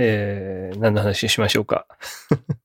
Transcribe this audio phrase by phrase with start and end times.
[0.00, 1.86] えー、何の話しましょうか？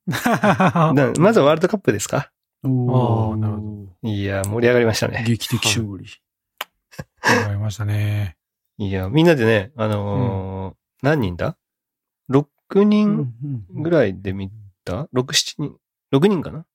[0.94, 2.32] なまずはワールドカップですか？
[2.64, 5.24] おあーなるほいや、盛り上がりましたね。
[5.28, 6.06] 劇的勝利。
[7.40, 8.38] わかりましたね。
[8.78, 11.58] いや、みんなでね、あのー何人だ
[12.30, 13.34] ?6 人
[13.74, 14.50] ぐらいで見
[14.86, 15.76] た ?6、7人
[16.14, 16.66] ?6 人かな？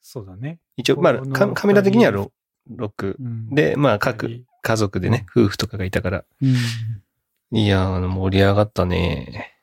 [0.00, 0.58] そうだね。
[0.76, 2.30] 一応、まあ、カカメラ的には 6,
[2.76, 3.16] 6。
[3.18, 6.24] うんで、まあ、各家族でね、夫婦とかがいたから。
[6.42, 6.54] うん
[7.56, 9.53] いや、あの、盛り上がったね。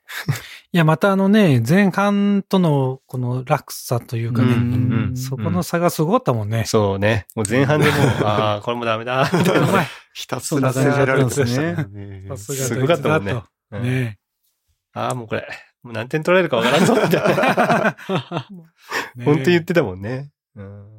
[0.73, 6.63] いや、またあのね、前半とのこの落差というかね、うんうんそこの差がすごかったもんね。
[6.65, 7.27] そうね。
[7.35, 9.29] もう前半でもう、 ああ、これもダメだ。
[9.33, 9.87] みたいなうまい。
[10.13, 12.25] ひたすら攻められてましたね。
[12.29, 14.17] さすがすごかったもんね
[14.93, 15.47] ああ、もうこれ、
[15.83, 17.97] もう何点取られるかわからんぞ、みたいな。
[19.15, 20.29] ね本当言ってたもんね。
[20.55, 20.90] うん。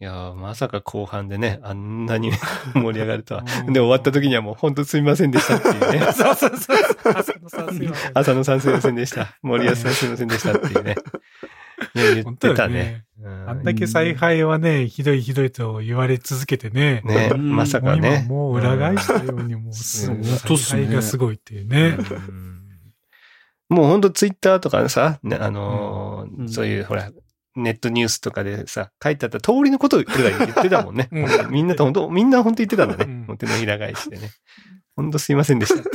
[0.00, 2.32] いやーまさか後半でね、あんなに
[2.74, 3.44] 盛り上がるとは。
[3.66, 6.00] うんで、終わった時にはもう本当すみませんでしたっていうね。
[6.12, 6.76] そうそうそう。
[7.14, 8.18] 浅野さんすいません。
[8.18, 9.36] 浅野さんすみませんでした。
[9.42, 10.96] 森保さんすみませんでしたっていうね。
[11.94, 13.04] ね言ってたね。
[13.20, 17.02] うあんだけ采配はね、ひどいひどいと言われ続けてね。
[17.04, 18.26] ね、うんまさかね。
[18.28, 21.96] もう裏返したようにもう采配がすごいっていうね。
[21.98, 22.54] うん
[23.68, 27.10] もう本当ツイッターとかさ、ね、あのーうんそういうほら、
[27.56, 31.08] ネットニュースとかでさ、書いてあった通りのことを俺ら言ってたもんね。
[31.12, 33.04] うんみんなと本当、みんな本当言ってたんだね。
[33.04, 34.30] うんもう手のひら返しでね。
[34.96, 35.90] 本当すいませんでしたって。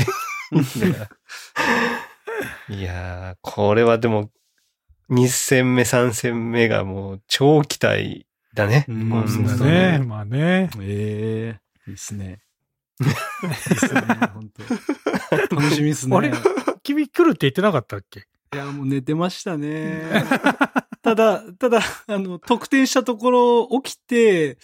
[2.74, 4.30] いやー、これはでも、
[5.10, 8.86] 2戦目、3戦目がもう超期待だね。
[8.88, 10.00] うんそうだね。
[10.00, 10.70] まあね。
[10.80, 12.40] ええいいっすね。
[13.02, 14.02] いいっすね、
[14.34, 14.50] 本
[15.50, 16.16] 当楽しみっすね。
[16.18, 16.32] あれ？
[16.84, 18.28] 君来るって言ってなかったっけ？
[18.54, 20.04] いや、もう寝てましたね。
[21.10, 24.58] ただ、ただ、あの、得点したところ起きて、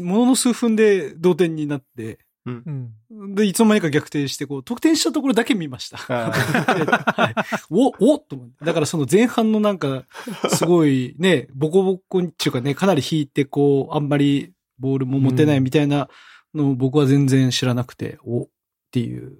[0.00, 3.34] ものの数分で同点になって、うん。
[3.34, 5.98] で、いつの間にか逆転して、こう、得点したところだけ見ました。
[6.08, 7.34] あ はい、
[7.70, 8.64] お、おと思って。
[8.64, 10.04] だからその前半のなんか、
[10.50, 16.08] すごいね、ボコボコにっていうかね、かなり引いて、こう、あんまりボールも持てないみたいな
[16.52, 18.48] のを僕は全然知らなくて、おっ
[18.90, 19.38] ていう、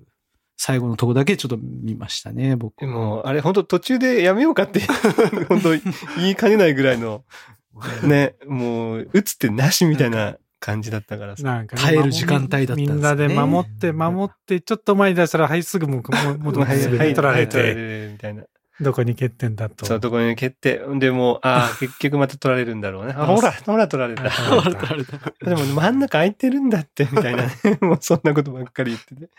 [0.56, 2.86] 最後のとこだけちょっと見ましたね、僕で。
[2.86, 4.80] も、あれ本当途中でやめようかって、
[5.48, 5.70] 本当
[6.16, 7.24] 言いかねないぐらいの、
[8.04, 11.42] ね、もう、打つってなしみたいな感じだったからさ。
[11.42, 18.44] なんかね耐える時間帯だったんですねみんなで守って、守って、ちょっと前に出したら、はい、すぐもう、もう、取られはい取られて、るみたいな。
[18.80, 19.86] どこに欠点だと。
[19.86, 20.80] そう、ところに決定。
[20.98, 23.14] でもう、ああ、 結局また取られるんだろうね。
[23.16, 24.26] あ、ほら、ほら取られた。
[24.26, 25.18] あ取られた。
[25.44, 27.78] でも真ん中空いてるんだって、みたいなね。
[27.80, 29.30] もうそんなことばっかり言ってて。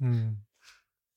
[0.00, 0.36] うん。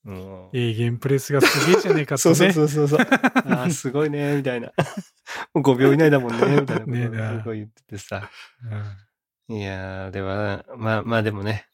[0.04, 2.34] もうええゲンプレスがすげえじゃねえかとね。
[2.34, 3.06] そ うそうそうそうそう。
[3.52, 4.72] ああ、すごいね、みたいな。
[5.54, 8.30] もう5秒以内だもんね、みたいなことをすごい言っててさ。
[8.70, 11.66] うんいやー、では、まあまあでもね。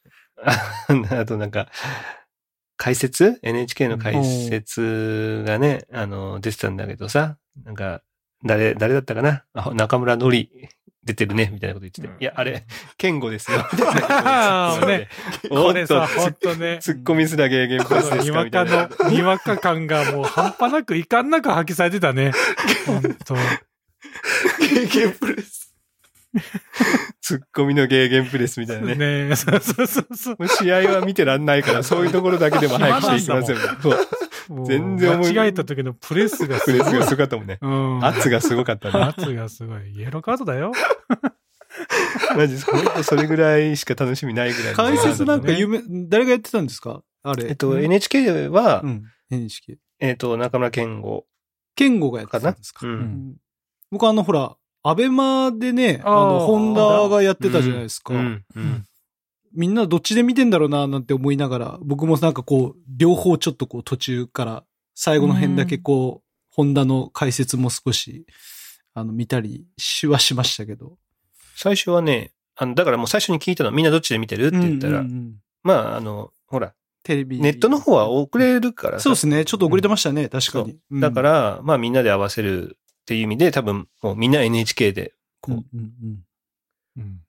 [0.43, 0.87] あ
[1.21, 1.69] あとなんか、
[2.75, 8.01] 解説 ?NHK の解説がね、あの、出てたんだけどさ、なんか、
[8.43, 9.45] 誰、誰だったかな？
[9.53, 10.49] あ中村のり
[11.03, 12.07] 出てるね、みたいなこと言ってて。
[12.07, 12.63] いや、あれ、
[12.97, 13.57] 健吾ですよ。
[13.73, 14.13] みたいなことを
[14.69, 15.09] 突っ込んでね
[15.49, 16.79] これさ、おっとほんとね。
[16.79, 18.89] ツッコミすらゲーゲンプレスですかにわかみたいな。
[18.99, 22.33] の、にわか感がもう半端なく、いかんなく発揮されてたね。
[22.85, 23.35] ほんと。
[24.59, 25.73] 経験プレス。
[27.21, 28.95] ツッコミのゲーゲンプレスみたいなね。
[28.95, 30.47] ねえ、そうそうそうそう。
[30.47, 33.63] 試合は見てらんないから、そういうところだけでも早くしていきますよね。
[33.81, 34.07] そう。
[34.65, 36.79] 全然思い間違えた時のプレスがすごい。
[36.79, 37.57] プレスがすごかったもんね。
[37.61, 38.05] うん。
[38.05, 38.99] 圧がすごかったね。
[39.03, 39.91] 圧がすごい。
[39.95, 40.71] イエローカードだよ。
[42.35, 44.75] マジ、ほんとそれぐらいしか楽しみないぐらいの。
[44.75, 47.01] 解説なんか有名、誰がやってたんですか？
[47.23, 47.47] あれ。
[47.49, 49.03] えっと、NHK はう、ん。
[49.29, 49.77] NHK。
[49.99, 51.25] えっと、中村健吾
[51.75, 52.85] 健吾がやってたんですか？
[52.85, 53.35] うんうん
[53.91, 58.13] 僕あの、ほら、アベマでね、あの、ホンダがやってたじゃないですか。
[58.13, 58.45] うん。
[58.55, 58.85] うん。
[59.53, 64.63] みんなどっちで見てんだろうな、なんて思いながら、僕もなんかこう、両方ちょっとこう途中から、
[64.95, 68.25] 最後の辺だけこう、ホンダの解説も少し、
[68.93, 70.97] あの、見たりしはしましたけど。
[71.55, 76.73] 最初はね、あの、だからもう最初に聞いたのみんなどっちで見てるって言ったらうんうんう、んまあ、あの、ほら、
[77.03, 77.39] テレビ。
[77.39, 79.45] ネットの方は遅れるからさそうですね。
[79.45, 80.77] ちょっと遅れてましたね、確かに。
[80.91, 86.23] うんだか、ら、まあみんなで合わせるっていう意味で、多分もうみんな NHK でこう、うんうんうん
[86.97, 87.21] うん。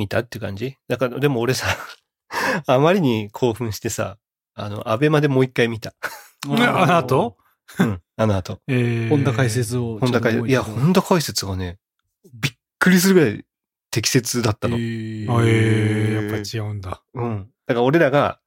[0.00, 0.76] 見たっていう感じ？
[0.88, 1.66] だから、でも俺さ、
[2.66, 4.16] あまりに興奮してさ、
[4.54, 5.90] あの、アベマでもう一回見た。
[6.48, 7.36] ねあの後？
[7.78, 8.60] うん、あの後。
[8.66, 9.50] えー本田解。
[9.50, 9.98] 説を。
[9.98, 11.78] 本田解説、いや、本田解説がね、
[12.32, 13.44] びっくりするぐらい
[13.90, 14.76] 適切だったの。
[14.76, 17.02] あえー、やっぱ違うんだ。
[17.12, 17.50] うん。
[17.66, 18.40] だから俺らが、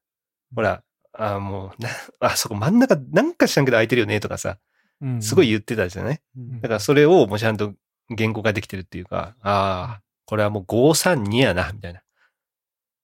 [0.55, 0.83] ほら、
[1.13, 1.89] あもう、な、
[2.19, 4.57] あ、そこ真ん中、なんか知らんけど空いてるよねとかさ、
[5.01, 7.73] うんすごい言ってたじゃない、うんだからそれをもうちゃんと
[8.09, 12.01] 言語化できてるっていうか、ああ、これはもう532やな、みたいな。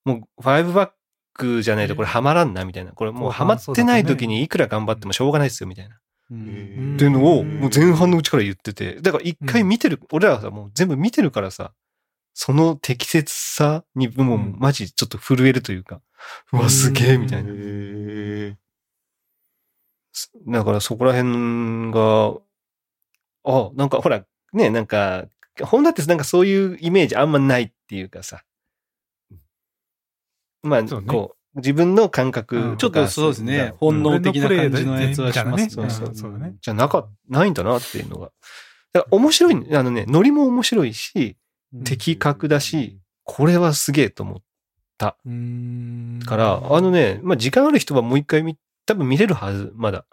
[0.06, 0.92] もう5バッ
[1.33, 2.92] クじゃないとこれハマらんな、みたいな。
[2.92, 6.00] これもう後ハマってない時にいくら頑張ってもしょうがないですよ、みたいな。
[6.31, 9.01] うんっていうのを、もう前半のうちから言ってて。
[9.01, 11.74] だから一回見てる、俺らはさ、もう全部見てるからさ、
[12.33, 16.01] その適切さにもううんマジちょっと震えるというか、
[16.54, 17.51] うわ、すげえ、みたいな。
[17.54, 18.56] へ
[20.48, 22.36] だからそこら辺が、
[23.45, 24.24] あ、なんかほら、
[24.54, 25.25] ね、なんか、
[25.65, 28.44] ホンダってなんかそういうイメージあんまないっていうかさ。
[30.61, 33.73] まあ、そうねこう、自分の感覚ちょっとそうですね。
[33.77, 35.69] 本能的な感じのやつはしますね。
[35.69, 36.56] そうそうそうだね。
[36.61, 38.31] じゃなか、ないんだなっていうのが。
[38.94, 41.38] だから面白い、あのね、ノリも面白いし、
[41.73, 44.41] うん的確だし、これはすげえと思っ
[45.25, 46.19] うん。
[46.19, 50.06] たから、あのね、まあ時間ある人はもう一回見、多分見れるはず、まだ。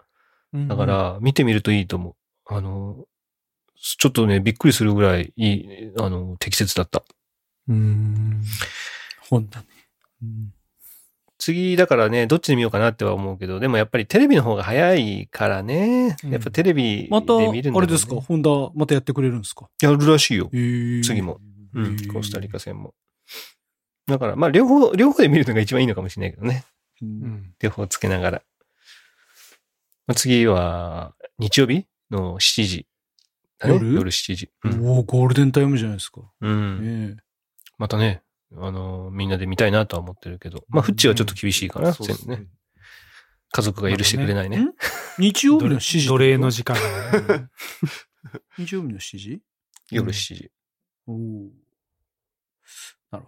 [0.53, 2.53] うん、だから、見てみるといいと思う。
[2.53, 3.05] あの、
[3.79, 7.03] ちょっとね、びっくりするぐらいいい、あの、適切だった。
[7.67, 8.43] うん。
[9.29, 9.65] 本だね。
[10.23, 10.53] うん
[11.39, 16.17] 次、だからね、どっちで見ようかなっては思うけど、でもやっぱりテレビの方が早いからね。
[16.23, 18.15] うんやっぱテレビでまた、見るんだろうねあれですか？
[18.15, 19.69] ホンダ、またやってくれるんですか？
[19.79, 20.49] やるらしいよ。
[20.51, 21.39] えー次も。
[21.75, 22.95] うへん、ーコスタリカ戦も。
[24.07, 26.65] だから、まあ、両方、両方で見るのが一番いいのかもしれないけどね。
[27.03, 27.53] ううんん。
[27.61, 28.41] 両方つけながら。
[30.07, 32.87] まあ次は、日曜日の7時。
[33.65, 33.93] 夜？
[33.93, 34.51] 夜7時。
[34.63, 34.85] うん。
[34.87, 36.21] おおゴールデンタイムじゃないですか。
[36.41, 37.23] うんええ
[37.77, 38.23] またね、
[38.55, 40.63] あの、みんなで見たいなとは思ってるけど。
[40.69, 42.47] まあ、フッチはちょっと厳しいかな、そうですね。
[43.51, 44.57] 家族が許してくれないね。
[44.57, 44.73] ん
[45.19, 46.07] 日曜日の7時。
[46.07, 47.47] 奴隷の時間がね。
[48.57, 49.41] 日曜日の7 時？
[49.91, 50.51] 夜7時。
[51.05, 51.17] おお
[53.11, 53.25] なる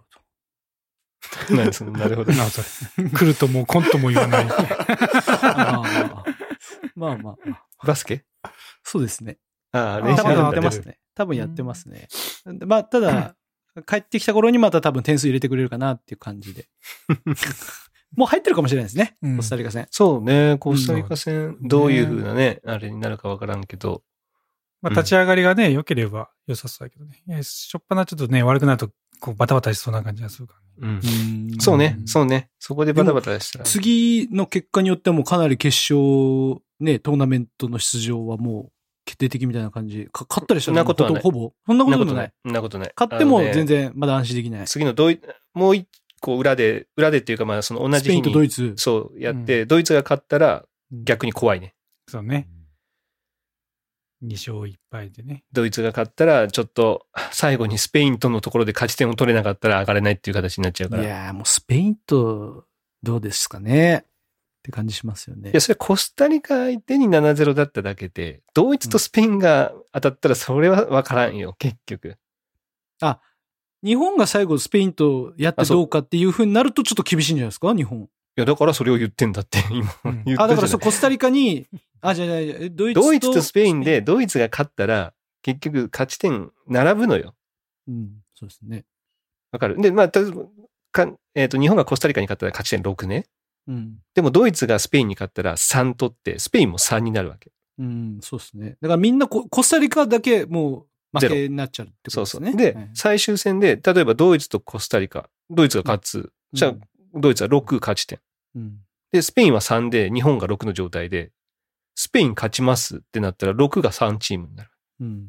[1.48, 2.32] ほな そのなるほど。
[2.32, 2.62] なそ
[3.00, 3.08] れ。
[3.08, 4.46] 来るともうコントも言わない。
[4.50, 6.22] あ
[6.96, 7.36] まあまあ。
[7.86, 8.24] バスケ？
[8.82, 9.38] そうですね。
[9.72, 10.98] ああ、あ練習多分やってますね。
[11.14, 12.08] 多分やってますね。
[12.66, 13.36] まあ、ただ、
[13.86, 16.68] 帰ってきた頃にまた多分点数入れてくれるかなっていう感じで。
[18.16, 19.16] もう入ってるかもしれないですね。
[19.22, 19.86] うんコスタリカ戦。
[19.90, 24.02] そうね、コスタリカ戦、どういう風なね、あれになるかわからんけど。
[24.82, 27.42] まあ、立ち上がりがね、良ければ良さそうだけどね。
[27.42, 28.90] しょっぱなちょっとね、悪くなると、
[29.20, 31.00] こう、バタバタしそうな感じがするからね。
[31.04, 31.08] う
[31.48, 31.52] ん。
[31.52, 32.48] うんそうねう、んそうね。
[32.58, 33.64] そこでバタバタしたら。
[33.66, 38.72] 次の結果によってはもうかなり決勝、ね、トーナメントの出場はもう
[39.10, 40.08] 決定的みたいな感じ。
[40.12, 42.32] か勝ったりしたそんなことはないほぼそんなことない。。
[42.44, 42.92] そんなことない。
[42.96, 44.66] 勝っても全然まだ安心できない。
[44.66, 45.20] 次のドイ
[45.52, 45.88] もう一
[46.20, 48.74] 個裏で、裏でっていうかまあその同じ日スペインとドに、イツ。
[48.76, 51.74] そうやって、ドイツが勝ったら逆に怖いね。
[52.08, 52.48] そうね。
[54.22, 55.42] 2勝1敗でね。
[55.52, 61.02] ドイツが勝ったら、ちょっと最後にスペインとのところで勝ち点を取れなかったら上がれないっていう形になっちゃうから。
[61.02, 62.66] いや、もうスペインと
[63.02, 64.04] どうですかね
[64.60, 65.58] って感じしますよね。
[65.58, 72.16] それコスタリカ相手に7-0だっただけで、ドイツとスペインが当たったらそれは分からんよ、結局。
[73.82, 77.74] 日本が最後スペインとやってどうかっていう風になるとちょっと厳しいんじゃないですか？
[77.74, 78.00] 日本。
[78.00, 79.90] いや、だからそれを言ってんだって、 今。
[80.04, 81.66] うん言ったじゃないあ、だからそう、コスタリカに、
[82.02, 83.06] あ、じゃあじゃドイツと。
[83.06, 87.34] ドイツとスペインで、ドイツが勝ったら、結局勝ち点並ぶのよ。
[87.88, 88.84] うん、そうですね。
[89.50, 93.26] わかるで、まあ、かえっ、と、日本がコスタリカに勝ったら勝ち点6ね。
[93.66, 93.98] うん。
[94.14, 97.52] でもドイツがスペインに勝ったら3取って、スペインも3になるわけ。
[97.78, 98.76] うん、そうですね。
[98.80, 102.40] だからみんなココスタリカだけもう負けになっちゃうってことそうそう。
[102.42, 102.72] ですね。
[102.72, 106.32] で、はい最終戦で、例えばドイツとコスタリカ、ドイツが勝つ。
[106.52, 106.74] じゃあ、
[107.14, 108.20] ドイツは6勝ち点。
[108.54, 108.78] うん。
[109.12, 111.32] で、スペインは3で、日本が6の状態で、
[111.94, 114.70] スペイン勝ちますってなったら、6が3チームになる。
[115.00, 115.28] うん。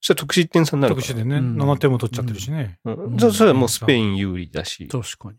[0.00, 1.06] そしたら得失点差になるから。
[1.06, 2.78] 特殊でね、うん7点も取っちゃってるしね。
[2.84, 4.86] うんうんそそれはもうスペイン有利だし。
[4.88, 5.38] 確かに。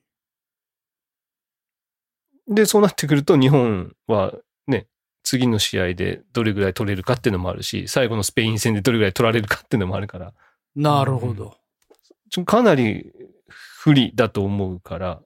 [2.49, 4.33] で、そうなってくると、日本は
[4.67, 4.87] ね、
[5.23, 10.33] 次の試合でどれぐらい取れるかっていうのもあるし、最後のスペイン戦でどれぐらい取られるかっていうのもあるから、
[10.75, 11.57] なるほど。
[12.29, 13.11] ちょかなり
[13.47, 15.21] 不利だと思うから、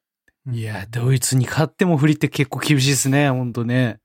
[0.52, 4.00] いや、ドイツに勝っても不利って結構厳しいですね、本当ね。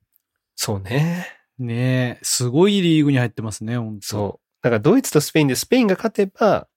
[0.54, 1.26] そうね。
[1.58, 4.48] ねえ、すごいリーグに入ってますね、本当そう。
[4.62, 6.68] だからドイツとスペインでスペインが勝てば、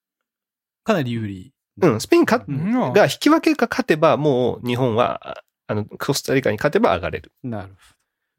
[0.83, 1.53] かなり有利。
[1.79, 2.43] うん、スペインが
[3.05, 7.31] 引き分けか勝てば、もう日本は、ああの、コスタリカに勝てば上がれる。
[7.43, 7.79] なるほど。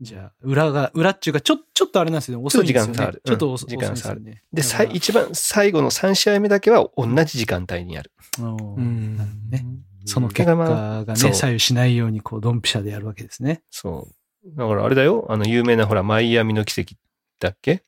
[0.00, 2.44] じゃあ、裏が、裏っていうか、ちょ、ちょっとあれなんですよね。
[2.44, 2.94] 遅いんですよね。
[2.94, 4.42] ちょっと時間差あるちょっと遅うん時間差あるね。
[4.52, 8.10] で、さい一番最後の3試合目だけは同じ時間帯にある。
[8.40, 8.42] う
[8.80, 9.16] ん
[9.50, 9.64] ね。
[10.04, 13.62] その結果がね、左右しないように、こう、ドンピシャでやるわけですね。
[13.70, 14.08] そ
[14.44, 14.56] う。
[14.56, 15.26] だからあれだよ。
[15.28, 16.94] あの、有名なほら、マイアミの奇跡
[17.38, 17.84] だっけ？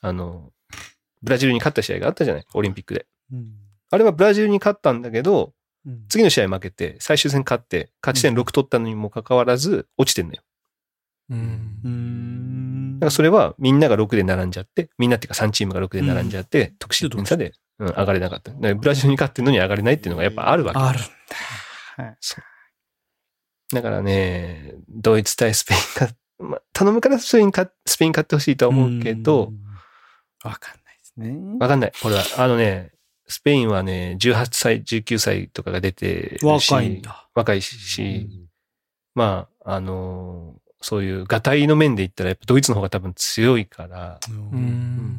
[0.00, 0.52] あの、
[1.22, 2.46] ブラジルに勝った試合があったじゃない？
[2.54, 3.06] オリンピックで。
[3.32, 3.54] うん。
[3.90, 5.52] あれはブラジルに勝ったんだけど、うん
[6.08, 10.42] 次の試合負けて、最終戦勝って、勝ち点6取ったのにもかかわらず、落ちてんのよ。
[11.30, 18.52] うんうーんだからそれはみんなが6で並んじゃって、みんなっていうか3チームが6で並んじゃって、得失点差で、うん、上がれなかった。
[18.52, 20.78] ブラジルに勝ってるのに上がれないっていうのがやっぱあるわけ。
[20.78, 22.04] あるんだ。
[22.04, 22.16] はい。
[23.74, 29.58] だからね、ドイツ対スペインか、まあ、頼むからスペインか、スペイン勝ってほしいとは思うけど、ん、
[30.44, 31.58] わかんないですね。
[31.58, 31.92] わかんない。
[32.00, 32.91] これは、あのね、
[33.32, 37.28] スペインはね、18歳、19歳とかが出て若いんだ。
[37.34, 38.28] 若いし、
[39.14, 45.18] まあ、あのーそういう、ガタイの面で言ったら、やっぱドイツの方が多分強いから、ううんん。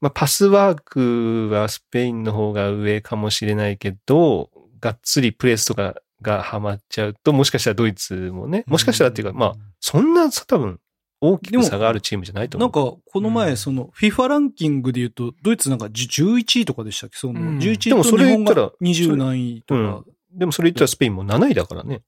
[0.00, 4.50] まあ、パスワークはスペインの方が上かもしれないけど、
[4.80, 10.80] がっつりプレスとかがハマっちゃうと、もしかしたらドイツもね、もしかしたらっていうか、まあ、そんな多分、
[11.20, 12.68] 大きく差があるチームじゃないと思う。
[12.68, 17.16] なんか、この前、うんその、FIFA ランキングで言うと、ドイツなんか11位とかでしたっけ？
[17.18, 19.80] その、うん11位と日本が20何位とか。
[19.80, 20.04] うん
[20.38, 22.02] でもそれ言ったらスペインも7位だからね。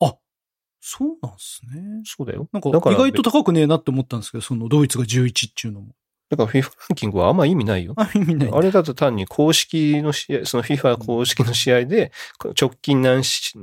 [0.80, 2.02] そうなんですね。
[2.04, 2.46] そうだよ。
[2.52, 5.94] なんか、意外と高くねえなって思ったんですけど、その、ドイツが11っていうのも。
[6.28, 7.94] だから FIFA ランキングはあんま意味ないよ。
[7.96, 8.50] あ、意味ない。
[8.52, 12.12] あれだと単に公式の試合、その FIFA 公式の試合で、
[12.60, 13.54] 直近何し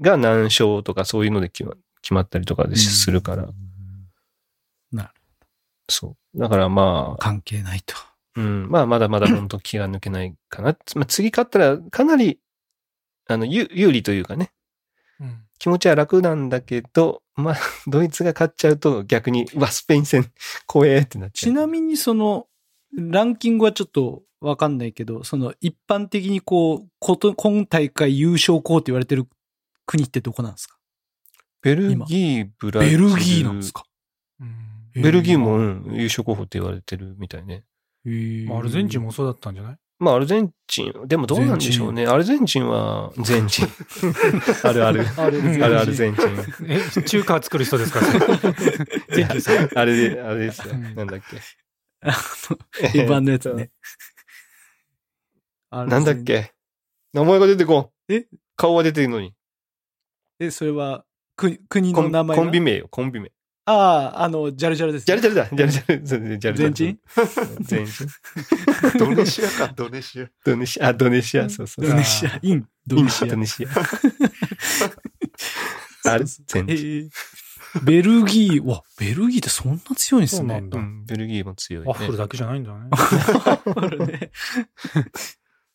[0.00, 3.42] が何勝とかそういうので決ま決まったりとかでするから。
[3.42, 3.54] なる
[5.92, 6.38] そう。
[6.38, 7.94] だからまあ、関係ないと。
[8.34, 10.76] うん、まあまだまだ本当気が抜けないかな。
[10.94, 12.40] まあ次勝ったらかなり、
[13.28, 14.52] あの、有有利というかね、
[15.20, 17.56] うん気持ちは楽なんだけど、まあ、
[17.86, 20.28] ドイツが勝っちゃうと逆に、うわ、スペイン戦
[20.66, 21.52] 怖えってなっちゃう。
[21.52, 22.48] ちなみにその、
[22.96, 29.28] ランキングはちょっとわかんないけど、その一般的にこう、こと、今大会優勝校って言われてる
[29.86, 30.78] 国ってどこなんですか？
[31.62, 32.98] ベルギー、ブラジル。
[33.08, 33.84] ベルギーなんですか？
[34.40, 37.64] うんベルギーも、うん優勝候補って言われてるみたいね。
[38.04, 39.76] アルゼンチンもそうだったんじゃない？
[39.98, 42.06] まあ、アルゼンチン、でもどうなんでしょうね。
[42.06, 43.68] アルゼンチンは、 全チン。
[44.64, 45.06] あるある。
[45.16, 46.36] あるあるアルゼンチン。
[46.68, 48.00] え、中華作る人ですか？
[49.14, 49.68] ゼンチンさん。
[49.78, 50.74] あれで、あれですよ。
[50.74, 51.36] うんなんだっけ。
[52.00, 52.12] あの、
[52.88, 53.70] 一般のやつね。
[55.70, 56.52] なんだっけ？
[57.12, 58.12] 名前が出てこん。
[58.12, 58.26] え？
[58.56, 59.32] 顔は出てるのに。
[60.40, 61.04] え、それは、
[61.36, 63.30] く、国コンの名前がコンビ名よ、コンビ名。
[63.64, 65.06] ああ、あの、ジャルジャルです。
[65.06, 66.06] ジャルジャルだ、ジャルジャル。
[66.06, 66.56] そうジャルジャル。
[66.58, 66.98] 全チン
[67.60, 68.08] 全チン。
[68.98, 70.28] ドネシアか、ドネシア。
[70.44, 71.86] ドネシア、あ、ドネシア、そうそう。
[71.86, 73.36] ドネシア、イン、ドネシアド。
[73.36, 73.68] ネシア。
[76.10, 76.88] ある全えチン。
[77.06, 77.10] ー
[77.84, 80.58] ベルギー、わ、ベルギーってそんな強いんですね。
[80.60, 81.88] そうなんベルギーも強い、ね。
[81.88, 82.88] ワッフルだけじゃないんだね。
[82.92, 84.32] あるね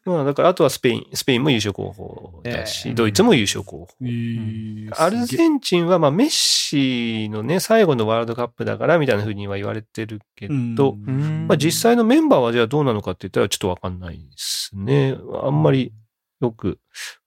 [0.08, 3.88] まあ、だから、あとはスペイン、スペインも優勝候補だし、えードイツも優勝候補。
[4.02, 15.18] えーアルゼンチンは、まあ、メッシのね、最後のワールドカップだから、みたいな風には言われてるけど、うんまあ、実際のメンバーはじゃあどうなのかって言ったらちょっとわかんないですね。
[15.44, 15.92] あんまり
[16.40, 16.80] よく、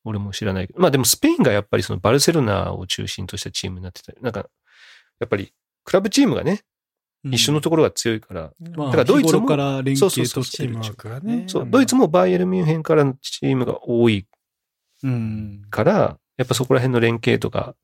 [0.04, 0.80] 俺も知らないけど。
[0.80, 4.48] まあでもスペインがやっぱりそのバルセロナを中心としたチームになってたり、なんか、
[5.18, 5.52] やっぱり、
[5.84, 6.62] クラブチームがね、
[7.24, 11.44] 一緒のところが強いから、まあ、だからドイツもから連携とチームワークがね。
[11.46, 14.26] そう、ドイツもバイエルミュンヘンからのチームが多い
[15.02, 15.62] うん。
[15.70, 17.74] から、やっぱそこら辺の連携とか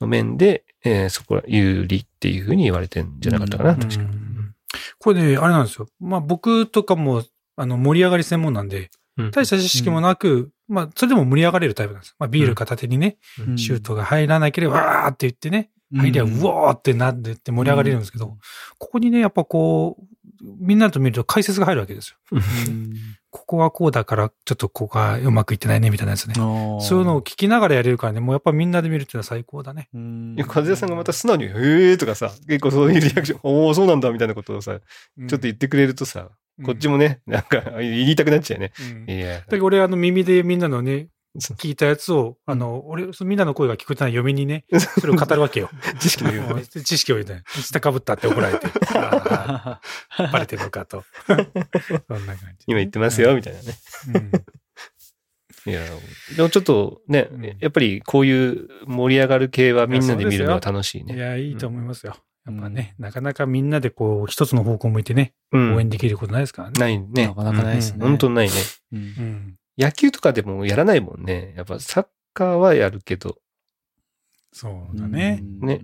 [0.00, 4.08] の面で、えーそこは有利っていうふうに言われてんじゃなかったかな、うん確かに。
[4.08, 4.54] うん
[4.98, 5.86] これね、あれなんですよ。
[6.00, 7.22] まあ僕とかも、
[7.56, 12.16] あの、盛り上がり専門なんで、うん大した知識もなく、まあ、それでも盛り上がれるタイプなんです。
[12.18, 18.36] まあ、ビール片手にね、うんシュートが入らなければ、わーって言ってね、入りゃ、うおーってなってって盛り上がれるんですけど、
[18.78, 20.04] ここにね、やっぱこう、
[20.58, 22.16] みんなと見ると解説が入るわけですよ。
[22.32, 22.94] うん
[23.34, 26.34] ここはこうだから、ちょっとここがうまくいってないね、みたいなやつね。
[26.36, 29.88] そういうのを聞きながらやれるからね、もうやっぱみんなで見るっていうのは最高だね。
[29.92, 36.30] うんいや、和也さんがまた素直に、へーとかさ、結構そういうリアクション、 おー、そうなんだ、みたいなことをさ、ちょっと言ってくれるとさ、
[36.64, 36.92] こっちも。
[36.92, 38.72] もね、なんか、言いたくなっちゃうよね。
[39.08, 41.08] うんいやだけど俺、あの、耳でみんなのね、
[41.58, 44.64] 聞いたやつを、あの、俺、みんなの声が聞こえたら読みにね、
[45.00, 45.70] それを語るわけよ。
[45.98, 46.62] 知識の言う。
[46.62, 47.42] 知識を言うね。
[47.46, 48.66] 下かぶったって怒られて。
[50.32, 51.04] バレてるのかと。
[51.26, 51.36] そん
[52.26, 52.64] な感じ。
[52.66, 53.74] 今言ってますよ、みたいなね。
[54.14, 55.70] うん。
[55.70, 55.82] いや、
[56.36, 61.16] でもちょっとねうん、やっぱりこういう盛り上がる系はみんなで見るのは楽しいね。
[61.16, 62.16] いや、いいと思いますよ。
[62.46, 66.74] やっぱね、なかなかみんなでこう、一つの方向向いてね、うん応援できることないですからね。
[66.78, 67.34] ないねな。
[67.34, 67.98] かなかないですね。
[68.02, 68.52] 本当ないね。
[68.92, 69.56] うんうん。
[69.78, 71.54] 野球とかでもやらないもんね。
[71.56, 73.38] やっぱサッカーはやるけど。
[74.52, 75.40] そうだね。
[75.42, 75.80] うんね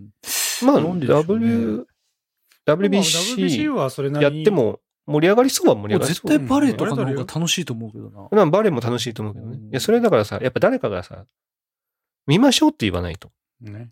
[0.62, 1.86] まあ、ね W、
[2.66, 6.38] まあ WBC はそれなりにやって、も盛り上がりそうは盛り上がり絶そう。
[6.38, 8.28] 対バレーとかの方が楽しいと思うけどな。
[8.30, 9.58] まあバレーも楽しいと思うけどね。
[9.60, 11.24] うんいや、それだからさ、やっぱ誰かがさ、
[12.26, 13.32] 見ましょうって言わないと。
[13.60, 13.90] ね。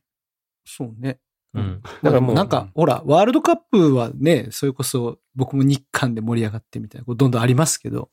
[0.65, 1.19] そうね。
[1.55, 1.83] うん。
[2.03, 8.11] だからもう、なんか、ほら、ワールドカップはね、それこそ僕も日韓で盛り上がってみたいな、どんどんありますけど、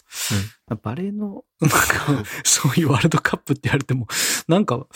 [0.83, 1.77] バレーの、なんか、
[2.43, 4.07] そういうワールドカップって言われても、
[4.47, 4.87] なんか、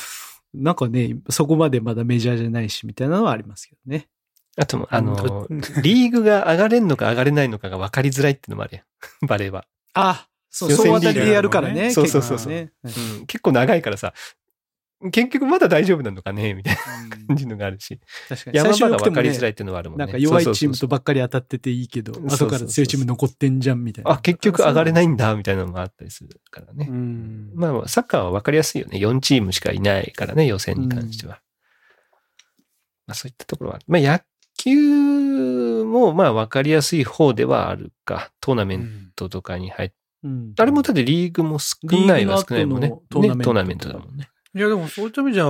[0.54, 4.08] なんかね、そこまでまだメジャーじゃないし、みたいなのはありますけどね。
[4.58, 8.86] あとも、あのうん、 リーグが上がれんのか上がれないのかが分かりづらいってのもあるやん。
[9.28, 9.66] バレーは。
[9.94, 11.92] あ、そう、予選総当たりでやるからね。
[11.92, 12.72] そうそうそうそうね。
[12.84, 12.90] う
[13.22, 14.14] ん、結構長いからさ、
[15.12, 18.00] 結局まだ大丈夫なのかねみたいなうん感じのがあるし。
[18.28, 18.58] 確かに。
[18.58, 20.06] 山場が分かりづらいっていうのはあるもんね。
[20.06, 24.12] なんか弱いチームとばっかり当たってていいけど、後から強いチーム残ってんじゃんみたいな。
[24.12, 26.88] あ、結局上がれないんだ、みたいなのもあったりするからね。
[26.90, 27.52] うん。
[27.56, 28.98] まあ、サッカーは分かりやすいよね。
[28.98, 31.40] 4チームしかいないからね、予選に関しては。
[33.08, 33.80] まあ、そういったところは。
[33.88, 34.20] まあ、野
[34.58, 38.32] 球も、まあ、分かりやすい方ではあるか。
[38.42, 39.92] トーナメントとかに入っ
[40.22, 44.30] うんあれもだってリーグも少ないは少ないもんねトーナメントだもんね。
[44.56, 45.46] いや、でもそういった意味じゃ、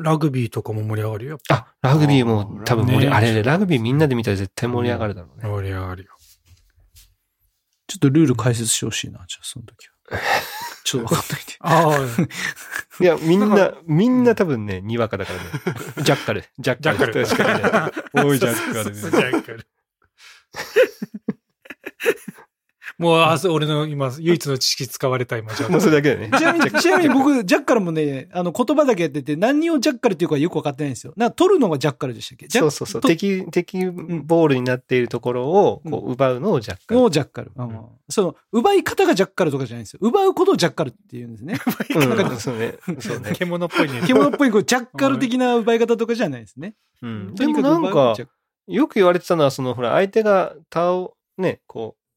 [0.00, 1.38] ラグビーとかも盛り上がるよ。
[1.50, 5.48] あ、ラグビーも多分盛り、ねあれ、ラグビーみんなで見たら絶対盛り上がるだろうね。
[5.48, 6.10] 盛り上がるよ。
[7.88, 9.94] ちょっとルール解説してほしいな、じゃあその時は。
[10.84, 11.56] ちょっとわかんないんで。
[11.60, 12.26] あ
[13.00, 15.44] あ、 いや、みんな、みんな多分ね、にわかだからね。
[16.04, 16.44] ジャッカル。
[16.58, 17.12] ジャッカル。
[17.12, 18.30] ジャッカル確かにね。
[18.30, 19.00] おい、ジャッカルね。
[19.00, 19.66] ジャッカル。
[22.98, 26.30] もう、あ、俺の今、唯一の知識使われた今、ジャッカルもうそれだけだね。
[26.36, 31.12] ちなみに、ちなみに僕、ジャッカルもね、あの、言葉だけやってて、何をジャッカルっていうかよくわかってないんですよ。
[31.16, 32.48] な取るのがジャッカルでしたっけ？
[32.48, 33.02] ジャッそうそうそう。
[33.02, 37.02] と敵、敵ボールになっているところを、こう、奪うのをジャッカル。
[37.02, 37.52] をジャッカル。
[37.54, 39.98] うんその、奪い方がジャッカルとかじゃないんですよ。
[40.02, 41.60] 奪うことをジャッカルって言うんですね。
[41.94, 42.02] うん、
[42.40, 42.78] そうね。
[43.00, 43.32] そうね。
[43.34, 44.00] 獣っぽいね。
[44.06, 46.74] 獣っぽい、こう、ジャッカル的な奪い方とかじゃないですね。
[47.02, 47.34] うん。
[47.36, 48.14] とにでもなんか
[48.66, 52.07] よく言われてたのは、その、ほら、相手が倒、ね、こう、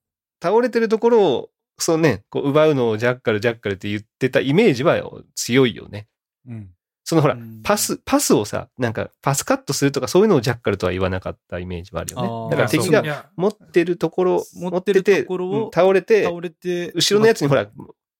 [0.41, 5.01] 倒れてるところを、そうね、こう、奪うのをジャッカル、ジャッカルって言ってたイメージは
[5.35, 6.07] 強いよね。
[6.47, 6.69] うん。
[7.03, 12.51] そのほらうん、パス、パスをさ、なんか、パスカットするとかそういうのをジャッカルとは言わなかったイメージはあるよね。
[12.51, 17.67] だから敵が持ってるところ、持ってるところを持って倒れて、倒れて、後ろのやつにほら、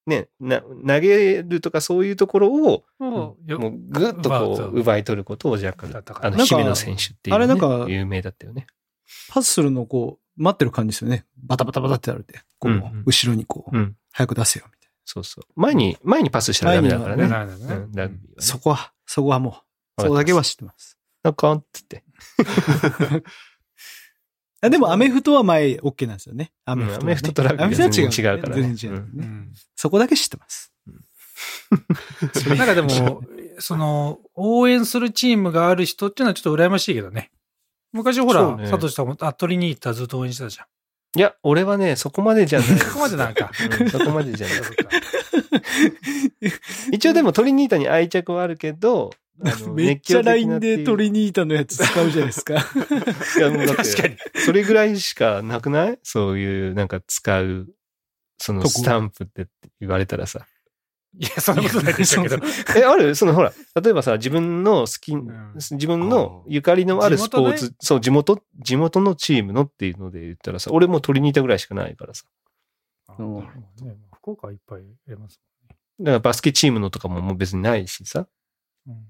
[0.07, 5.93] ね、な、投げるとかそういうところを、もう、よもうぐっとこう、奪い取ることをジャッカル。
[5.93, 7.35] だったからあの、姫野選手っていう、ね。
[7.35, 8.65] あれなんか有名だったよね。
[9.29, 11.25] パスするのをこう、待ってる感じですよね。
[11.43, 12.41] バタバタバタってやるて。
[12.59, 13.95] こう、うんうん後ろにこう、うん。
[14.11, 15.45] 早く出せよ、みたいそうそう。
[15.55, 18.11] 前に、前にパスしたらダメだからね。
[18.39, 19.63] そこは、そこはも
[19.97, 20.97] う、そこだけは知ってます。
[21.23, 22.03] なんか、つって。
[24.63, 26.51] あでも、アメフトは前 OK なんですよね。
[26.65, 27.89] アメフトアメフトとラグビーは。
[27.89, 30.71] 全然違うからね全然違う、ねうんそこだけ知ってます。
[32.47, 33.23] なんかでも、
[33.59, 37.31] その、応援するチームがある人っていうのはちょっと羨ましいけどね。
[37.93, 40.65] 昔ほら、ねサトシさんも、あ、取りに行ったらずっと応援してたじゃん。
[41.17, 42.67] いや、俺はね、そこまでじゃない。
[42.79, 43.51] そこまでなんか。
[43.79, 44.57] うんそこまでじゃない。
[46.91, 49.11] 一応でもトリニータに愛着はあるけど、
[49.73, 52.53] めっちゃ LINE でトりリニータのやつ使うじゃないですか。
[52.53, 52.57] い
[53.41, 54.17] や、もうだって確かに。
[54.45, 55.99] それぐらいしかなくない？
[56.03, 57.67] そういう、なんか使う、
[58.37, 59.47] そのスタンプって
[59.79, 60.45] 言われたらさ。
[61.19, 62.45] いや、そんなことないでしょうけど。
[62.75, 63.15] え、ある？
[63.15, 72.23] そのほら、例えばさ、自分の好き、ん自分のゆかりのあるスポーツ、そう、地元、地元のチームのっていうので言ったらさ、俺もトリニータぐらいしかないからさ。
[73.19, 75.41] うんなるほどね福岡はいっぱい入れます
[75.99, 78.27] だからバスケチームのとかももう別にないしさ。
[78.85, 79.03] もんね。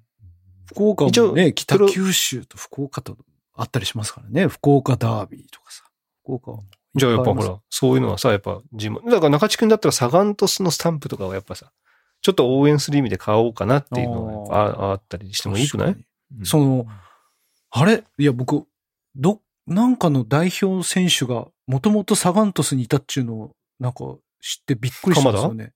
[0.66, 3.18] 福岡一応もね、北九州と福岡と
[3.54, 4.48] あったりしますからね。
[4.48, 5.84] 福岡ダービーとかさ。
[6.24, 11.72] 福岡はもうじゃあやっぱほら、そういうのはさ、やっぱ地元、だから中地君だったらサガン鳥栖のスタンプとかはやっぱさ、
[12.22, 15.88] ちょっと応援する意味で買おうかなっていうのはやっぱああったりしてもいいくない？
[15.88, 16.06] 確か
[16.40, 16.86] にその、
[17.72, 18.04] あれ？
[18.18, 18.66] いや、僕、
[19.16, 24.06] ど、なんかの代表選手が、もともとサガン鳥栖にいたっちゅうのを、なんか
[24.42, 25.74] 知ってびっくりしたんですよね。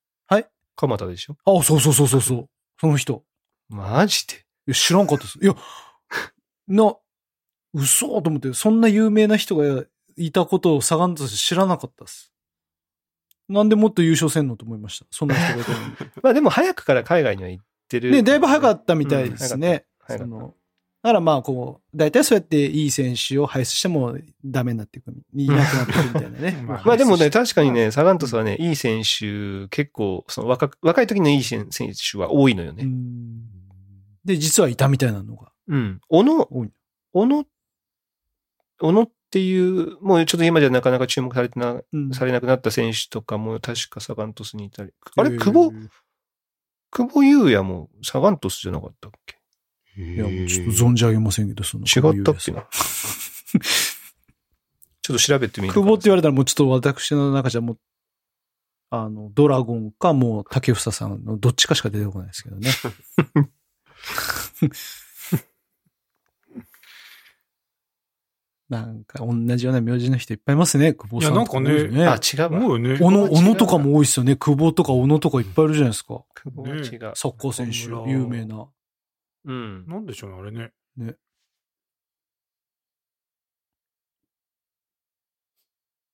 [0.77, 1.05] 蒲田？
[1.07, 1.37] でしょ？
[1.45, 2.49] あ、そうそうそうそうそう。
[2.79, 3.23] その人。
[3.69, 4.35] マジで？
[4.35, 5.39] いや知らんかったです。
[5.41, 5.55] いや、
[6.67, 6.95] な、
[7.73, 9.85] 嘘と思って、そんな有名な人が
[10.17, 12.33] いたことをサガン鳥栖知らなかったです。
[13.47, 15.05] なんでもっと優勝せんのと思いました。
[15.11, 15.95] そんな人がいたのに。
[16.23, 18.11] まあでも早くから海外には行ってる。
[18.11, 19.85] ね、だいぶ早かったみたいですね。
[20.09, 20.53] うんその
[21.05, 26.61] だからまあ、こう、大体そうやっていい選手を輩出してもダメになっていく、いなくなっていくみたいなね。
[26.65, 32.85] まあまあでもね、確かにね、サガン鳥栖はね、いい選手、結構、その若く若い時のいい選選手は多いのようね。
[32.85, 33.43] ん
[34.25, 36.01] で、実はいたみたいなのがうん。
[36.09, 36.47] 小野。
[37.13, 37.45] 小野、
[38.79, 44.93] 小野っていう、もうちょっと今じゃなかなか注目されてな、うんされなくなった選手とかも確かサガン鳥栖にいたり。
[45.17, 45.73] あれ、久保、
[46.89, 49.35] 久保優也もサガン鳥栖じゃなかったっけ？
[50.01, 51.83] いや、ちょっと存じ上げませんけど、その。
[51.83, 52.65] 違ったっけな？
[55.01, 57.79] ちょっと調べてみる久保って言われたらもうちょっと私の中じゃもう、
[58.89, 62.69] あの、ドラゴンかもう竹房さんのどっちかしか出てこないですけどね。
[68.69, 72.59] なんか同じような名字の人いっぱいいますね、久保さんとかも多いですいやあ、違うわ。
[72.59, 72.97] 思うよね。
[72.99, 74.35] 小野、小野とかも多いですよね。
[74.35, 76.23] 久保とか小野とかいっぱいいるじゃないですか。
[76.33, 76.81] 久保は違う。
[77.15, 78.67] サッカー選手有名な。
[79.45, 79.85] うん。
[79.87, 80.71] なんでしょうね、あれね。
[80.97, 81.15] ね。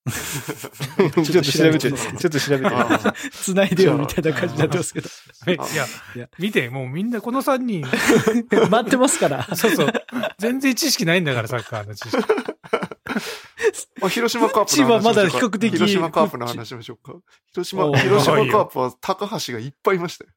[0.12, 2.68] ちょっと調べて、ちょっと調べて。
[2.68, 5.10] あ繋いでよみたいな感じになってますけど。
[5.48, 5.86] えいや
[6.16, 7.82] いや、見て、もうみんなこの3人、
[8.70, 9.56] 待ってますから。
[9.56, 9.94] そうそう。
[10.42, 12.18] 全然知識ないんだから、サッカーの知識。
[14.04, 17.14] あ広島カープの話しましょうか千葉まだ比較的広島カープの話しましょうか。
[17.54, 20.32] 広島、広島カープは高橋がいっぱいいましたよ。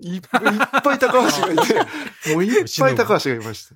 [0.00, 1.74] いっぱいいっぱい高橋がいて、
[2.34, 3.74] もういっぱい高橋がいました。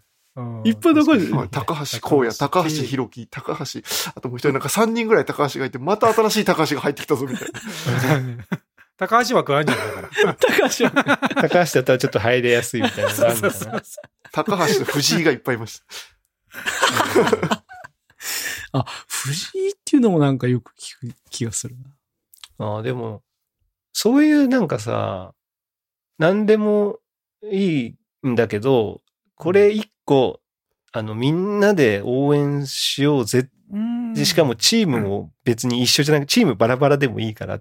[0.65, 3.81] いっぱい高橋はい高橋光也、高橋宏樹、高橋、
[4.15, 8.45] あともう一人なんか3人ぐらい高橋がいて、また新しい高橋が入ってきたぞみたいな。
[8.97, 13.83] 高橋枠あるんじゃないか高橋は高橋だったらちょっと入れやすいみたいなのがあるのかな。
[14.33, 15.85] 高橋と藤井がいっぱいいました。
[18.73, 21.77] あ、藤井っていうのもなんかよく聞く気がする
[22.59, 22.67] な。
[22.67, 23.23] ああ、でも、
[23.93, 25.35] そういうなんかさ、
[26.19, 26.99] 何でも
[27.51, 29.03] いいんだけど、
[29.37, 30.41] これ一個、
[30.93, 33.49] あの、みんなで応援しようぜ。
[34.17, 37.61] しかもチームも別に一緒じゃなく、チームバラバラでもいいから、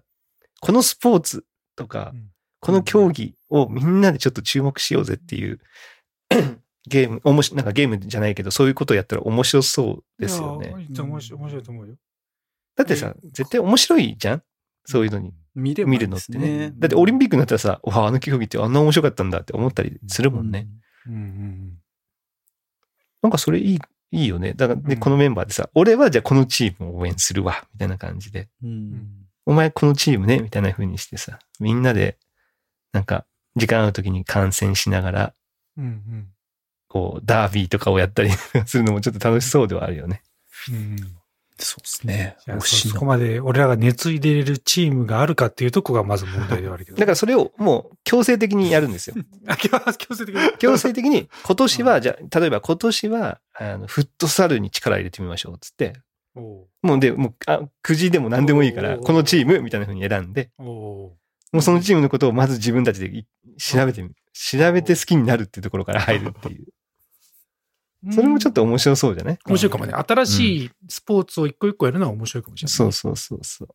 [0.63, 1.45] このスポーツ
[1.75, 2.29] とかうん、
[2.61, 5.59] この競技をみんなでちょっと注目しようぜっていう、
[6.87, 10.67] ゲーム、おもし、なんかゲームじゃないけど、そういうことやったら面白そうですよね。
[10.89, 11.95] いや面白い面白いと思うよ。
[12.77, 14.43] だってさ、絶対面白いじゃん？
[14.85, 15.33] そういうのに。
[15.53, 16.71] 見ればいい見るのってね。
[16.77, 20.67] だってオリンピックになったらさ、わあ、あの競技ってあんな面白かったんだって思ったりするもんね。。
[21.07, 21.77] うんうん
[23.21, 23.79] なんかそれいい、
[24.11, 24.53] いいよね。
[24.53, 28.49] だから、で、うんこのメンバーでさ、俺はじゃあこのチームを応援するわ、みたいな感じで。
[28.63, 29.23] うん。
[29.45, 32.17] うんお前このチームね、みたいな風にしてさ、みんなで、
[32.93, 33.25] なんか、
[33.55, 35.33] 時間ある時に観戦しながら、
[35.77, 36.27] うんうん
[36.87, 38.29] こう、ダービーとかをやったり
[38.65, 40.21] するのもちょっと楽しそうではあるよね。
[40.69, 41.17] うんうん
[41.59, 42.35] そうですね。
[42.61, 46.97] そそこまで俺らが熱入れれるチームがあるかっていうとこがまず問題ではあるけど。
[46.99, 49.15] だからそれをもう強制的にやるんですよ。
[49.45, 50.57] ら、強強制的に？
[50.57, 55.93] 強制的に、今年は、じゃあ、例えば今年は、あの、フットサルに力入れてみましょう、つって。
[56.35, 61.15] もうで、もう、あ、くじでも何でもいいから、このチーム、みたいな風に選んで、も
[61.53, 64.15] うそのチームのことをまず自分たちでい調べてみる。
[64.33, 66.65] 調べて好きになるっていうところから入るっていう。
[68.11, 69.39] それもちょっと面白そうじゃない？
[69.45, 69.93] 面白いかもね。
[69.93, 72.73] 新しいスポーツを一個一個やるのは面白いかもしれない。
[72.73, 73.67] そうそうそうそう。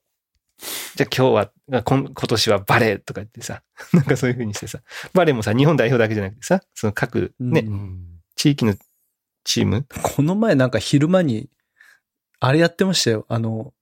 [0.97, 3.62] じゃあ今日は、今年はバレーとか言ってさ、
[3.94, 4.81] なんかそういう風にしてさ、
[5.14, 8.75] バレーもさ、日本代表だけじゃなくてさ、その各ね、うん地域の
[9.44, 11.49] チーム、この前なんか昼間に、
[12.40, 13.27] あれやってましたよ。
[13.29, 13.74] あの、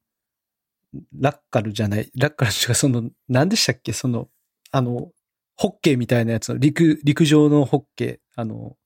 [1.19, 3.93] ラッカルじゃない、ラッカルっていうかその、何でしたっけ？
[3.93, 4.29] その、
[4.71, 5.13] あの、
[5.57, 8.77] ホッケーみたいなやつの、陸、陸上のホッケー、あの、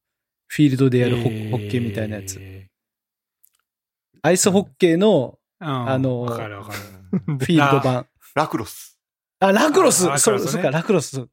[0.49, 2.39] フィールドでやるホ,、ホッケーみたいなやつ。
[2.41, 2.69] え
[4.23, 6.27] アイスホッケーのーうんあの。
[6.27, 8.07] フィールド版。
[8.35, 8.99] ラクロス。
[9.39, 11.21] あ、ラクロスあラクロスねそう、そうか、ラクロス。
[11.21, 11.29] こ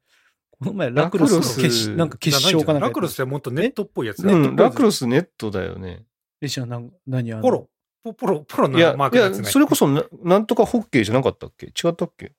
[0.60, 4.32] の前、ラクロスのラクロス決なんか決勝かなラクロスってもっとネットっぽいやつね。
[4.32, 6.04] うん、ラクロスネットだよね。
[6.40, 7.42] え、じゃあ、なん何あの？
[7.42, 7.68] ポロ。
[8.12, 9.50] ポポロ、ポロのいや、いやマークのやつ、ね。
[9.50, 11.66] それこそな、なんとかホッケーじゃなかったっけ？
[11.66, 12.32] 違ったっけ？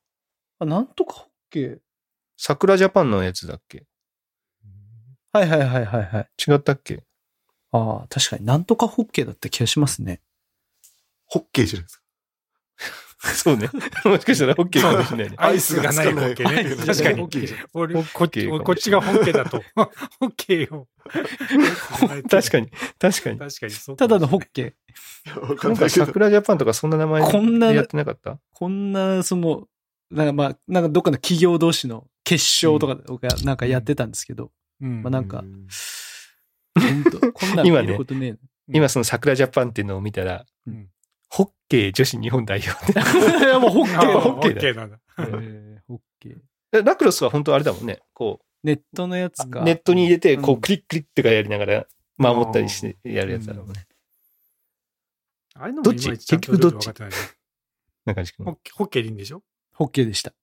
[0.60, 1.80] あ、なんとかホッケー？
[2.38, 3.86] 桜ジャパンのやつだっけ？
[5.32, 6.30] はいはいはいはいはい。
[6.48, 7.04] 違ったっけ？
[7.72, 10.22] ああ、確かになんとかホッケーだった気がしますね。
[11.26, 12.04] ホッケーじゃないですか。
[13.36, 13.70] そうね。
[14.06, 15.36] もしかしたらホッケーかもしれないね。
[15.38, 16.86] アイスがないホッケーね。
[16.86, 17.66] 確かにホッケーじゃない。
[17.74, 19.62] 俺、ホこっち、こっちがホッケーだと。
[19.76, 20.88] ホッケーを。
[22.30, 23.40] 確かに、確かに。
[23.40, 24.20] 確かにただ。
[24.20, 25.68] のホッケー。
[25.68, 25.76] なん。
[25.78, 28.40] か桜ジャパンとかそんな名前こんなでやってなかった？
[28.54, 29.68] こんな、その、
[30.12, 34.52] なんかまあ、なんかどっかの企業同士の決勝とかがなんかやってたんですけど、
[34.82, 35.44] うんまあなんか、
[36.74, 38.38] 本当こんなん見今ねることねえ
[38.72, 40.88] 今その桜ジャパンっていうのを見たら、うん
[41.70, 43.00] ケー女子日本代表で。
[43.00, 44.20] い やもうホッケあーだ。
[44.22, 45.00] ホッケーだホッケーなんだ。
[45.18, 46.38] えーホッケー。
[46.72, 48.00] えラクロスは本当あれだもんね。
[48.14, 49.62] こネットのやつう、か。
[49.62, 53.86] ネットに入れて、こうクリックリッとかやりながら、守ったりしてやるやつだろうね。
[55.56, 56.10] あれのどっち？
[56.10, 56.88] 結局どっち？
[58.06, 59.44] 中地君ホッケーホッケーでいいんでしょ？
[59.74, 60.34] ホッケーでした。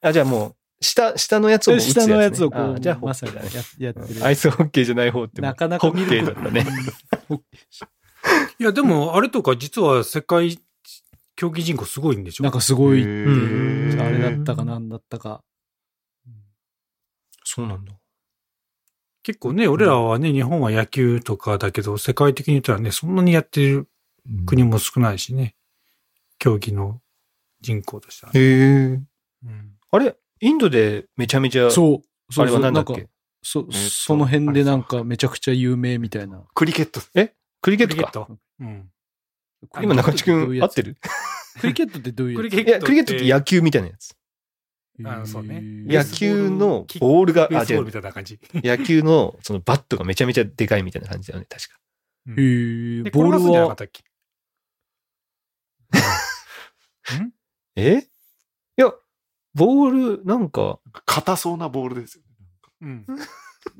[0.00, 2.02] あ、じゃあもう、下、下のやつをもう打つやつ、ね。
[2.04, 3.64] 下のやつをこう、あじゃあホまさにッケーだね。
[3.78, 4.24] ややってる。
[4.24, 5.42] アイスホッケーじゃない方って。
[5.42, 6.66] なかなかホッケーだったね。
[8.58, 10.58] いや、でも、あれとか実は世界
[11.38, 12.42] 競技人口すごいんでしょ？
[12.42, 15.44] ーなんかすごい、あれだったかなんだったか。
[17.44, 17.92] そうなんだ。
[19.22, 23.88] 結構ね、俺らはね、日本は野球とかだけど、世界的に言ったらね、そんなにやってる
[24.46, 25.54] 国も少ないしね。
[26.40, 27.00] 競技の
[27.60, 28.40] 人口としてはね。
[28.40, 29.00] へえ。
[29.44, 30.16] うんあれ？
[30.40, 32.34] インドでめちゃめちゃ、そう。
[32.34, 33.06] そうあれはなんだっかけ
[33.44, 36.42] そ、とその辺でなんかめちゃくちゃ有名みたいな。
[36.52, 37.00] クリケット。
[37.62, 37.96] クリケットか。
[37.96, 38.28] クリケット。
[38.58, 38.90] うん。
[39.82, 40.96] 今中地君合ってる？
[41.60, 42.50] クリケットってどういうやつ？
[42.50, 44.14] クリケットいや、クリケットって野球みたいなやつ。
[45.04, 47.92] あそうね野球のボールが、あ、違うベースボールみ。
[47.92, 48.40] たいな感じ。
[48.54, 51.78] 野球のそのバットがめちゃめちゃでかいみたいな感じだよね、確か。
[52.26, 53.76] うんへーでボールは
[57.76, 57.98] え？
[57.98, 58.02] い
[58.76, 58.92] や、
[59.54, 62.28] ボール、なんか、硬そうなボールですよね。
[62.82, 63.06] うん。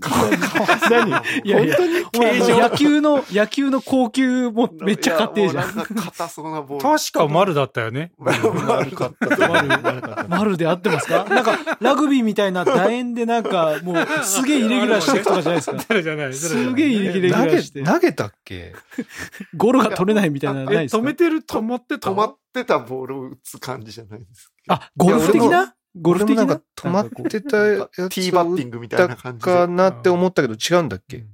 [0.01, 1.09] 何
[1.45, 2.59] いやいや本当に？
[2.61, 5.71] 野球の、野球の高級もめっちゃ買ってるじゃん。
[5.71, 6.99] んか硬そうなボール。
[6.99, 8.13] 確か丸だったよね。
[8.19, 9.27] 悪かった。
[9.49, 10.27] 悪悪かった。
[10.29, 11.25] 丸で合ってますか？
[11.25, 15.81] なんか、ラグビーみたいな楕円でなんか、もう、すげえイレギュラーしていくとかじゃないですか？
[15.81, 16.35] それじゃない。
[16.35, 17.83] すげえイレギュラ投げ、ーして。
[17.83, 18.75] 投げたっけ？
[19.57, 20.99] ゴロが取れないみたいなのないえ、ですか？
[20.99, 22.11] 止めてる、止まってた？
[22.11, 25.75] 止まってたボールを打つ感じじゃないですあ、ゴルフ的な？
[26.01, 26.47] ゴルフ的な？
[26.47, 27.91] なんか止まってたやか。
[27.93, 29.53] つティーバッティンングみたいな感じで。
[29.53, 31.29] かなって思ったけど違うんだっけいも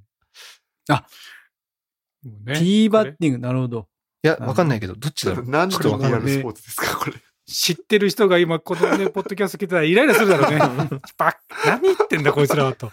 [2.47, 3.89] うねティーバッティング、なるほど。
[4.23, 5.49] や、わかんないけど、どっちだろう？
[5.49, 6.21] 何ちょっとわかんない。
[6.21, 7.13] のリアルスポーツですか、これ。
[7.47, 10.59] 知ってる人が今このね、ポッドキャスト聞いたらイライラするだろうね。
[11.19, 11.35] ばっ
[11.67, 12.91] 何言ってんだこいつらはと。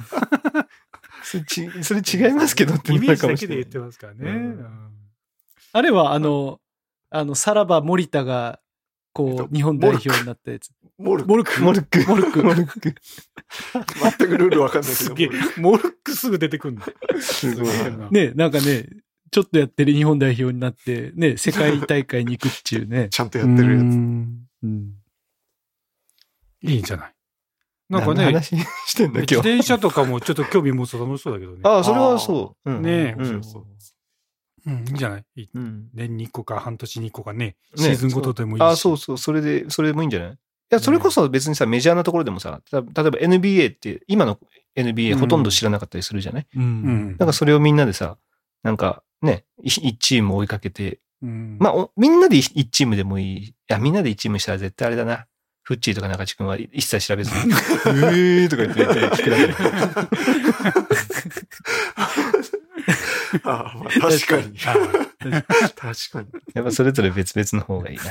[1.23, 4.19] それちそれ違いますけどってイメージだけかもしれないで言ってますからね。
[4.21, 4.87] うんうん
[5.73, 6.59] あれは、あの、
[7.11, 8.59] あの、さらば森田が、
[9.13, 10.69] こえっとう、日本代表になったやつ。
[11.01, 11.61] モルモルク。
[11.61, 12.05] モルック。
[12.07, 12.43] モルク。
[12.43, 12.79] モルック。
[12.81, 15.09] 全くルールわかんないけど。
[15.09, 15.29] すげえ。
[15.57, 16.85] モルックすぐ出てくるんだ。
[17.21, 17.67] すごい。
[18.11, 18.87] ね、なんかね、
[19.31, 23.07] ちょっとやってる日本代表になって、ね、世界大会に行くっていうね。
[23.11, 23.83] ちゃんとやってるやつ。
[23.83, 23.87] う
[24.67, 24.93] ん。
[26.63, 27.13] いいんじゃない？
[27.89, 28.55] なんかね、話
[28.87, 29.35] してんだ自。
[29.35, 31.59] 転車とかもちょっと興味持つと楽しそうだけどね。
[31.63, 32.71] ああ、それはそう。
[32.71, 33.41] うんねえうん
[34.63, 35.25] うん、いいんじゃない？
[35.55, 38.61] うん年に1個か半年に1個かね、ねシーズンごとでもいいし。
[38.63, 40.35] あ、そうそう、それで、それもいいんじゃないい？
[40.71, 44.39] や、それこそ別にさ、メジャーなところでもさ、た例えば NBA って、今の
[44.75, 46.59] NBA ほとんど知らなかったりするじゃない、う。
[46.59, 47.15] うんん。
[47.17, 48.17] なんかそれをみんなでさ、
[48.63, 53.43] なんかね、い一チーム追いかけて、うん、まあ、おみんなで一一チームでもいい。
[53.43, 55.27] いや、みんなで一チームしたら絶対あれだな。
[55.63, 59.53] フッチーとか中地君は一切調べずに、えーとか言って聞くだけで。
[63.43, 64.57] ああまあ確かに。
[64.65, 64.73] あ
[65.75, 66.27] 確かに。
[66.53, 68.03] やっぱそれぞれ別々の方がいいな。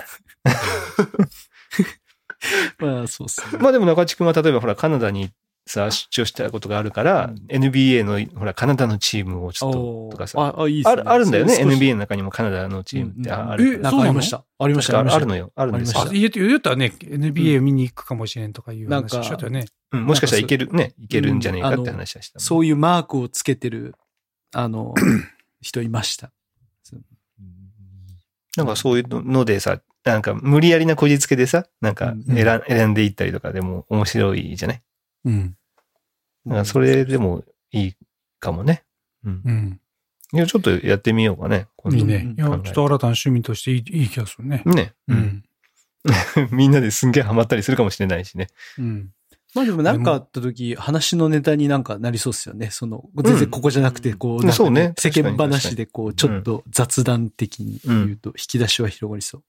[2.79, 3.59] まあ、そうっすね。
[3.61, 5.31] まあでも中地君は例えばほらカナダに
[5.67, 10.91] さ、出張したことがあるから、うん NBA のほらカナダのチームをちょっととかさ、あ、あ、いいね。
[10.91, 13.85] あるあるんだよね？NBA の中にもカナダのチームってああうんうん。
[13.85, 14.45] えありました。
[14.59, 14.99] ありました。
[14.99, 15.53] あるのよ。
[15.55, 16.09] あるんですよあ。
[16.09, 19.67] 言う言うたらね、NBA 見に行くかもしれんとかいう話しちゃったよね。
[19.93, 22.39] うんもしかしたらいけるね、いけるんじゃねえかうんって話はした。
[22.39, 23.95] そういうマークをつけてる、
[24.53, 24.95] あの、
[25.61, 26.33] 人いました。
[28.57, 34.83] なんかそういうのでさ、なんか無理やりなこじつけでさ、なんかうん選ん選んでいったりとかでも面白いじゃない？
[35.27, 35.57] うん。
[36.47, 37.95] なんかそれでもいい
[38.39, 38.85] かもね。
[39.25, 39.43] うん。
[39.45, 39.81] うん。
[40.33, 41.67] いや、ちょっとやってみようかね。
[41.77, 42.35] 今度いいね。
[42.37, 44.63] いや、ちょってと新たな趣味としていいいい気がするね。
[44.65, 44.95] ね。
[45.09, 45.15] う。
[45.15, 45.45] ん。
[46.51, 48.47] みんなですんげえハマったりするかもしれないしね。
[48.79, 49.11] うん。
[49.55, 52.71] まあでもなんかあった時、話のネタになんかなりそうっすよね。
[52.71, 59.43] その、全然ここじゃなくて、こう、世間話でこう、ちょっと雑談的に言うと、引き出しは広がりそう。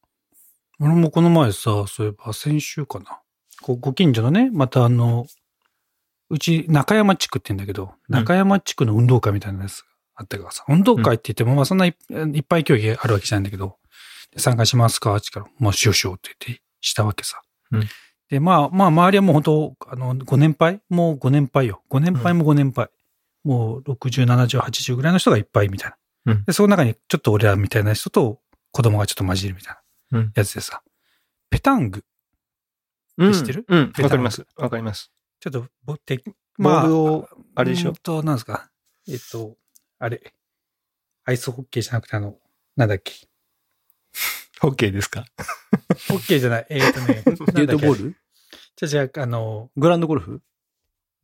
[0.82, 3.22] 俺もこの前さ、そういえば先週かな。
[3.62, 5.28] こうご近所のね、またあの、
[6.30, 13.78] うち中山地区って言うんだけど、うん中山地区の運動会みたいなやつがあったからさ、運動会って言っても、まあそんないいっぱい競技あるわけじゃないんだけど、
[14.34, 15.16] で参加しますか？
[15.16, 17.42] って言ったら、まあしようしようって言ってしたわけさ。
[17.72, 17.88] うん
[18.30, 20.82] で、まあまあ周りはもう本当あの、ご年配？
[20.90, 21.82] もうご年配よ。
[21.90, 22.90] ご年配もご年配。
[23.44, 25.92] もう60、70、80ぐらいの人がいっぱいみたい
[26.26, 26.34] な。
[26.34, 28.40] うんで、その中にちょっと俺らみたいな人と
[28.72, 29.81] 子供がちょっと混じるみたいなうん。
[30.36, 30.82] やつでさ、
[31.50, 32.04] ペタング。
[33.18, 33.66] うん知ってる？
[33.68, 33.94] うん。
[34.02, 34.46] わかります。
[34.56, 35.12] わかります。
[35.40, 36.24] ちょっと、ぼって、
[36.58, 37.90] ボールを、あれでしょ？
[37.90, 38.70] うーんと、なんですか？
[39.08, 39.58] えっと、
[40.00, 40.34] あれ。
[41.26, 42.38] アイスホッケーじゃなくて、あの、
[42.76, 43.14] なんだっけ？
[44.60, 45.26] ホッケーですか？
[46.10, 46.68] ホッケーじゃない。
[46.70, 47.24] えっ、とね。
[47.54, 48.04] ゲートボール？
[48.10, 48.16] ル
[48.76, 50.42] じゃじゃあ、あの、グランドゴルフ？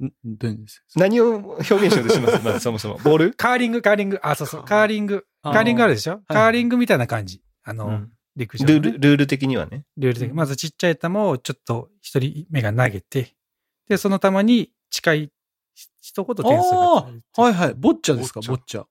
[0.04, 0.12] ん？
[0.26, 0.84] どういうんです？
[0.96, 2.42] 何を表現しようとします？
[2.46, 2.98] まずそもそも。
[2.98, 3.34] ボール？
[3.34, 4.20] カーリング、カーリング。
[4.22, 5.26] あ、そうそう、カーリング。
[5.42, 6.12] あーカーリングあるでしょ？
[6.14, 7.42] はいカーリングみたいな感じ。
[7.64, 9.84] あの、うん陸上のね、ルール、ルール的にはね。
[9.98, 10.34] ルール的に。
[10.34, 13.36] まずちっちゃい球をちょっと一人目が投げて、
[13.90, 15.32] で、その球に近い
[16.02, 17.74] 一言点数がああはいはい。
[17.76, 18.86] ボッチャですか、ボッチャ。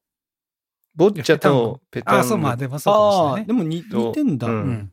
[0.95, 3.53] ボッチャとペタンあ、そう、まあでもそうかもしれねで。
[3.53, 4.49] も似似てんだ。
[4.49, 4.93] ううんん。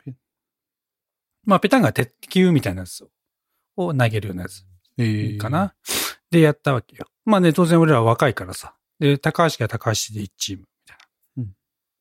[1.46, 3.06] まあ、ペタンが鉄球みたいなやつ
[3.76, 4.64] を投げるようなやつ
[4.98, 5.50] ええか。
[5.50, 5.74] な。
[6.32, 7.06] で、やったわけよ。
[7.26, 8.76] まあね、当然俺らは若いからさ。
[9.00, 10.66] で、高橋が高橋で1チーム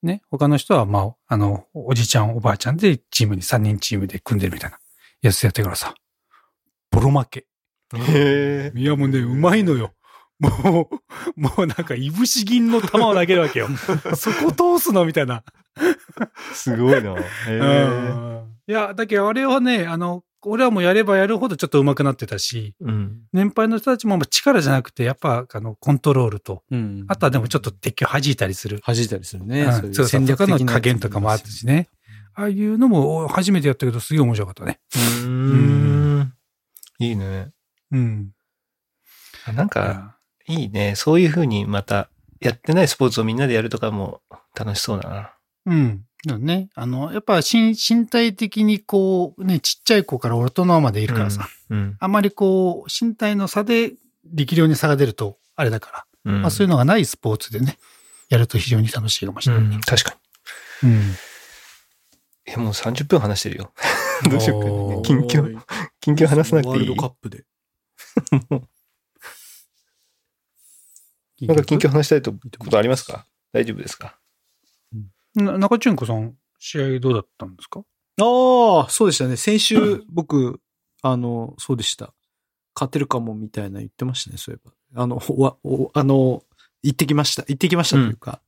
[0.02, 0.22] ね。
[0.30, 4.78] 他の人は、まあ、あの、おじちゃん、おばあちゃんでチームに3人チームで組んでるみたいな
[5.22, 5.94] やつやってるからさ。
[6.90, 7.46] ボロ負け。
[7.94, 8.78] へえ。
[8.78, 9.92] いや、もうね、うまいのよ。
[10.38, 10.90] も
[11.36, 13.68] う、もうなんか、いぶし銀の球を投げるわけよ。
[14.16, 15.44] そこ通すのみたいな。
[16.52, 17.14] すごいな。
[17.18, 17.58] へえ。
[17.58, 18.32] うん
[18.68, 23.20] いや、だけどあれはね、あの、俺はもうやればやるほどちょっと上手くなってたし、うん。
[23.32, 27.04] 年配の人たちもまあ力じゃなくて、やっぱ、あの、コントロールと、うん。
[27.08, 28.80] あとはでもちょっと敵を弾いたりする。
[28.84, 29.62] 弾いたりするね。
[29.62, 31.88] うんそう戦略的な加減とかもあったしね。
[32.34, 34.80] ああいうのも初めてやったけどすげえ面白かったね。
[34.94, 36.32] うーん。
[36.98, 37.50] いいね。
[37.90, 38.30] うん。
[39.46, 40.16] あなんか、
[40.48, 40.94] いいね。
[40.96, 42.08] そういう風にまた、
[42.40, 44.20] やってないスポーツをみんなでやるとかも
[44.56, 45.32] 楽しそうだな。
[45.66, 46.04] うん。
[46.26, 46.68] だね。
[46.74, 51.96] あの、やっぱ身身体的にこう、ね、ちっちゃい子から大人までいるからさ、うん。
[51.98, 53.92] あまりこう、身体の差で
[54.24, 56.42] 力量に差が出ると、あれだから、うん。
[56.42, 57.78] まあそういうのがないスポーツでね、
[58.28, 59.64] やると非常に楽しいかもしれない。
[59.64, 60.16] うん、確か
[60.82, 60.90] に。
[60.90, 60.98] うん。
[61.00, 63.72] いや、もう30分話してるよ。
[64.30, 65.02] どうしようかね。
[65.02, 65.60] 近況、
[66.00, 67.44] 近況話さなくていいワールドカップで。
[71.40, 72.38] なんか近況話したいとこ
[72.70, 73.26] とありますか？
[73.52, 74.06] 大丈夫ですか？
[74.06, 74.12] な
[75.34, 77.80] 中中子さん、試合どうだったんですか？
[78.20, 79.36] ああ、そうでしたね。
[79.36, 80.60] 先週、 僕、
[81.02, 82.12] あの、そうでした。
[82.74, 85.02] 勝てるかもみたいな言ってましたね、そういえば。
[85.02, 86.42] あの、わ、おあの、
[86.82, 87.42] 行ってきました。
[87.42, 88.40] 行ってきましたというか、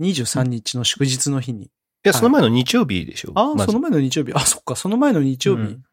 [0.00, 1.64] 23日の祝日の日に。
[1.66, 1.70] い
[2.04, 4.32] や、その前の日曜日でしょああ、その前の日曜日。
[4.34, 5.62] あ、そっか、その前の日曜日。
[5.62, 5.84] うん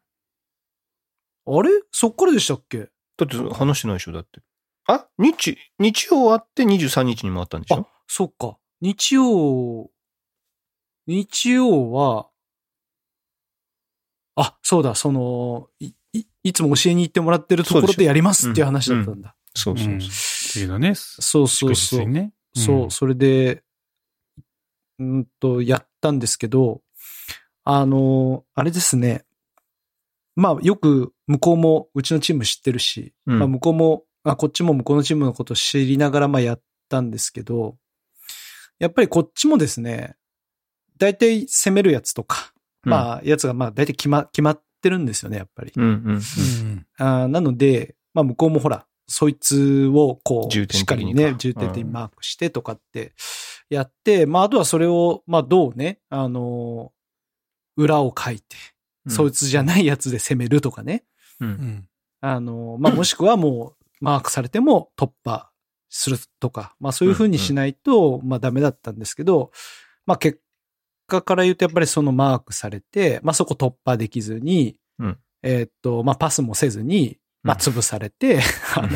[1.48, 1.70] あれ？
[1.92, 2.90] そっからでしたっけ？
[3.16, 4.40] だって話してないでしょだって。
[4.88, 5.06] あ？
[5.16, 8.58] 日、日曜あって23日にもあったんでしあょ、そっか。
[8.80, 9.90] 日曜、
[11.06, 12.28] 日曜は、
[14.36, 19.34] あ、そうだ、その、い、いいつも教えに行ってもらってるところでやりますっていう話だったんだ。
[19.54, 20.10] そうそうそう。
[20.10, 22.00] 次のね、そうそう祝そう。
[22.00, 22.32] 日にね。
[22.54, 23.62] そう、それで、
[24.98, 26.82] うんと、やったんですけど、
[27.64, 29.24] あの、あれですね。
[30.36, 37.76] まあ、よく向こうもうちのチーム知ってるし、うんまあ、向こうも、あ、こっちも向こうのチームのことを知りながら、まあ、やったんですけど、
[38.78, 40.16] やっぱりこっちもですね、
[40.98, 42.52] 大体攻めるやつとか、
[42.84, 45.72] まあ、やつがまあ、大体決ま、決まってるんですよね、やっぱり。
[45.76, 45.90] うんうん。
[45.90, 46.86] うん。
[46.98, 53.12] あーなので、まあ向こうもほら、そいつをこう、しっかりね、重点的にマークしてとかって
[53.68, 58.56] やって、まああとはそれを、まあどうね、あのー、裏を書いて、
[59.08, 61.04] そいつじゃないやつで攻めるとかね。
[61.40, 61.48] うん。
[61.48, 61.88] うん。
[62.20, 65.50] あのー、まあもしくはもう、マークされても突破
[65.96, 69.50] するとか、まあそういう風にしないと、まあダメだったんですけど、
[70.04, 70.40] まあ結
[71.06, 78.40] 果から言うとやっぱりそのマークされて、まあそこ突破できずに、うんえーっと、まあパスもせずに、まあ潰されて、
[78.74, 78.88] あの、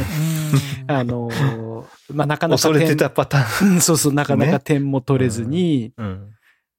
[0.89, 3.73] あのー、まあなかなか恐れてたパターン。
[3.75, 6.35] うんそうそう、なかなか点も取れずに、うん。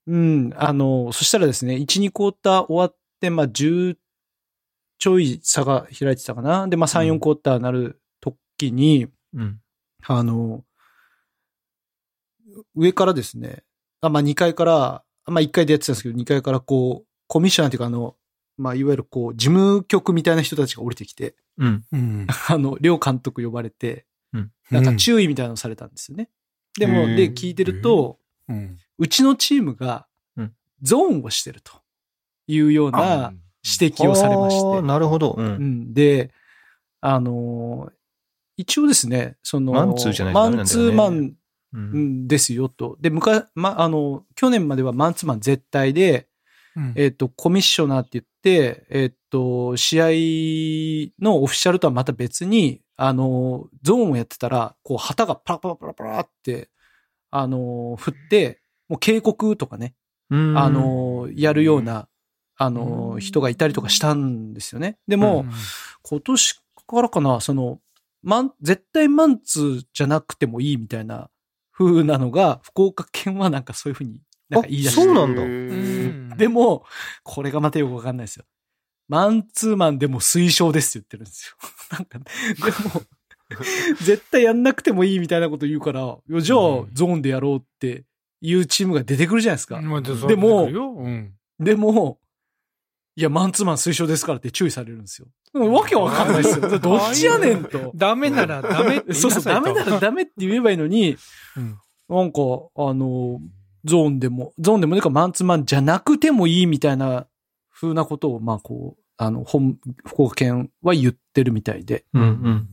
[0.08, 3.96] うん、あの、そしたらですね、1、2クォーター終わって、まあ10
[5.02, 6.68] ちょい差が開いてたかな。
[6.68, 9.60] で、まあ3、うん4クォーターなる時に、うん。
[10.08, 10.64] あの、
[12.76, 13.64] 上からですね、
[14.02, 18.16] あまあ2階から、まあ1階でやってたんですけど、2階からこう、コミッショナーというかあの、
[18.58, 21.86] まあいわゆるこう、事務局みたいな人たちが降りてきて、うん。
[21.92, 22.28] うん。
[22.50, 26.30] あの、両監督呼ばれて、うんなんか注意みたいなのをされたんですよね。
[26.80, 28.78] でも、で、聞いてると、うん。
[28.98, 31.74] うちのチームがうん、ゾーンをしてると
[32.48, 33.34] いうような
[33.80, 34.82] 指摘をされまして。
[34.82, 35.36] なるほど。
[35.38, 35.42] う。
[35.42, 36.32] うんん、で、
[37.02, 38.01] あのー
[38.62, 42.98] 一応ですね、その、マンツーじゃないマンツーマンですよと。
[43.02, 46.28] で、むか、ま、あの、去年まではマンツーマン絶対で、
[46.76, 46.94] うん。
[46.96, 50.06] えっ、と、コミッショナーって言って、えっ、と、試合
[51.22, 56.70] のオフィシャルとはまた別に、あの、ゾーンをやってたら、こう、旗がパラパラパラパラって、
[57.32, 59.96] あの、振って、もう警告とかね、
[60.30, 60.58] うん。
[60.58, 62.08] あ、の、やるような、
[62.58, 64.98] あの、人がいたりとかしたんですよね。
[65.08, 65.46] でも、
[66.04, 67.80] 今年からかな、その、
[68.24, 71.30] マン、絶対マンツーじゃなくてもいいみたいな
[71.72, 75.02] 風なのが、福岡県はなんかそういう風になんか言い出して。
[75.02, 76.86] あそうなんだうんでも、
[77.24, 78.46] これがまたよくわかんないですよ。
[79.08, 81.58] マンツーマンでも推奨ですって言ってるんですよ。
[81.92, 83.02] なんか、でも、
[84.02, 88.06] 絶対やんなくてもいいみたいなこと言うから、じゃあうんゾーンでやろうって
[88.42, 89.82] いうチームが出てくるじゃないですか。
[89.82, 92.20] まあででもうんでも、
[93.16, 95.28] いや、マンツーマン推奨ですからって注意されるんですよ。
[95.54, 96.80] わけわかんないですよ。
[96.80, 97.92] どっちやねんと。
[97.94, 101.18] ダメならダメって言いそうそう、なさいとダメならダメって言えばいいのに、
[101.58, 101.78] うん
[102.12, 102.42] なんか、
[102.76, 103.40] あの、
[103.86, 107.26] ゾーンでも、ゾーンでもねかマンツーマンじゃなくてもいいみたいな
[107.74, 112.04] 風なことを、まあこう、あの、本、福岡県は言ってるみたいで。
[112.14, 112.68] うんうん。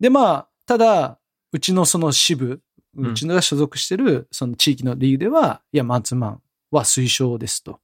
[0.00, 1.18] で、まあ、ただ、
[1.52, 2.62] うちのその支部、
[2.96, 7.78] うちのが所属してる、その地域のリーグでは、いや、マンツーマンは推奨ですとうん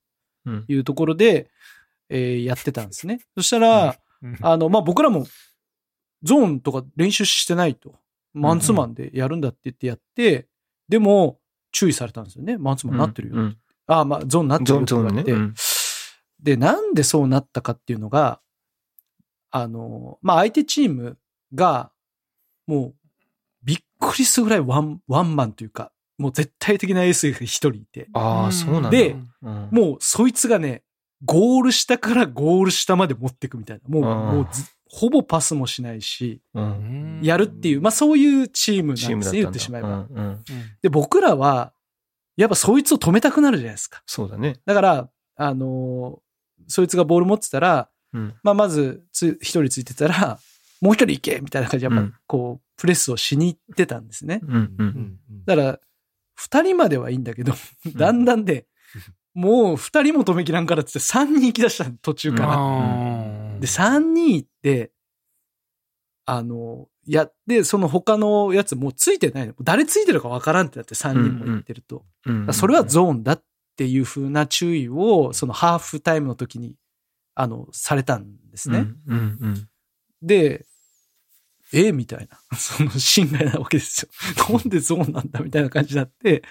[0.68, 1.50] いうところで、
[2.08, 3.20] えーやってたんですね。
[3.36, 5.26] そしたら、うんあの、まあ、僕らも、
[6.22, 7.94] ゾーンとか練習してないと。
[8.34, 10.46] マンツーマンでやるんだって言ってやって、
[10.88, 11.40] でも、
[11.72, 12.58] 注意されたんですよね。
[12.58, 13.36] マンツーマンなってるよ。
[13.36, 14.82] うんああ、まあ、ゾーンなってるよ。
[14.82, 15.54] って言われて、うん
[16.42, 18.40] で、なんでそうなったかっていうのが、
[19.50, 21.18] あの、まあ、相手チーム
[21.54, 21.92] が、
[22.66, 22.94] もう、
[23.62, 28.90] びっくりするぐらいワン、ワンマンというか、もう絶対的なエースが一人いて、ああ、そうなんだ。
[28.90, 30.82] でうん、もうそいつがね、
[31.24, 33.88] ゴール下からゴール下まで持ってくみたいな。
[33.88, 38.88] もう、もうずほぼパスもしないし、うん、やるっていう、まあそういうチーム。
[38.88, 39.88] なんですね、言ってしまえば。
[39.88, 40.44] うんうん
[40.82, 41.72] で、僕らは、
[42.36, 44.02] やっぱそいつを止めたくなるじゃないですか。
[44.06, 44.60] そうだね。
[44.66, 46.20] だから、あのー
[46.68, 48.34] そいつがボール持ってたら、うん。
[48.42, 50.38] まあまずつ、一人ついてたら、
[50.80, 54.40] もう一人行けみたいな感じで、やっうんぱこう、プレスをしに行ってたんですね。
[54.42, 54.56] うん。
[54.56, 54.76] う。
[54.78, 55.80] うんんだから、
[56.40, 57.52] 二人まではいいんだけど、
[57.94, 58.66] だんだんで、
[59.34, 62.54] もう二人も止めきらんからってって三人行き出したの、途中から。
[62.56, 64.90] あで、三人行って、
[66.24, 69.54] あの、やって、その他のやつもうついてないの。
[69.60, 72.06] 誰ついてるかわからんってなって三人も行ってると。
[72.24, 72.54] うん。
[72.54, 73.44] それはゾーンだっ
[73.76, 76.74] ていう風な注意を、そのハーフタイムの時に、
[77.34, 78.86] あの、されたんですね。
[80.22, 80.66] で、
[81.72, 82.38] えみたいな。
[82.56, 84.08] その心外なわけですよ。
[84.52, 86.42] なんでゾーンなんだみたいな感じになって、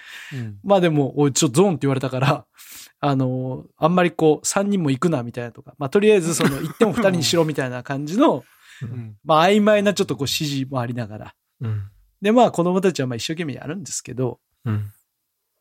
[0.62, 2.46] まあでも、おい、ちょ、ゾーンって言われたから、
[3.00, 8.44] あの、あんまりこう、3人も行くな、みたいなとか、まあとりあえずその、 行っても2人にしろ、みたいな感じの、
[9.24, 11.34] まあ曖昧なちょっとこう指示もありながら。
[11.60, 11.82] うん。
[12.20, 14.92] で、まあ子供たちはまあ一生懸命やるんですけど、うん。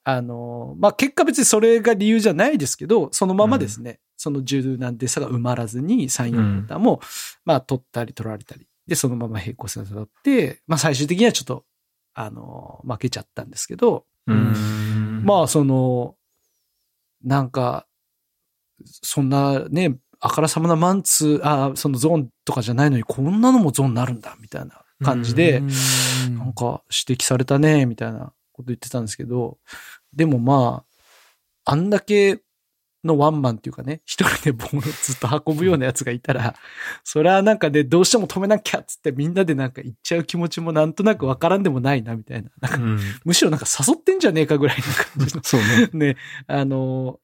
[0.04, 7.00] あの、まあ結果別にそれが理由じゃないですけど、そのままですね、その柔軟で差が埋まらずに3、4クォーターも、
[7.46, 11.64] まあ取ったり取られたり、で、そのまま平行線をたって、まあ最終的にはちょっと、
[12.14, 15.24] あの、負けちゃったんですけど、うん。
[15.24, 16.16] まあその、
[17.24, 17.86] なんか、
[18.84, 29.60] そんなね、あからさまなマンツー、あそのゾーンとかじゃないのにこんなのもゾーンになるんだ、みたいな感じで、なんか指摘されたね、みたいなこと言ってたんですけど、
[30.14, 30.84] でもま
[31.66, 32.42] あ、あんだけ
[33.04, 36.56] のワンマンっていうかね、一人でボールをずっと運ぶようなやつがいたら、
[37.04, 42.50] それはなんかね、どうしても止めなきゃっつってみんなでなんか行っちゃう気持ちもなんとなくわからんでもないな、みたいな。
[42.62, 43.00] なんかうん。
[43.26, 45.44] むしろなんか誘ってんじゃねえかぐらいの感じの。
[45.46, 45.62] そう
[45.98, 46.14] ね。
[46.14, 47.20] ね、あの、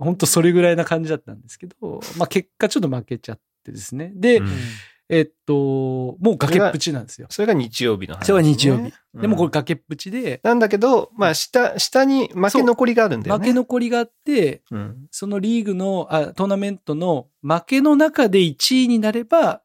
[0.00, 4.12] 本当それぐらいな感じだったんですけど、まあ結果ちょっと負けちゃってですね。
[4.14, 4.48] で、うん
[5.10, 7.26] えっと、もう崖っぷちなんですよ。
[7.30, 8.26] それが日曜日の話、ね。
[8.26, 8.82] それは日曜日。
[8.82, 13.44] うんでもこれ崖っぷちで、なんだけど、まあ、下、下に負け残りがあるんだよね。
[13.44, 15.06] 負け残りがあって、うん。
[15.12, 19.62] そのリーグのあ、トーナメントの負けの中で1位になれば、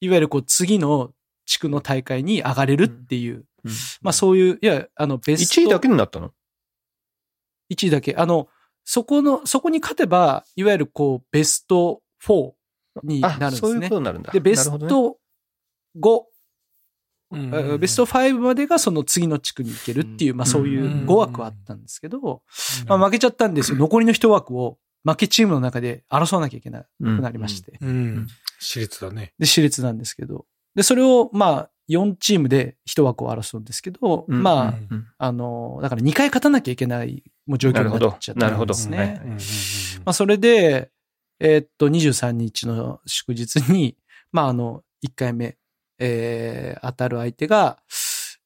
[0.00, 1.12] いわゆるこう次の
[1.44, 5.60] 地区の大会に上がれるっていう、うんまあそういう、いや、あのベスト。
[5.60, 6.30] 1位だけになったの
[7.70, 8.14] ？1位だけ。
[8.16, 8.48] あの、
[8.84, 12.52] そこの、そこに勝てば、いわゆるこうベスト4
[13.02, 13.88] になるんあ、ですそういうこね。
[13.90, 14.32] とになるんだ。
[14.32, 15.18] で、ベスト
[15.98, 16.22] 5、
[17.32, 17.78] うん。
[17.80, 21.06] ベスト5までがその次の地区に行けるっていう、まあそういううん。
[21.06, 22.42] 5枠はあったんですけど、
[22.86, 23.78] まあ負けちゃったんですよ。
[23.78, 27.78] 残りの1枠を負けチームの中で争わなきゃいけなくなりまして。
[27.80, 28.26] うん。
[28.60, 29.32] 私立だね。
[29.38, 30.46] で、私立なんですけど。
[30.74, 34.42] で、それをまあ4チームで1枠を争うんですけど、うん。
[34.42, 34.88] まあ、うん。
[34.90, 38.96] うんあの、だから2回勝たなきゃいけないもう状況になっちゃったんですね。
[38.96, 39.30] なるほど。
[40.04, 40.90] まあそれで、
[41.38, 43.96] えーっと、23日の祝日に、
[44.32, 45.56] まああの、1回目、
[45.98, 47.82] えー当たる相手が、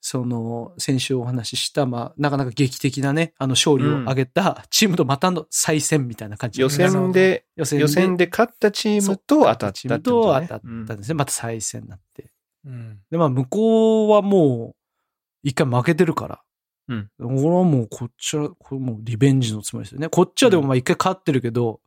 [0.01, 6.61] その、先週お話しした、まあ、なかなか劇的なね、あの、勝利を挙げたチームとまたの再戦みたいな感じ。
[6.61, 11.15] 予選で、予選で予選で勝ったチームと当たったチームと当たったんですね。
[11.15, 12.31] また再戦になって。
[12.65, 14.77] うんで、まあ、向こうはもう、
[15.43, 16.43] 一回負けてるから。
[16.89, 20.09] うん俺はもう、こっちは、これもうリベンジのつもりですよね。
[20.09, 21.81] こっちはでもまあ一回勝ってるけど、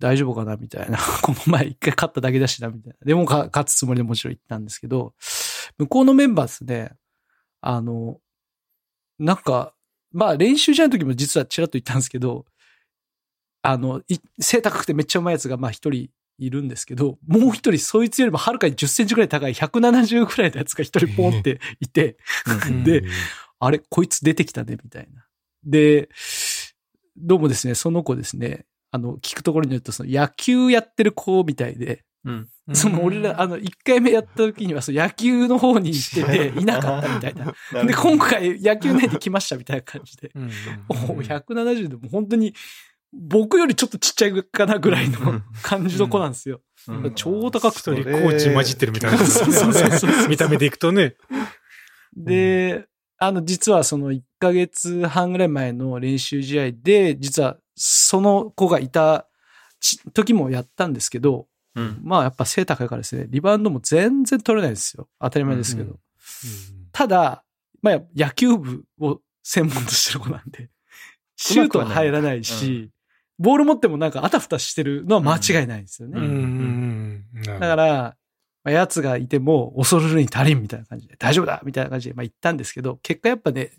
[0.00, 0.56] 大丈夫かな？
[0.56, 0.98] みたいな。
[1.22, 3.06] この前一回勝っただけだしな、みたいな。
[3.06, 5.14] でもか勝つつもりでもちろん行ったんですけど、
[5.78, 6.92] 向こうのメンバーですね、
[7.60, 8.18] あの、
[9.18, 9.74] なんか、
[10.12, 12.46] まあ練習試合の時も実はちらっと言ったんですけど、
[13.62, 22.16] あの、い背高くてめっちゃうまいやつがまあ一人いるんですけど、もう一人そいつよりもはるかに10センチぐらい高い170ぐらいのやつが一人ポンっていて、
[22.84, 23.04] で、
[23.58, 25.26] あれ、こいつ出てきたね、みたいな。
[25.62, 26.08] で、
[27.16, 32.48] どうもですね、その子ですね、あの、聞くところによると、その野球やってる子みたいで、うん。
[32.74, 37.54] その俺ら、あの、1回目やった時には、その野球の方に行って て、いなかったみたいな。
[37.84, 40.30] で、今回野球内で来ましたみたいな感じで。
[40.88, 42.54] おお170でも本当に、
[43.12, 46.60] 僕よりちょっとちっちゃいかなぐらいの感じの子なんですよ。
[46.86, 47.90] うん超高くて。
[47.90, 49.18] コーチ混じってるみたいな。
[49.18, 51.16] そうそうそうそう見た目でいくとね。
[52.16, 52.86] で、
[53.18, 59.26] あの、実はその1ヶ月半ぐらい前の練習試合で、実はその子がいた
[59.80, 62.00] ち時もやったんですけど、うん。
[62.02, 65.08] まあやっぱ背高いからですね、リバウンドも全然取れないですよ。
[65.20, 65.90] 当たり前ですけど。
[65.92, 65.98] うん
[66.92, 67.44] ただ、
[67.82, 70.70] まあ野球部を専門としてる子なんで、
[71.36, 72.90] シュートは入らないし、
[73.38, 77.24] ボール持ってもなんかあたふたしてるのは間違いないんですよね。
[77.44, 78.16] だから、
[78.62, 83.70] まあ、奴がいても恐るるに足りんみたいな感じで、大丈夫だみたいな感じで、まあ言ったんですけど、結果やっぱね、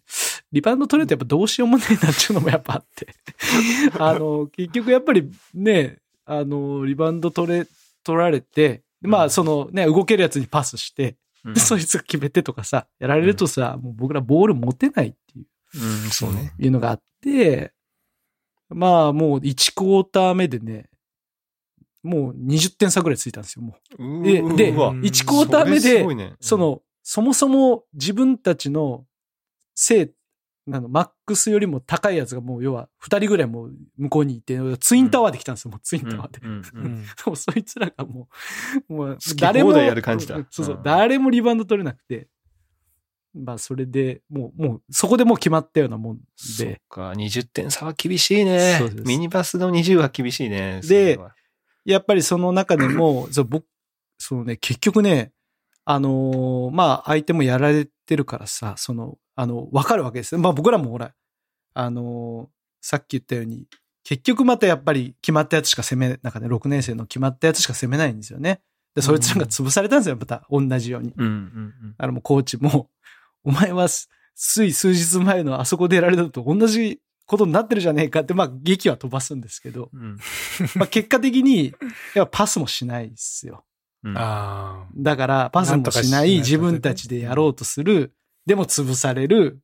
[0.52, 3.16] リバウンド取れてやっぱどうしようもねえなっていうのもやっぱあって。
[3.98, 7.68] あの、結局やっぱりね、あの、リバウンド取れ、
[8.04, 15.46] 取られて、まあそのね、動けるやつにパスして、うんでそいつが決めてとかさ、やられるとさ、もう僕らボール持てないっていう。
[15.74, 16.54] うん、そうね。
[16.60, 17.74] いうのがあって、
[18.70, 20.88] まあもう1クォーター目でね、
[22.04, 24.24] もう20点差ぐらいついたんですよ、もう。
[24.24, 29.06] ででうわ1クォーター目でそれすごい、ねそ、の、そもそも自分たちの
[30.68, 36.40] 正、あの、マックスよりも高いやつがもう要は2人ぐらいもう向こうにいて、ツインタワーで来たんですよ、もうツインうんタワーで。
[36.44, 38.28] うんうんうん もうそいつらがも
[38.90, 42.28] う、もう誰も、やる感じだうんそうそうう、ん誰もリバウンド取れなくて、
[43.34, 48.80] まあそれで、もう、もう、そこでもう決まったようなもんそっで、か、20点差は厳しいね。
[49.06, 50.82] ミニバスの20は厳しいね。
[50.84, 51.18] で
[51.86, 53.66] やっぱりその中でも、 そう僕、
[54.18, 55.32] そのね、結局ね、
[55.86, 60.40] あのーまあ、相手もやられてるからさ、その、あの、わかるわけですよ。
[60.40, 61.16] まあ僕らもほら、
[61.74, 62.48] あのー
[62.84, 63.68] さっき言ったように、
[64.04, 68.62] 結局またやっぱり決まったやつしか攻め、なんかね、6年生の決まったやつしか攻めないんですよね。
[68.96, 71.14] で、そいつらが潰されたんですよ、また、同じように。
[71.16, 71.36] うんうんう
[71.88, 71.96] ん。
[71.98, 72.90] あの、もうコーチも、
[73.44, 80.18] お前はす、つい数日前のあそこでやられたのと同じことになってるじゃねえかって、まあ、劇は飛ばすんですけど、うん
[80.76, 81.74] まあ、結果的に、
[82.16, 83.64] やっぱパスもしないですよ。
[84.04, 84.88] うんああ。
[84.96, 88.14] だから、パスもしない自分たちでやろうとする、
[88.46, 89.62] でも潰される、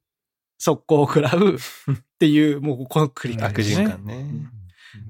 [0.57, 1.59] 速攻を食らう っ
[2.19, 3.75] ていう、もうこの繰り返悪し。
[3.75, 4.51] 循環ね。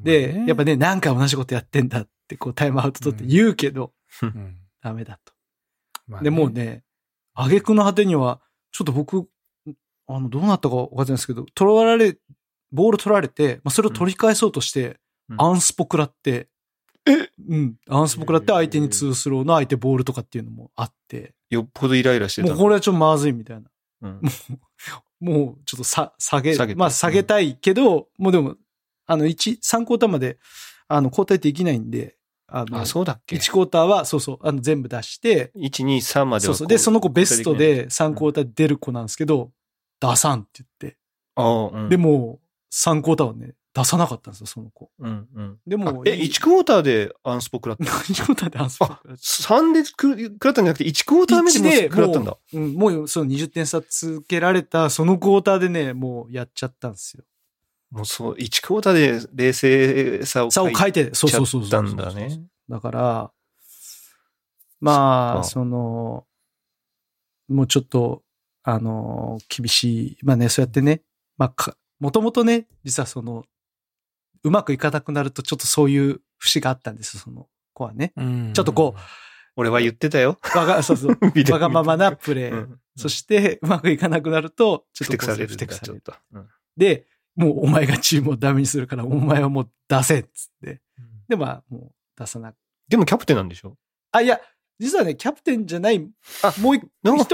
[0.04, 5.34] で、やっぱね、なんか同じことやってんだって、こうタイムアウト取って言うけど、うん、ダメだと。
[6.08, 6.84] まあで、もう、ね、
[7.34, 8.42] 挙句の果てには、
[8.72, 9.30] ちょっと僕、
[10.08, 12.18] あの、どうなったかわかんないですけど、取られ、
[12.72, 14.98] ボール取られて、まあ、それを取り返そうとして、うん
[15.38, 16.48] アンスポ食らって、え
[17.50, 17.76] うん。
[17.88, 22.62] アンスポ食らって相手にツースローの相手ボールとかっていうのもあって、よっぽどイライラしてたもうの。
[22.64, 23.70] これはちょっとまずいみたいな。
[24.02, 24.22] うん
[25.20, 28.56] もうちょっとさ、下げ、下げてまあ下げたいけど、もうでも、
[29.08, 30.38] あの、1、3クォーターまで、
[30.88, 36.68] あの、交代できないんで、あの、あ、そうだっけ1クォーターは、そうそう、あの、全部出して、1、2、3までそうそう。
[36.68, 39.52] で、その子ベストで3クォーター出る子なんですけど、
[40.00, 40.98] 出さんって言って。
[41.36, 41.90] ああ、うん。
[41.90, 42.40] で、も、
[42.72, 44.90] 3クォーターはね、出さなかったんですよ、その子。
[44.98, 45.60] うんうん。
[45.68, 52.32] でも、え、1クォーターでアンスポ食らった何クォーターでアンスポあ、3でく食らったんじゃなくて、1クォーター目で食らったんだ。
[52.32, 57.24] もう、うん、もうその20点差つけられた、そのクォーターでね、もうやっちゃったんですよ。
[57.92, 61.68] もうそう、1クォーターで冷静さを差を書いて、そうそうそうそう。
[61.68, 62.42] ったんだね。
[62.68, 63.32] だから、
[64.80, 66.26] まあ、その、
[67.48, 68.24] もうちょっと、
[68.64, 70.18] あの、厳しい。
[70.24, 71.02] まあね、そうやってね、
[71.38, 73.46] まあか、もともとね、実はその、
[74.44, 78.14] うまくいかなくなると、ちょっとそういう節があったんですよ、その子はね。
[78.16, 78.96] うんちょっとこ
[79.56, 80.38] 俺は言ってたよ。
[80.56, 81.18] わが、 そうそう、
[81.52, 82.54] わがままなプレー。
[82.54, 86.02] うんそして、うまくいかなくなると、ちょっとふてくされるふてくされる。
[86.02, 86.16] ちょっと。
[86.34, 90.82] うんで、もうお前がチームをダメにするから、お前はもう出せっつって。
[91.28, 92.56] で、まあ、もう出さなく。
[92.88, 93.78] でもキャプテンなんでしょ？
[94.12, 94.40] あ、いや、
[94.80, 96.08] 実はね、キャプテンじゃない、
[96.44, 96.82] あもう一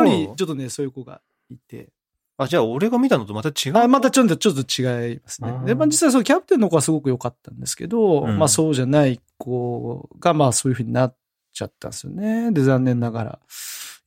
[0.04, 1.92] 人、ちょっとね、そういう子がいて。
[2.38, 3.78] あ、じゃあ俺が見たのとまた違う？
[3.78, 11.16] あまたちょっと、ちょっと違いますねで、まあ実際そのキャプテンの子はすごく良かったんですけど、うんまあそうじゃない子が、まあそういう風になっ
[11.54, 12.52] ちゃったんですよね。
[12.52, 13.40] で、残念ながら。
[13.40, 13.46] い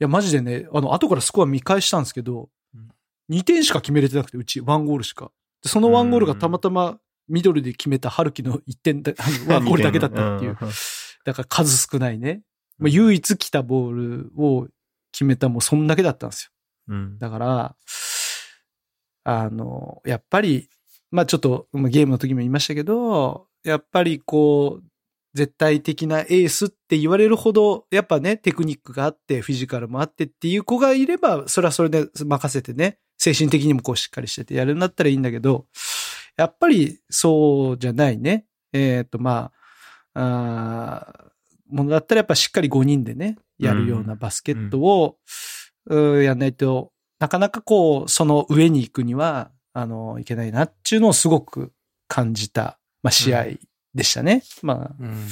[0.01, 5.31] や、マジでね、あの、後からスコア見返したんですけどうん、2点しか決めれてなくて、うち、1ゴールしか。
[5.62, 6.99] で、その1ゴールがたまたま、
[7.29, 10.59] ミドルで決めた春樹の1点だ、 あの、1ゴールだけだったっていう。
[10.61, 10.68] うん
[11.27, 12.43] だから数少ないね。
[12.79, 14.68] まあ、唯一来たボールを
[15.11, 16.53] 決めたもうそんだけだったんです
[16.89, 16.95] よ。
[16.95, 17.18] うん。
[17.18, 17.77] だから、
[19.29, 20.68] あの、やっぱり、
[21.11, 24.85] まあちょっとまあゲームの時も言いましたけど、やっぱりこう、
[25.35, 35.66] 絶対的なエースって言われるほど、やっぱね、テクニックがあって、フィジカルもあってっていう子がいれば、それはそれで任せてね、精神的にもこうしっかりしててやるんだったらいいんだけど、
[36.37, 38.47] やっぱりそうじゃないね。
[38.72, 39.51] えっ、と、ま
[40.14, 41.31] あ、あー
[41.68, 45.18] ものだったらやっぱしっかり5人でね、やるようなバスケットを、
[45.87, 51.73] うーやんないと、なかなかこう、その上に行くには、あの、いけないなっていうのをすごく
[52.09, 53.45] 感じた、まあ、試合
[53.95, 54.43] でしたね。
[54.62, 55.27] まあ、うん。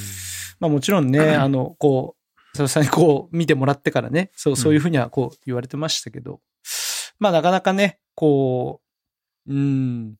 [0.60, 6.40] まあもちろんね、あの、こう、佐々さんにこう見てもらってからね、そう、そういうふうにはこう言われてましたけど、
[7.18, 8.80] まあなかなかね、こ
[9.46, 10.14] う、うん、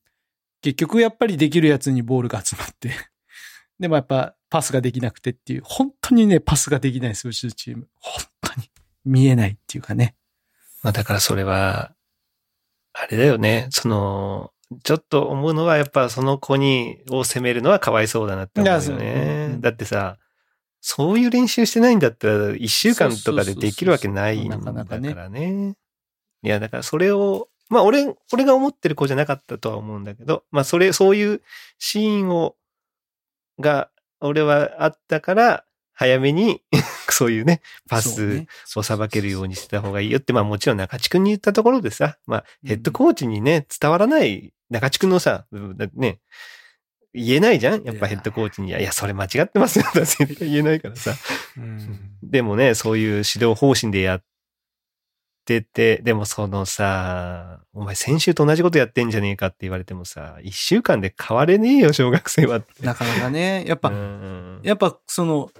[0.61, 2.91] 結局やっぱりできるやつにボールが集まって、
[3.79, 7.87] でもやっぱパスができなくてっていう、本当にね、パスができないです、うちのチーム。
[8.01, 8.69] 本当に
[9.05, 10.15] 見えないっていうかね。
[10.85, 11.95] まあだからそれは、
[12.93, 13.65] あれだよね。
[13.71, 14.51] その、
[14.83, 19.57] ちょっと思うのはやっぱその子に、を責めるのはかわいそうだなって思うよね。
[19.61, 20.19] だってさ、
[20.81, 25.75] そういう練習してないんだったら、一週間とかでできるわけないんだからね。
[26.43, 31.41] いや、だからそれをまあ俺、俺が思ってる子じゃなかったとは思うんだけど、まあそれ、そういう
[31.79, 32.55] シーンを、
[33.59, 36.61] が、俺はあったから、早めに、
[37.15, 38.47] そういうね、パスね。
[38.75, 45.45] をさばけるようにしてた方がいいよって、まあもちろん中地君に言ったところでさ、まあヘッドコーチにね、伝わらない中地君のさ、
[45.93, 46.19] ね、
[47.13, 47.83] 言えないじゃん？
[47.83, 49.85] やっぱヘッドコーチに、いや、いやそれ間違ってますよ。
[49.93, 51.13] 絶対言えないからさ。
[51.57, 51.99] うん。
[52.21, 54.23] でもね、そういう指導方針でやっ
[55.45, 62.85] てて、でもそのさ、お前先週と同じことやってんじゃねえかって言われてもさ、一週間で変われねえよ、小学生はって。
[62.85, 64.59] なかなかね、やっぱ、うん。
[64.63, 65.51] やっぱその、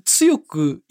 [0.00, 0.82] 強く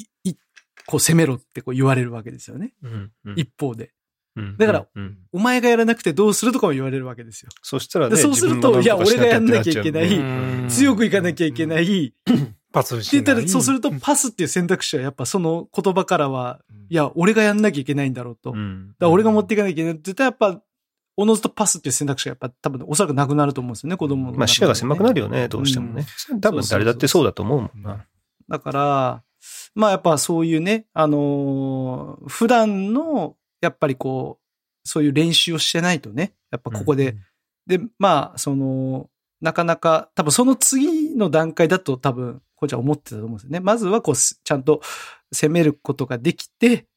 [0.86, 2.74] こう攻めろってこう言われるわけですよね。
[2.84, 3.92] うんうん一方で。
[4.36, 7.50] うんだからうんお前がやらなくてどうするとかも言われるわけですよ。
[7.62, 12.14] そしたらね、でそうするといや俺がやんなきゃいけないうん強くいかなきゃいけない。
[12.72, 18.56] パスしって言ったら、そうするとパスっていう選択肢はやっぱその言葉からは、いや、俺がやんなきゃいけないんだろうと。
[18.98, 20.62] だ俺が持っていかなきゃいけないって言ったらやっぱ、
[21.18, 26.06] おのずとパスっていう選択肢がやっぱ多分おそらくなくなると思うんですよね、子供のね、まあ視野が狭くなるよね、どうしてもね。
[26.40, 28.06] 多分誰だってそうだと思うもんな。
[28.52, 29.24] だから、
[29.74, 37.16] まあやっぱそういうね、あのー普段の、やっぱりこう、そういう練習をしてないとね、やっぱここで、
[37.66, 43.60] で、まあ、その、なかなか、多分その次の段階だと多分、こうちゃん思ってたと思うんですよね。
[43.60, 44.82] まずはこう、すちゃんと
[45.32, 46.88] 攻めることができて、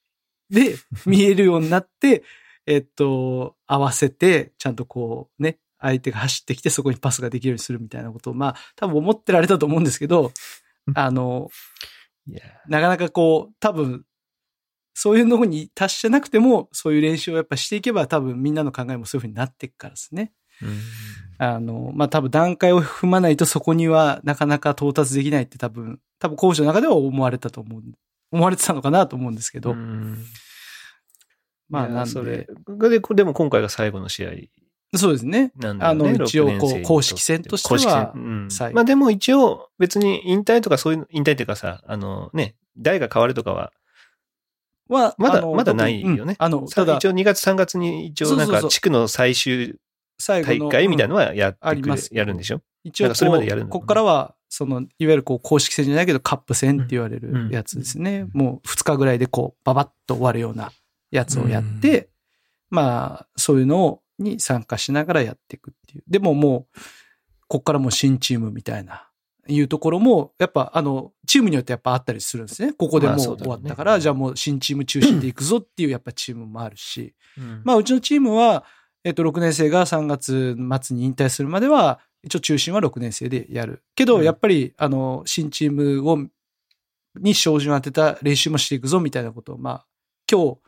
[0.51, 0.77] で、
[1.07, 2.25] 見えるようになって、
[2.67, 10.33] えっと、合わせて、ちゃんとこうね、相手が走ってきてそこにパスができるようにするみたいなことを、まあ、多分思ってられたと思うんですけど、
[10.95, 11.49] あの、
[12.69, 14.05] なかなかこう、多分、
[14.95, 20.33] そういうのに達してなくても、そういう練習をやっぱしていけば、多分みんなの考えもそういうふうになっていくからですね。
[20.63, 20.79] うん
[21.39, 27.83] あの、まあ、多分段階を踏まないとそこにはなかなか到達できないって多分、多分コーチの中では思われたと思う。
[28.31, 29.73] 思われてたのかなと思うんですけど。
[29.73, 30.25] うん
[31.69, 32.47] まあ、なんそれ
[32.79, 33.01] で。
[33.01, 34.31] で、でも今回が最後の試合
[34.97, 35.53] そうですね。
[35.57, 36.11] なんだよね。
[36.11, 36.75] あの一応6年生にとって。
[36.77, 38.69] こう公式戦としては公式戦。
[38.69, 38.75] うん。
[38.75, 43.73] まあでも一応別に引退とかそういう、引退っていうかさ、あのね、代が変わるとかは、
[44.89, 46.21] は、まだまだないよね。
[46.23, 46.35] うん。
[46.39, 49.77] あの、ただ一、応2月3月に一応なんか地区の最終
[50.27, 50.45] 大。
[50.45, 52.15] 会みたいなうんのはやってくれあります。
[52.15, 52.61] やるんでしょ？
[52.85, 57.49] 一応それまでやるここからは、その、いわゆるこう公式戦じゃないけどカップ戦って言われうん。
[57.49, 58.27] るやつですね。
[58.33, 60.71] もう2日ぐらいでこう、ババッと終わるような
[61.11, 62.11] やつをやって、
[62.71, 66.05] まあ、そういうのに参加しながらやっていくっていう。
[66.09, 66.79] でももう、
[67.49, 69.09] こっからもう新チームみたいな、
[69.47, 72.73] いうところも、やっぱあの、チームによってやっぱあったりするんですね。
[72.73, 78.65] ここでもう終わったから、じゃあもう新チーム中心でいくぞっていう やっぱチームもあるし、うんまあ、うちのチームは、
[79.05, 83.83] えっと、6年生が3月末に引退するまでは、一応中心は6年生でやる。
[83.95, 86.19] けど、うんやっぱり、あの、新チームを、
[87.17, 89.87] に照準を当てた練習もしていくぞ、みたいなことを、まあ、
[90.31, 90.59] 今日、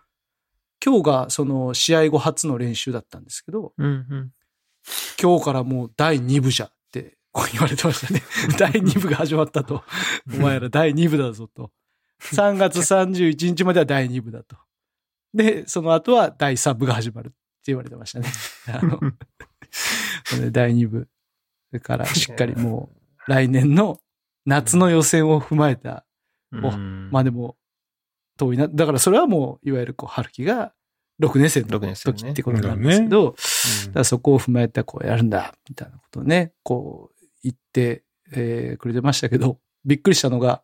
[0.86, 4.32] 今日がその試合後初の練習だったんですけど、うんうん
[5.20, 8.22] 今日からもう第2部じゃって、こう言われてましたね。
[8.56, 9.82] 第2部が始まったと。
[10.32, 11.72] お前ら第2部だぞと。
[12.20, 14.56] 3月31日までは第2部だと。
[15.34, 18.28] で、その後は第3部が始まるって言われてましたね。
[18.68, 19.00] あの、
[20.40, 21.08] で第2部。
[21.70, 22.90] それからしっかりも
[23.26, 23.98] う来年の
[24.44, 26.06] 夏の予選を踏まえた、
[26.52, 27.56] おうんまあでも
[28.36, 28.68] 遠いな。
[28.68, 30.72] だからそれはもういわゆるこう、春樹が
[31.20, 33.34] 6年生の6年生ね時ってことなんですけど、
[33.86, 40.62] だからそこを踏まえてこうやるんだ、みたいなことをね、こう言って、えーくれてましたけど、びっくりしたのが、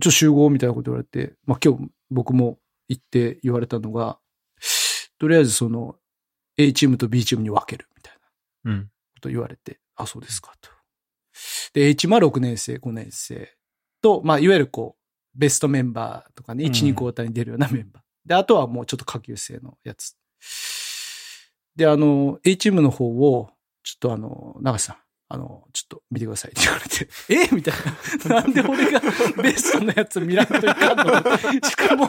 [0.00, 2.58] ちょ、集合みたいなこと言われて、まあ今日僕も
[2.88, 4.18] 行って言われたのが、
[5.18, 5.96] とりあえずその
[6.56, 8.14] A チームと B チームに分けるみたい
[8.64, 10.70] なうんこと言われて、あ、そうですかと。
[11.72, 13.54] で、A チームは6年生、5年生
[14.02, 18.01] と、まあいわゆるこう、ベストメンバーとかね、1、うん2クォーターに出るようなメンバー。
[18.26, 20.16] で、あとはもうちょっと下級生のやつ。
[21.76, 23.50] で、あの、A チームの方を、
[23.82, 24.96] ちょっとあの、長瀬さん、
[25.28, 27.48] あの、ちょっと見てくださいって言われて、え？
[27.56, 27.74] みたい
[28.28, 28.42] な。
[28.42, 29.00] なんで俺が
[29.42, 31.04] ベストのやつ見らんといかんの？
[31.68, 32.06] しかも、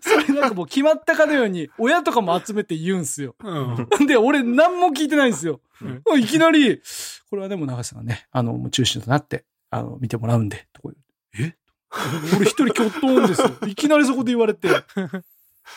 [0.00, 3.34] それなんかもう決まったかのように、親とかも集めて言うんすよ。
[3.42, 4.06] うん。
[4.06, 5.60] で、俺何も聞いてないんですよ。
[5.82, 6.80] うんいきなり、
[7.28, 10.92] これはでも長瀬さんがね、あの、もう中心となって、あの、見てもらうんで、とこ
[11.38, 11.54] え？
[12.36, 13.50] 俺一人きょっとんですよ。
[13.66, 14.68] いきなりそこで言われて。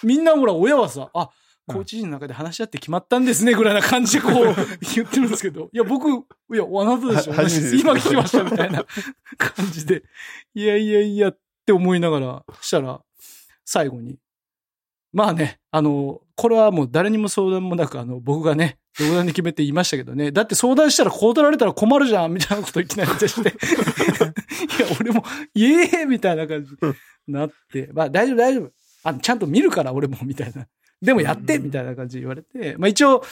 [0.02, 1.30] みんなほら、親はさ、あ、
[1.68, 4.34] コーチ陣の中で話し合って決まったんですね、ぐらいな感じでこう
[4.96, 7.34] 言ってるんですけど、いや、僕、いや、あなたでしょ、
[7.80, 8.86] 今聞きました、みたいな
[9.38, 10.04] 感じで、
[10.54, 13.02] いやいやいやって思いながら、したら、
[13.64, 14.18] 最後に、
[15.14, 25.24] まあね、あの、これはもう誰にも相談もなく、あの、僕がね、独断で決めて言いましたけどね、だって相談したらこう取られたら困るじゃん、みたいなこといきなり言ってして、 いや、俺も、
[25.54, 26.72] イエーイみたいな感じ
[27.28, 28.72] になって、まあ大丈夫大丈夫。
[29.04, 30.68] あの、ちゃんと見るから俺も、みたいな。
[31.02, 33.24] でもやってみたいな感じで言われて、まあ一応、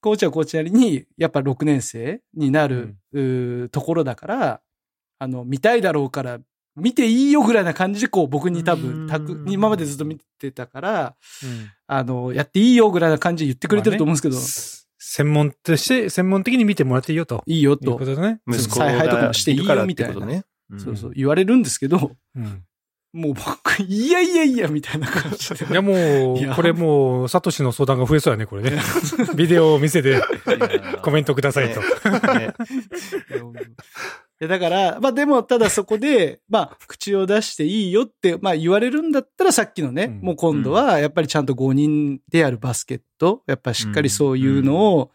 [0.00, 4.60] コーチはコーチなりに、やっぱ6年生になる、うーところだから、
[5.18, 6.38] あの、見たいだろうから、
[6.76, 9.08] 見ていいよぐらいな感じで、こう、僕に多う分、ん。
[9.08, 11.16] たく、今までずっと見てたから、
[11.86, 14.36] あの、やっていいよぐらいな感じで言ってくれてると思うんですけど、
[14.98, 17.42] 専門として、専門的に見てもらっていいよと。
[17.46, 18.40] いいよいうことね。
[18.46, 20.44] 息子采配とかもしていいよがるからみたいなね。
[20.78, 22.64] そうそう、言われるんですけど、うん。
[23.16, 25.64] もう僕、いやいやいや、みたいな感じで。
[25.64, 28.78] いや、もう、これもう、サトシの相談が増えそうやね、これね。
[29.34, 30.20] ビデオを見せて、
[31.00, 31.80] コメントくださいと。
[31.80, 32.52] ね。
[34.46, 40.20] だから、まあでも、ただそこで、まあ、口を出していいよって、まあ言われるんだったらさっきのね、うん。
[40.20, 45.10] もう今度は、やっぱりちゃんと5人でやるバスケット、やっぱりしっかりそういうのを、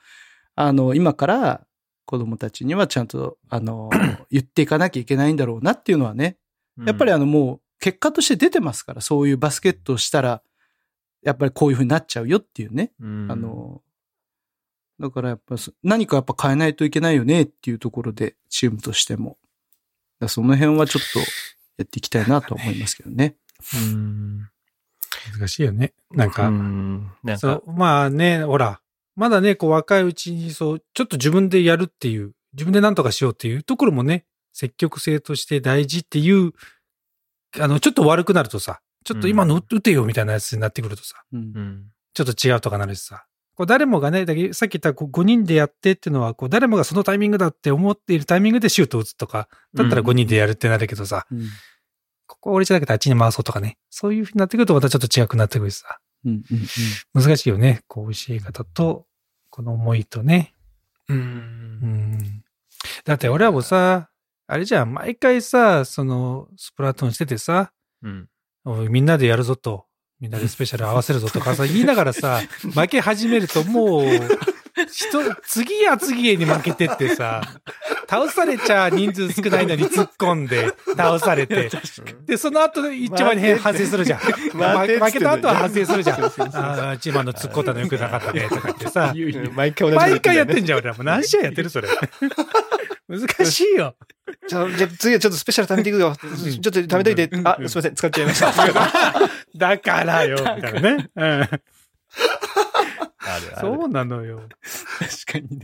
[0.55, 1.61] あの、今から
[2.05, 3.91] 子供たちにはちゃんと、あの、
[4.31, 6.37] 言っていかなきゃいけないんだろうなっていうのはね、
[6.85, 10.41] やっぱりあのもう結果として出てますから、そういうバスケットをしたら、
[11.21, 12.93] やっぱりこういう風になっちゃうよっていうね。
[12.99, 13.81] うんあ、の、
[14.99, 19.31] だからやっぱそ何かやっぱ変えないといけないよねっていうところで、チームとしても。
[19.31, 19.37] だか
[20.21, 21.25] らその辺はちょっとや
[21.83, 23.35] っていきたいなと思いますけどね。
[23.75, 24.49] うん
[25.37, 25.93] 難しいよね。
[26.11, 28.81] なんうか、んなんか、そう、まあね、ほら、
[29.15, 36.53] まだね、こう若いうちに、そう、ちょっと自分でやるっていう、自分で何とかしようっていうところもね、積極性として大事っていう、
[37.59, 41.83] あの、ちょっと悪くなるとさ、ちょっと今の打てよみたいなやつになってくるとさ、うんうん
[42.13, 43.25] ちょっと違うとかなるしさ。
[43.55, 51.45] こう誰もがね、だけどさっき言ったこう5人でやってっていうのは、こう誰もがそのタイミングだって思っているタイミングでシュートを打つとか、だったらうん5人でやるってなるけどさ、うん
[52.27, 53.77] ここ俺じゃなくてあっちに回そうとかね。
[53.89, 55.99] そういうふうになってくるとまたちょっと違くなってくるしさ。
[56.25, 56.57] うんうん
[57.15, 57.81] うん難しいよね。
[57.87, 59.05] こう教え方と、
[59.49, 60.53] この思いとね。
[61.09, 61.13] う。
[61.13, 62.43] うんん。
[63.05, 64.10] だって俺らもさ、
[64.51, 67.71] あれじゃん、毎回さ、その、スプラトゥーンしててさ、
[68.03, 68.27] うん。
[68.89, 69.85] みんなでやるぞと、
[70.19, 72.41] みんなでスペシャル合わせるぞと かさ、言いながらさ、
[72.75, 74.03] 負け始めるともう、
[74.91, 77.41] 人、次や次へに負けてってさ、
[78.09, 81.69] 倒されちゃ人数少ないのに突っ込んで、倒されて。
[82.27, 84.19] で、その後一番に反省するじゃん。
[84.19, 86.25] 負けた後は反省するじゃん。
[86.25, 89.13] ああ、一番の突っ込んだのよくなかったね、とか言ってさ。
[89.95, 90.93] 毎回やってんじじゃん、俺ら。
[90.93, 91.87] もう何試合やってるそれ。
[93.07, 93.95] 難しいよ。
[94.51, 96.15] じゃあ、次はちょっとスペシャル貯めていくよ。
[96.15, 97.29] ちょっと貯めといて。
[97.43, 98.51] あ、すいません、使っちゃいました。
[99.55, 101.09] だからよ、 みたいなね。
[101.15, 101.23] うん。
[101.23, 101.59] ある
[103.23, 104.41] あるそうなのよ。
[105.25, 105.61] 確かにね。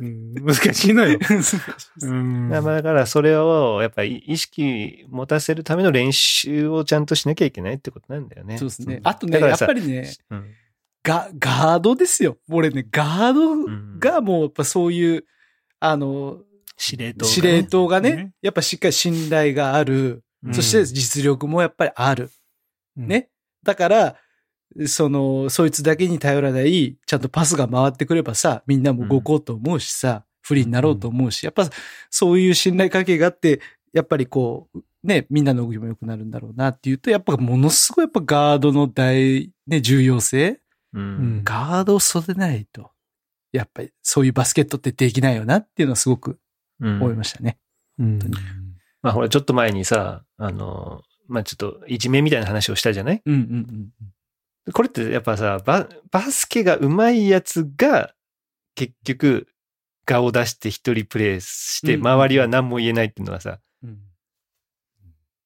[0.00, 1.18] うん、難しいのよ。
[2.02, 2.50] うん。
[2.50, 8.58] だからそれをやっぱり意識持たせるための練習をちゃんとしなきゃいけないってことなんだよね。
[8.58, 9.00] そうですねん。
[9.04, 10.54] あとね、だからさやっぱりね、うん
[11.04, 12.38] ガ、ガードですよ。
[12.50, 15.24] 俺ね、ガードんがもうやっぱそういう、
[15.78, 16.38] あの、
[16.76, 17.32] 司令塔がね。
[17.32, 20.22] 司令塔がねね、やっぱしっかり信頼がある。
[20.44, 22.30] うんそして実力もやっぱりある。
[22.98, 23.30] うんね。
[23.62, 24.16] だから、
[24.86, 31.68] その、そいつだけに頼らない、ちゃんとパスが回ってくればさ、みんなも動こうと思うしさ、不利になろうと思うし、やっぱ
[32.10, 33.60] そういう信頼関係があって、
[33.94, 40.60] やっぱりこう、ね、みんなの動きも良くなるんだろうなっていうと、やっぱものすごいやっぱガードの大、ね、重要性
[40.92, 41.44] ううんん。
[41.44, 42.90] ガードを育てないと、
[43.52, 46.38] やっぱりそういうバスケットってできないよなっていうのはすごくうん
[46.80, 47.58] 思いましたね。
[47.98, 48.18] うん。
[49.02, 53.22] まあほら、ちょっと前にさ、あの、まあちょっと、いじめみたいな話をしたじゃない？
[53.24, 53.88] うんうん
[54.72, 58.14] これってやっぱさ、ババスケが上手いやつが、
[58.74, 59.46] 結局、
[60.06, 63.90] 顔を出して一人プレイして、うん周りは何も言えないっていうのはさ、うん。
[63.90, 63.98] うん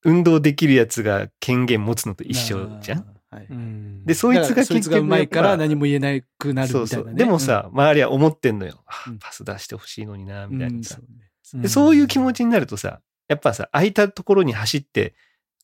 [0.05, 3.18] 運動できるやつが権限持つのと一緒じゃん？
[3.31, 3.47] はい。
[3.51, 6.87] うんで、そいつがだからそいつが結局上手いから何も言えなくなるみたいな、ね。
[6.87, 7.15] そうそう。
[7.15, 8.83] でもさ、周りは思ってんのよ。
[8.87, 10.99] あうんパス出してほしいのにな、うん、みたいなさ。
[10.99, 15.15] うんうんで、そういう気持ちになるとさ、やっぱさ、空いたところに走って、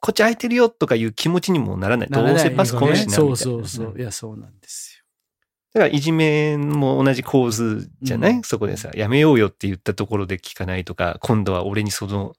[0.01, 2.09] こっち空いてるよとかいう気持ちにもならない。
[2.09, 3.12] どならないうせパスこのしな。
[3.12, 3.95] そうそうそう。
[3.99, 5.05] いや、そうなんですよ。
[5.75, 12.35] だから、いじめも同じ構図じゃない、うんそこでさ、やめようよって言ったところで聞かないとか、今度は俺にその、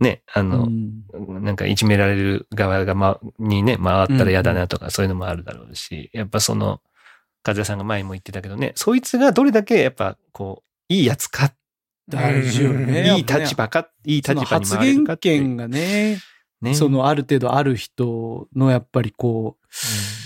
[0.00, 6.80] ね、あの、うんなんかいじめられる側が、ま、にね、回ったら嫌だなとか、そういうのもあるだろうし、やっぱその、
[7.46, 11.52] 和也さんが前も言ってたけどね、そいつがどれだけやっぱ、こう、いいやつか、
[12.08, 13.14] 大事よね。
[13.16, 16.18] いい立場か、いい立場に発回れるかっていう言権がね、
[16.60, 16.74] ね。
[16.74, 19.66] そのある程度ある人のやっぱりこう、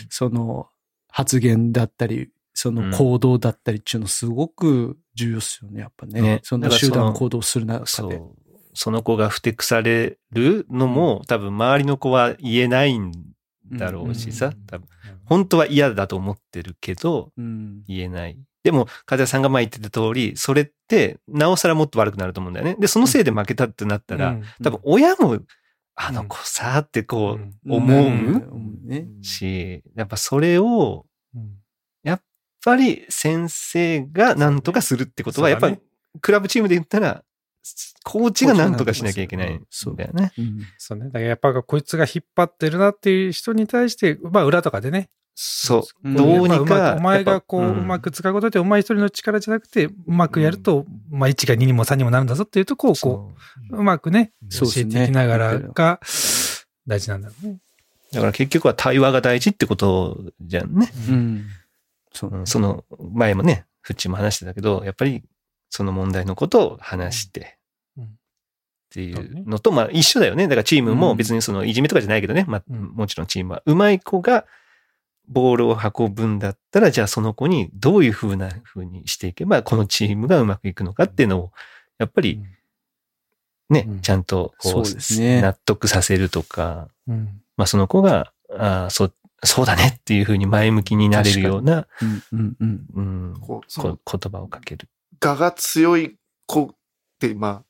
[0.09, 0.69] その
[1.11, 6.21] 発言だったり、その行動だったりっていうのすごく重要っすよね、やっぱね。
[6.21, 8.21] ねその集団行動する中で。
[8.79, 13.13] その子がふてくされるのも、多分周りの子は言えないん
[13.73, 14.87] だろうしさ、うん多分。
[15.25, 17.83] 本当は嫌だと思ってるけど、うん。
[17.89, 18.39] 言えない。
[18.63, 22.77] でも、風さんが前言ってた通り、それって、なおさらもっと悪くなると思うんだよね。
[22.79, 24.45] で、そのせいで負けたってなったら、うん。
[24.63, 25.41] 多分親も
[25.97, 29.25] あの子さ、ってこう思う。
[29.25, 31.05] し、やっぱそれを、
[31.35, 31.57] うん
[32.05, 32.23] やっ
[32.65, 35.79] ぱり先生が何とかするってことは、やっぱり
[36.21, 37.25] クラブチームで言ったら、
[38.05, 39.67] コーチが何とかしなきゃいけないん
[39.97, 40.33] だよね。
[40.39, 41.07] うんそうね。
[41.07, 45.11] だからやっぱこいつが引っ張ってるなっていう人に対して、まあ裏とかでね。
[45.35, 46.09] そう。
[46.09, 46.95] うんどうにか。
[46.95, 53.33] くお前がこう、うまく使うことで、お前一人の力じゃなくて、うまくやると、まあ1が2にも3にもなるんだぞっていうとこをこそ
[53.71, 56.01] うう、うまくね、教えていきながらが
[56.87, 57.59] 大事なんだろうね。
[58.13, 60.91] だから結局は対話が大事ってことじゃんね。
[61.09, 61.45] うん。
[62.13, 65.23] その前もね、フッチも話してたけど、やっぱり
[65.71, 67.47] その問題のことを話して、うん
[68.89, 70.45] っていうのと、まあ一緒だよね。
[70.45, 72.45] だからチームも別にそのいじめとかじゃないけどね。
[72.49, 73.63] まあうんもちろんチームは。
[73.67, 74.47] うまい子が
[75.29, 81.53] ボールを運ぶんだったら、じゃあその子にどういう風な風にしていけば、このチームがうまくいくのかっていうのを、
[81.99, 82.41] やっぱり
[83.69, 87.43] ね、うんちゃんとこそう納得させるとか、うん。
[87.57, 89.15] まあその子が、ああ、そう、
[89.45, 93.35] そうだねっていう風に前向きになれるような、うんうんうん。
[93.35, 93.63] 言
[94.33, 94.89] 葉をかける。
[95.23, 96.17] 我が強い
[96.47, 96.69] 子っ
[97.19, 97.68] て、まあ、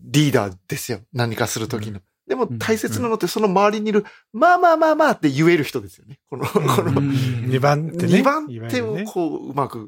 [0.00, 1.00] リーダーですよ。
[1.12, 2.00] 何かするときの。
[2.26, 6.18] でも大切なのってその周りにいる、まあまあまあまあって言える人ですよね。
[6.28, 7.10] この、この、うん
[7.48, 8.20] 2番手ね。
[8.20, 9.86] 2番手をこう、うまく。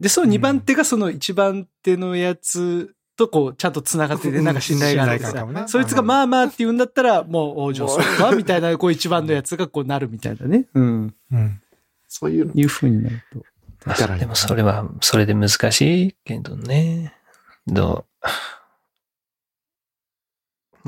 [0.00, 10.66] で、その2番手がその1番手のやつとこう、ちゃんと繋がってて、なんか信頼があるねそいつがまあまあって言うんだったら、もう、お嬢さんかみたいな、こう一番のやつがこうなるみたいなね。
[10.72, 11.14] うん。
[11.32, 11.60] うん。
[12.06, 12.52] そういうの。
[12.54, 13.44] いう風になると。
[13.84, 17.12] まあでもそれは、それで難しいけどね。
[17.66, 18.28] どう？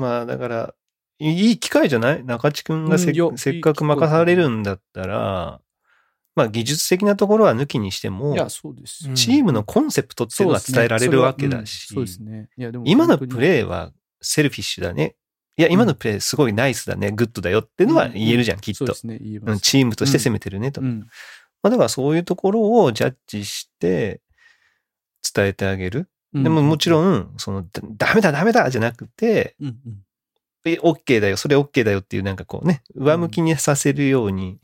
[0.01, 0.73] まあだから、
[1.19, 2.23] いい機会じゃない？
[2.25, 5.61] 中地くんがせ,、うんいやせっかく任されるんだったら、
[6.35, 9.07] まあ技術的なところは抜きにしてもい、や、そうです。
[9.07, 12.49] うんチームのコンセプトっていうのは伝えられるわけだし、そうですね。
[12.57, 13.91] いや、でも今のプレーは
[14.21, 15.15] selfish だね。
[15.57, 18.85] いや、今のプレーすごいナイスだね、グッドだよっていうのは言えるじゃん、きっと。
[18.93, 20.81] チームとして攻めてるねと。
[20.81, 21.05] うん。
[21.61, 24.21] まあだからそういうところをジャッジして
[25.35, 26.09] 伝えてあげる。
[26.33, 29.75] でももちろん、ん、その、だダメだダメだじゃなくて、うんうん。
[30.63, 34.57] え、OK だよ、それ OK だよっていうなんかこうね、上向きにさせるようにっ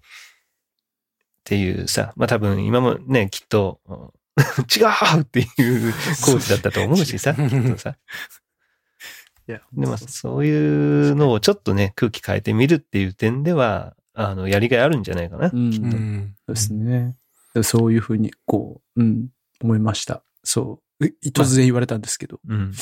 [1.44, 4.84] ていうさ、まあ多分今もね、きっと、う ん違
[5.18, 5.44] うってい
[5.90, 5.94] う
[6.24, 7.98] コーチだったと思うしさ、きっとさ。
[9.48, 15.50] いや、でもそういうのをちょっとね、空気変えてみるっていう点では、あの、やりがいあるんじゃないかな。
[15.52, 15.70] うん。
[15.70, 16.36] うそうん。
[16.48, 17.16] ですね。
[17.64, 19.30] そういうふうに、こう、うん、
[19.62, 20.22] 思いました。
[20.44, 22.40] そ突然言われたんですけど。
[22.48, 22.74] うん。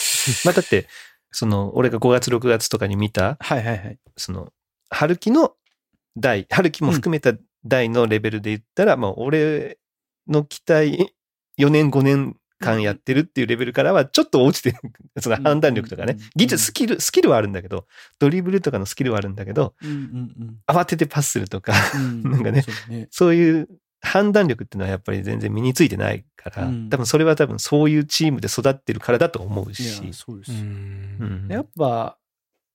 [0.45, 0.87] まあだって、
[1.31, 3.99] その、俺が5月6月とかに見た、はいはいはい。
[4.17, 4.53] その、
[4.89, 5.53] 春樹の
[6.15, 7.33] 代、春樹も含めた
[7.65, 9.77] 代のレベルで言ったら、まあ俺
[10.27, 11.13] の期待、
[11.59, 14.77] 4年5年間やってるっていうレベルからはちょっと落ちてる。
[15.19, 16.29] その判断力とかねうん。
[16.35, 17.87] 技術、スキル、スキルはあるんだけど、
[18.19, 22.23] ドリブルとかのスキルはあるんだけど、うんうん慌ててパスするとか、うん。
[22.31, 22.63] なんかね。
[23.11, 23.69] そういう
[24.05, 30.13] 判断力っていうのはやっぱり全然身についてないから、うん多分それは多分そういうチームで育ってるからだと思ういしや、。
[30.13, 30.51] そうです
[31.49, 32.17] やっぱ、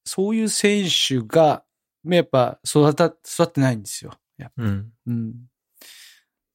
[0.05, 1.63] そういう選手が、
[2.05, 4.13] やっぱ育た、育ってないんですよ。
[4.39, 5.35] やっぱうんうん。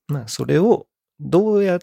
[0.08, 0.88] まあ、それを
[1.20, 1.80] どうやっ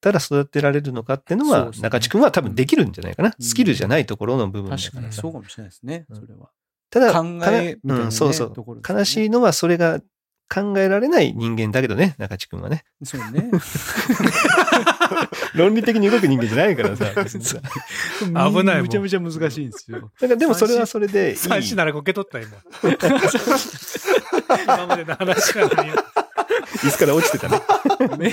[0.00, 3.28] たら育てられるのかっていうのは、中地君は多分できるんじゃないかな。
[3.28, 6.06] うんスキルじゃないところの部分だ確かにそうかもしれないですね。
[6.08, 6.50] うんそれは。
[6.90, 8.92] ただ、考えみたいなねうん、そうそところう。
[8.92, 10.00] 悲しいのはそれが
[10.48, 12.84] 考えられない人間だけどね、中地君はね。
[13.04, 13.50] そうね。
[15.54, 17.06] 論理的に動く人間じゃないからさ。
[17.16, 20.12] 危ないもんむちゃむちゃ難しいんですよ。
[20.20, 21.36] だからでもそれはそれでいい。
[21.36, 22.56] 三子ならこけ取った今。
[24.62, 25.90] 今までの話なのに。
[26.82, 27.60] 椅子から落ちてたね。
[28.16, 28.32] め、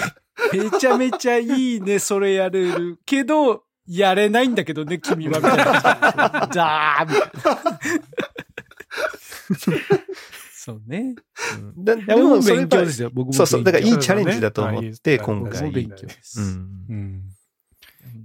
[0.63, 2.99] めちゃめちゃいいね、それやれる。
[3.05, 6.49] けど、やれないんだけどね、君は、みたいな。
[6.51, 7.31] ザーみたい
[9.97, 10.03] な。
[10.65, 11.13] そうね。
[11.75, 13.09] うんだいや、僕もそれ勉強ですよ。
[13.13, 13.33] 僕も。
[13.33, 13.65] そうそう。
[13.65, 15.71] だからいいチャレンジだと思って、はい今回。
[15.71, 16.39] 勉強です。
[16.39, 16.47] うん
[16.89, 17.23] うん。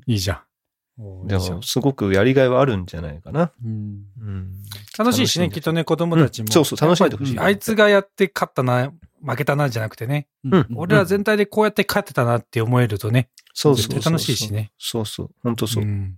[0.07, 1.27] いいじゃん。
[1.27, 3.51] でいいじゃんも、すごくやりがいはあるんじゃないかな。
[3.65, 4.05] うん。
[4.21, 4.53] うん
[4.97, 6.45] 楽しいしね、きっとね、子供たちも。
[6.45, 10.29] うんそうそう楽しんでほしいあいつがやって勝ったな、負けたな、じゃなくてね。
[10.45, 13.31] うん俺ら全体でこうやって勝ってたなって思えるとね。
[13.53, 14.71] そうそう楽しいしね。
[14.79, 15.31] そうそう。
[15.43, 15.85] 本当そう。
[15.85, 16.17] ん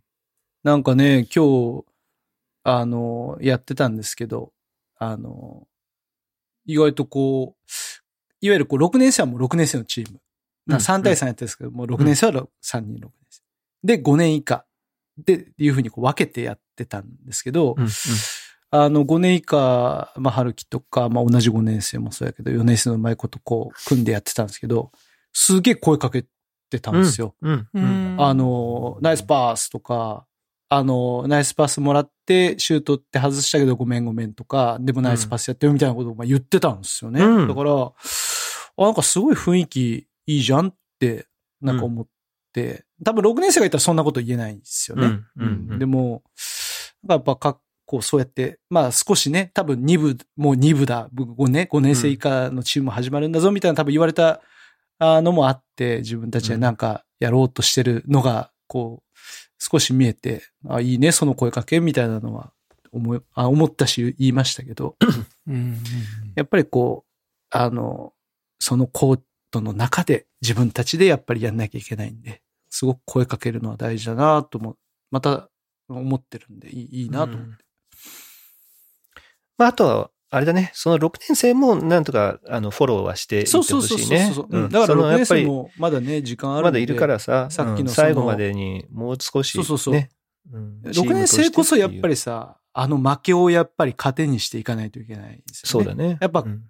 [0.63, 1.85] なんかね、今日、
[2.65, 4.53] あの、やってたんですけど、
[4.99, 5.67] あの、
[6.71, 7.71] 意外とこう、
[8.41, 10.15] いわゆるこう、6年生はもう6年生のチーム。
[10.15, 10.21] うん
[10.77, 13.43] 3対3やってるんですけど、もう6年生は3人6年生。
[13.83, 14.65] で、5年以下。
[15.19, 17.91] で、いうふうにこう分けてやってたんですけど、うんうん
[18.73, 24.93] あの、5年以下、まあ、春樹とか、まあ、同じ5年生もそうやけど、4年生のうまいことこう、組んでやってたんですけど、
[25.33, 26.25] すげえ声かけ
[26.71, 27.35] てたんですよ。
[27.43, 27.69] うん。
[27.75, 28.17] うん。
[28.19, 30.25] あの、ナイスパースとか、
[30.73, 37.23] あの、ナイスパスもらって、シュートって外したけどごめんごめんとか、でもナイスパスやってよみたいなことをまあ言ってたんですよね。
[37.23, 41.27] うんだから、あ、なんかすごい雰囲気いいじゃんって、
[41.61, 42.07] なんか思っ
[42.53, 45.07] て、多分6年生がいたらそんなこと言えないんですよね。
[45.07, 46.23] うんうんうんでも、
[47.09, 54.41] やっぱかっこそうやって、まあ少しね、多分2部、もう2部だ、5年、5年生以下のチーム始まるんだぞみたいな多分言われた
[55.01, 59.10] あのもあって、自分たちでなんかやろうとしてるのが、こう、
[59.61, 62.53] 少し見えて、あ、いいね、その声かけみたいなのは
[62.93, 64.97] 思い、あ思ったし言いましたけど、
[65.47, 65.77] うんうん
[66.35, 67.11] やっぱりこう、
[67.51, 68.15] あの、
[68.59, 74.77] そのコートの中で自分たちでやっぱりやんなきゃいけないんで、すごく声かけるのは大事だなとも、
[75.11, 75.51] また
[75.89, 77.65] 思ってるんで、いいいいなと思って。
[79.59, 84.33] まあ、あとは、あれだね、その6年生もなんとか、あの、フォローはしていってほそうそうそうしいね。
[84.51, 86.63] だからその6年生もまだね、時間ある。
[86.63, 89.65] まだいるからさ、さっきの最後までにもう少し、ね。
[89.65, 90.09] そうそうそう
[90.53, 92.15] うん6年生こそやっぱり。
[92.15, 95.85] りさ、あの負けをやっぱり糧にしていかないといけないですよね。
[95.87, 96.19] そうだね。
[96.21, 96.63] やっぱうん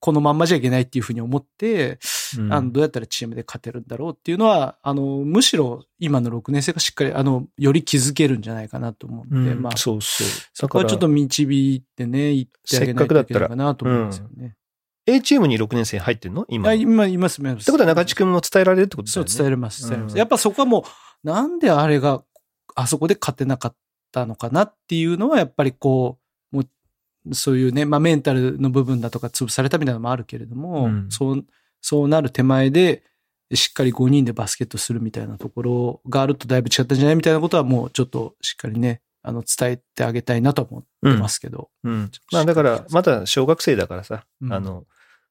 [0.00, 1.98] このまんまじゃいけないっていうふうに思って、うん
[2.40, 10.26] あの、どうやったらチームで勝てるんだろうっていうのは、あの、むしろ今の6年生がしっかり、あの、より気づけるんじゃないかなと思うんで、うんまあ、そうそう。
[10.52, 14.56] そこはちょっと導いてね、言ってあげないといけないかなと思うんですよね。
[15.06, 16.46] A チームに6年生入ってんの？
[16.48, 16.72] 今。
[16.72, 17.70] 今、います、います。
[17.70, 19.34] ことは中地君も伝えられるってことだそう、よね。
[19.36, 20.12] 伝えれます、伝えれます。
[20.12, 22.22] うんやっぱそこはもう、なんであれが、
[22.74, 23.76] あそこで勝てなかっ
[24.12, 26.18] たのかなっていうのは、やっぱりこ
[26.52, 26.62] う、も
[27.26, 31.44] う、そういうね、まあメンタルの部分だとか潰されたみたいなのもあるけれども、うんそう、
[31.86, 33.02] そうなる手前で、
[33.52, 40.82] しっかり5人でバスケットするみたいなところがあるとだいぶ違ったんじゃないみたいなことはもうちょっとしっかりね、あの、伝えてあげたいなとは思っ
[41.12, 41.68] てますけど。
[41.82, 42.10] うん。
[42.32, 44.86] まあだから、まだ小学生だからさ、うんあの、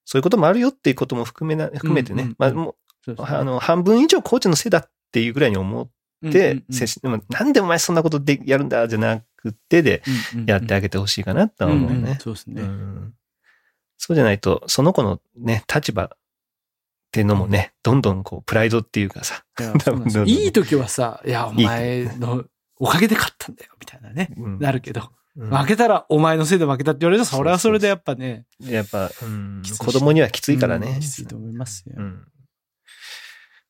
[0.06, 5.90] そういうこともあるよっていうことも含めな、含めてね、うんうんまあもう、そうねあの、半分以上コーチのせいだっていうぐらいに思っ
[6.22, 6.64] うんうんて
[7.04, 12.18] うん、なんでお前そんなことでやるんだじゃなくてで、うんうんやってあげてほしいかなとは思ううんうんね。
[12.22, 12.62] そうですね。
[12.62, 13.14] うん
[13.98, 16.16] そうじゃないと、その子のね、立場
[17.14, 19.44] っていうのもね、どんどんこう、プライドっていうかさ、
[20.26, 22.44] い いい時はさ、いや、お前の
[22.78, 24.34] おかげで勝ったんだよ、みたいなね。
[24.36, 24.60] うん。
[24.60, 25.56] なるけど、うん。
[25.56, 30.94] 負けたらお前のせいで負けたって言われると、それはそれでやっぱね、やっぱ、うん子供にはきついからね。
[30.96, 31.98] うんきついと思いますよ。
[32.00, 32.26] うん。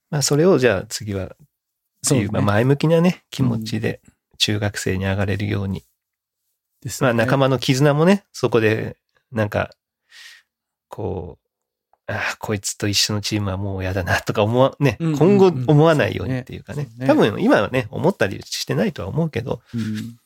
[0.10, 1.30] まあ、それをじゃあ次は、っ
[2.08, 4.02] ていう、ねまあ、前向きなね、気持ちで
[4.38, 5.84] 中学生に上がれるように。
[6.82, 7.08] ですね。
[7.08, 8.96] まあ、仲間の絆もね、そこで、
[9.34, 9.70] なんか、
[10.88, 11.43] こう、
[12.08, 16.84] ああ、こいつと一緒のチームはもう嫌だなとか思わ、ね、うんうん今後思わないようにっていうかね。
[16.84, 20.18] そうね多分今はね、思ったりしてないとは思うけど、うん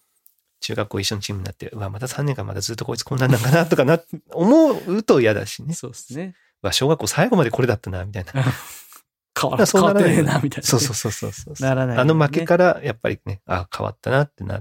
[0.60, 4.00] 中学校一緒のチームになって、うわ、また3年間またずっとこいつこんなんなんかなとかな、
[4.34, 5.74] 思うと嫌だしね。
[5.74, 6.36] そうですね。
[6.64, 8.32] うわ、小学校最後までこれだったな、みたいな。
[9.40, 10.64] 変わら変わってねえな、みたいなね。
[10.64, 11.54] そうそうそうそうそう。
[11.60, 14.60] ならないよあの負けから、やっぱりね、あ変わったなってな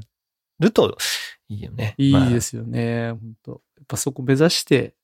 [0.61, 0.99] ると、
[1.49, 1.95] いいよね。。
[1.97, 4.95] いいですすよね、本当やっぱそこ目指して、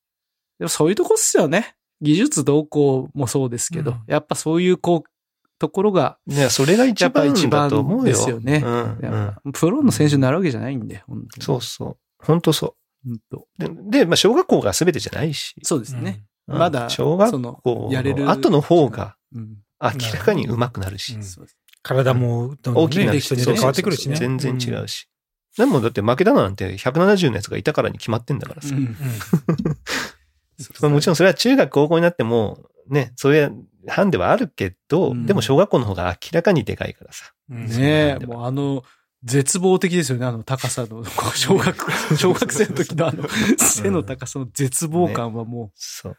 [0.59, 1.75] でもそういうとこっすよね。
[2.03, 5.11] 技術動向もそうですけど、うんやっぱそういうこう、
[5.59, 8.05] ところが、ね、それが一やっぱ番一番だと思うよ。
[8.05, 11.45] ですよねうん、やうんプロの選手になるわけじゃないんで、本当に。
[11.45, 11.97] そうそう。
[12.19, 12.75] 本当そ
[13.05, 13.91] 本当う。
[13.91, 15.55] で、でまあ、小学校が全てじゃないし。
[15.63, 16.25] そうですね。
[16.49, 19.59] うんまだ小学校やれるの後の方がうん。
[19.81, 21.15] 明らかに上手くなるし。
[21.15, 23.27] うんそうです体も大きくなるし。
[23.27, 24.17] 人によって変わってくるしね。
[24.17, 25.09] 全然違うし。
[25.57, 28.75] でもだって負けたのなんて170のやつがいたからに決まってんだからさ。
[30.71, 30.83] うんうん。
[30.83, 32.59] まあもちろんそれは中学高校になっても、
[32.89, 33.55] ね、そういう
[33.89, 37.33] 班ではあるけど、うんでも小学校の方が明らかにでかいからさ。
[37.51, 38.83] うんねえ、もうあの、
[39.25, 41.05] 絶望的ですよね、あの高さの、
[41.35, 46.17] 小学、小学生の時のあの、背の高さの絶望感はもそう。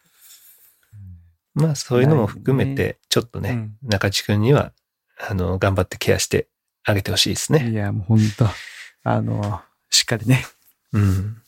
[1.54, 4.74] まあそういうのも含めて、ちょっとね、うん中地君には、
[5.30, 6.48] あの、頑張ってケアして
[6.84, 7.70] あげてほしいですう、ね。
[7.70, 8.48] いや、もう本当
[9.04, 10.46] あの、しっかりね、
[10.94, 11.43] うん。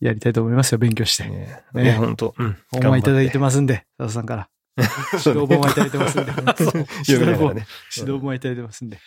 [0.00, 1.24] やりたいと思いますよ、勉強して。
[1.24, 2.56] ねねいや、本当うん。
[2.70, 4.48] 本番いただいてまますんで、佐藤さんから。
[5.18, 6.32] す指導本はいただいてますんで。
[6.32, 7.66] 指導本、読みながらね。
[7.96, 8.98] 指導本はいただいてますんで。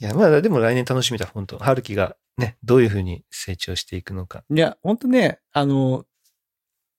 [0.00, 4.44] いや、まあでも来年楽しみだ、本当春樹がね、どういうふうに成長していくのか。
[4.48, 6.04] いや、本当ね、あの、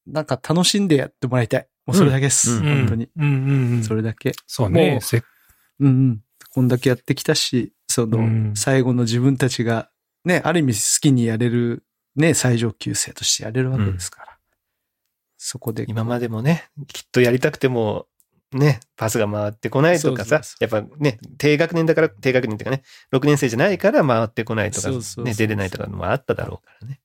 [0.05, 1.67] なんか楽しんでやってもらいたい。
[1.85, 2.51] もうそれだけです。
[2.51, 3.09] うん本当に。
[3.15, 3.83] うんうんうん。
[3.83, 4.29] それだけ。
[4.29, 4.99] もそうね。
[5.01, 5.23] うせ
[5.79, 6.21] うんうん。
[6.51, 9.89] こんだけやってきたし、その、うん最後の自分たちが、
[10.25, 11.85] ね、ある意味好きにやれる、
[12.19, 14.37] ね、最上級生としてやれるわけですから。
[15.37, 15.85] そこで。
[15.87, 18.07] 今までもね、きっとやりたくても、
[18.51, 26.99] ね、パスが回ってこないとかさやっぱね、低学年だから、低学年っていうかね、6年生じゃないから回ってこないとかね、出れないとかもあっただろうからね。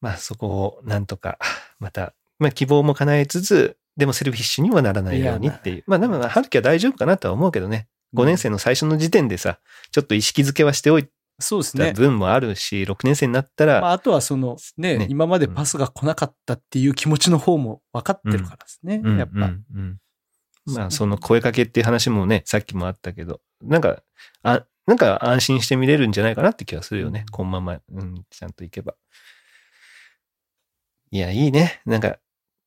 [0.00, 1.38] まあそこをなんとか、
[1.78, 5.84] また、まあ希望も叶えつつ、でもセルフィッシュにはならないようにっていう。
[5.86, 7.88] まあでも、春樹は大丈夫かなとは思うけどね。
[8.14, 9.60] 5年生の最初の時点でさ、
[9.92, 11.10] ちょっと意識づけはしておいた
[11.40, 11.92] そうですね。
[11.92, 19.00] 分もあるし、6年生になったら、まあ、あとはその、ねね今までパスが来なかったっていう気持ちの方も分かってるからですね。
[19.02, 19.32] うんやっぱ。
[19.34, 19.98] うんうん
[20.66, 24.02] まあ、その声かけっていう話もね、さっきもあったけど、なんか、
[24.42, 27.24] あ、なんか安心して見れるんじゃないかなって気がするよね。
[27.30, 28.94] このまま、うん、ちゃんといけば。
[31.10, 31.80] いや、いいね。
[31.86, 32.18] なんか、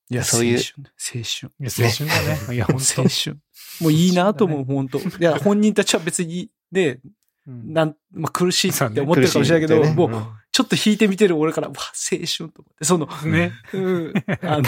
[0.10, 1.52] いや、そういう青春。
[1.60, 2.10] 青春。
[2.10, 2.56] だね。
[2.56, 3.38] いや、本 青春。
[3.82, 7.10] もういいなと思う、本当いや、本人たちは別に、ね、当。
[7.46, 10.08] なん、まあ、苦しいって思ってるかもしれないけど、苦しいってね。
[10.08, 13.52] もう、ちょっと弾いてみてる俺から、わ、青春と思って、その、ね。
[13.74, 14.14] うん、
[14.44, 14.64] あの、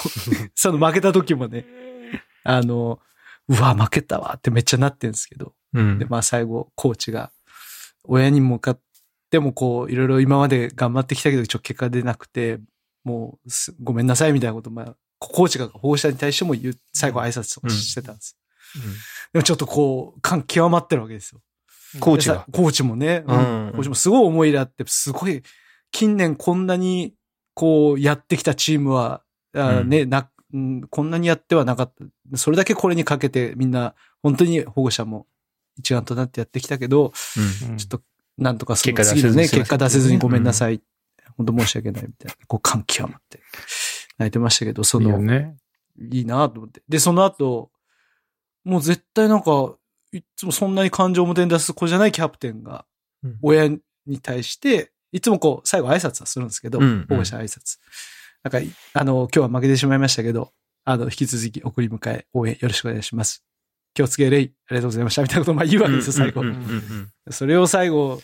[0.54, 1.66] その負けた時もね、
[2.44, 3.00] あの、
[3.48, 5.98] うわ、負けたわってめっちゃなってんですけど、うん。
[5.98, 7.32] で、まあ最後、コーチが、
[8.04, 8.80] 親に向かっ
[9.30, 12.60] てもこう、いろいろ今まで頑張ってきたけど、ちょっと結果出なくて、
[13.02, 18.38] もうす、ごめんなさいみたいなこと、まあ、コーチが保護者に対しても言う、最後挨拶をしてたんです。
[19.32, 21.40] でもちょっとこう、感極まってるわけですよ。
[22.00, 22.46] コーチが。
[22.52, 25.42] コーチもね、うんコーチもすごい思い入れあって、すごい、
[25.90, 27.14] 近年こんなに、
[27.54, 29.22] こう、やってきたチームは、
[29.54, 31.94] あうんね、な、うんこんなにやってはなかっ
[32.32, 32.38] た。
[32.38, 35.26] それだけこれにかけてみんな、本当に保護者も
[35.78, 37.12] 一丸となってやってきたけど、
[37.68, 38.00] うんちょっと、
[38.38, 40.82] なんとかその次のね、結果出せずにごめんなさい。
[41.36, 42.46] 本当申し訳ないみたいな。
[42.46, 43.40] こう、感極まって、
[44.18, 45.56] 泣いてましたけど、そいいよの、ね。
[45.98, 46.82] いいなと思って。
[46.88, 47.70] で、その後、
[48.64, 49.74] もう絶対なんか、
[50.16, 52.84] いつもそんなに感情を表に出す子じゃないキャプテンが
[53.24, 53.80] うん、親に
[54.22, 57.78] 対して、いつもこう、最後挨拶はするんですけど、うんうん保護者挨拶。
[58.42, 58.58] なんか、
[58.92, 60.52] あの、今日は負けてしまいましたけど、
[60.84, 63.42] あの、引き続き送り迎え、応援よろしくお願いします。
[63.94, 66.42] 気をつけレイ、ありがとうございました、みたいなことをまあ言うわけですよ、最後。
[67.30, 68.20] それを最後、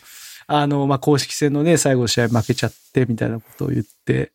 [0.47, 4.31] あの、まあ、公式戦のね、最後の試合負けちゃって、みたいなことを言って、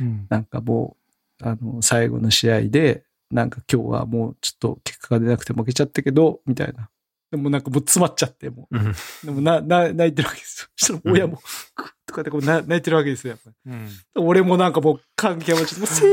[0.00, 0.96] うんなんかも
[1.40, 6.90] う、あの、最後の試合で、なんか今日はもうちょっと結果が出なくて負けちゃったけど、みたいな。
[7.30, 8.94] でもなんかもう詰まっちゃって、もうんう。
[9.24, 10.68] でもな、 な、泣いてるわけですよ。
[10.76, 11.40] そしたら親も、
[11.74, 13.72] クッとかってこうな泣いてるわけですよ、やっぱり。
[13.72, 13.88] うん
[14.26, 16.10] 俺もなんかもう感極まっちゃって、もう青春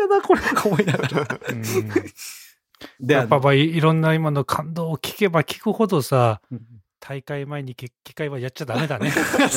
[0.00, 1.38] やな、これ、とか思いながら。
[1.48, 1.62] うん
[2.98, 9.10] で、やっぱまあいいろんな今の感動を聞けば聞くほどさ、うん大会前に決起会はやっちゃダメだね。
[9.10, 9.48] 結果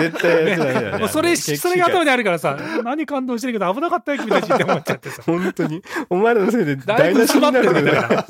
[0.00, 0.98] 絶対やっちゃダメだね。
[0.98, 5.22] もうそれ、結それが頭にあるからさ、 何感動してるけど危なかったよ、君たちって思っちゃってさ。
[5.24, 5.82] 本当に。
[6.08, 8.08] お前らのせいでるんだかから。
[8.08, 8.26] ら。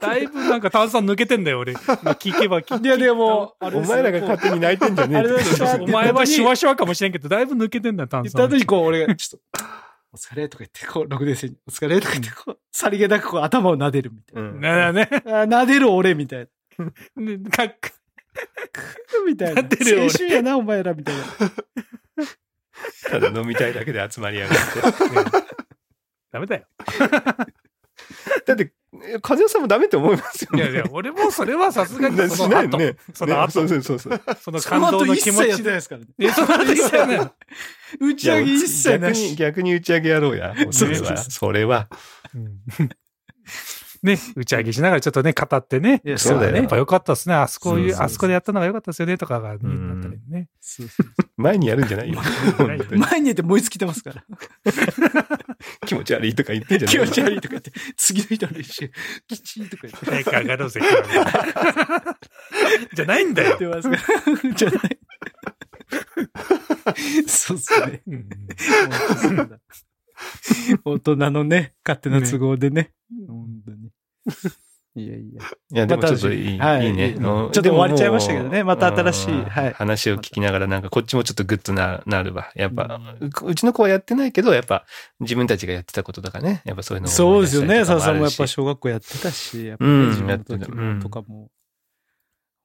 [0.00, 1.74] だいぶなんか炭酸抜けてんだよ、俺。
[1.74, 8.32] 聞けば聞いや、でも、お前らが勝手に泣いてんじゃねえお前はシュワシュワかもしれんけど、だいぶ抜けてんだよ、炭酸。
[8.32, 9.64] 言った後にこう、俺が、ちょっと、
[10.12, 15.22] お疲れとか言って、こう、6年生に、お疲れとか言って、こう、さりげなくこう、頭を撫でるみたいうんねね。
[15.24, 15.40] な。
[15.42, 16.46] あ撫でる俺みたいな。
[17.16, 17.76] ねかっ
[19.26, 19.62] みたいな。
[19.62, 21.24] 撫でる俺青春やな、お前ら、みたいな。
[23.10, 24.80] ただ飲みたいだけで集まりやがって。
[26.32, 26.66] ダメだよ。
[28.46, 28.72] だって、
[29.04, 30.62] え和代さんもダメって思いますよね。
[30.62, 32.96] いやいや、俺もそれはさすがにそしの後、ないね。
[33.14, 34.20] その後、ねそうそうそう。
[34.40, 35.70] その感動の気持その後一切やってちで。
[35.70, 36.06] ないですからね。
[36.18, 37.32] え、その後一切やね。
[38.00, 39.36] 打ち上げ一切な逆に、し。
[39.36, 40.54] 逆に打ち上げやろうや。
[40.70, 41.16] それは。
[41.16, 41.88] それは。
[42.34, 42.60] うん
[44.02, 46.00] ね、打ち上げしながらちょっとね、語ってね。
[46.04, 47.34] いやそうだよやっぱ良かったですね。
[47.34, 50.48] あそこあそこでやったのが良かったですよね、とかがね、うんなったりね。
[50.60, 52.18] そうそう前にやるんじゃないよ。
[52.96, 54.24] 前に出て燃え尽きてますから。
[55.86, 58.90] 気持ち悪いとか言ってんじゃない気持ち悪いとか言って、次の人の一周、
[59.28, 60.06] きちんとか言って。
[60.06, 61.24] 早く上がろうぜ、今
[62.88, 63.56] 日じゃないんだよ。
[63.58, 64.12] 言ってますか
[64.48, 64.54] ら。
[64.54, 64.98] じゃない。
[67.26, 68.02] そうっすね。
[68.06, 68.28] うん
[70.84, 72.92] 大人のね、勝手な都合でね。
[73.26, 73.79] 本当に。
[74.96, 75.42] いやいや。
[75.42, 76.86] いや、でもちょっといい,、はい。
[76.88, 77.14] いいね。
[77.16, 77.52] うんうん。
[77.52, 78.64] ちょっと終わっちゃいましたけどね。
[78.64, 79.32] また新しい。
[79.32, 79.72] うんはい。
[79.72, 82.50] 話を聞きながらなんかこっちもちょっとグッとななるわ。
[82.56, 84.84] やっぱ、ううちの子はやってないけど、やっぱ
[85.20, 86.62] 自分たちがやってたことだからね。
[86.64, 87.78] やっぱそういうのをそうですよね。
[87.78, 91.50] 佐々さんもやっぱ小学校やってたし、やっぱ自分の時もとかも、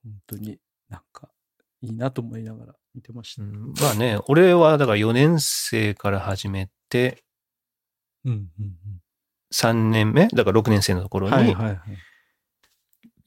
[0.03, 0.57] 本当に
[0.89, 1.29] なんか、
[1.81, 3.43] いいなと思いながら見てました。
[3.43, 3.73] うん。
[3.79, 7.23] まあね、俺はだから4年生から始めて、
[8.23, 8.75] うんうん
[9.61, 10.27] 3年目？
[10.27, 11.29] だから6年生のとこうん。
[11.29, 11.79] ろに、はいはいはい。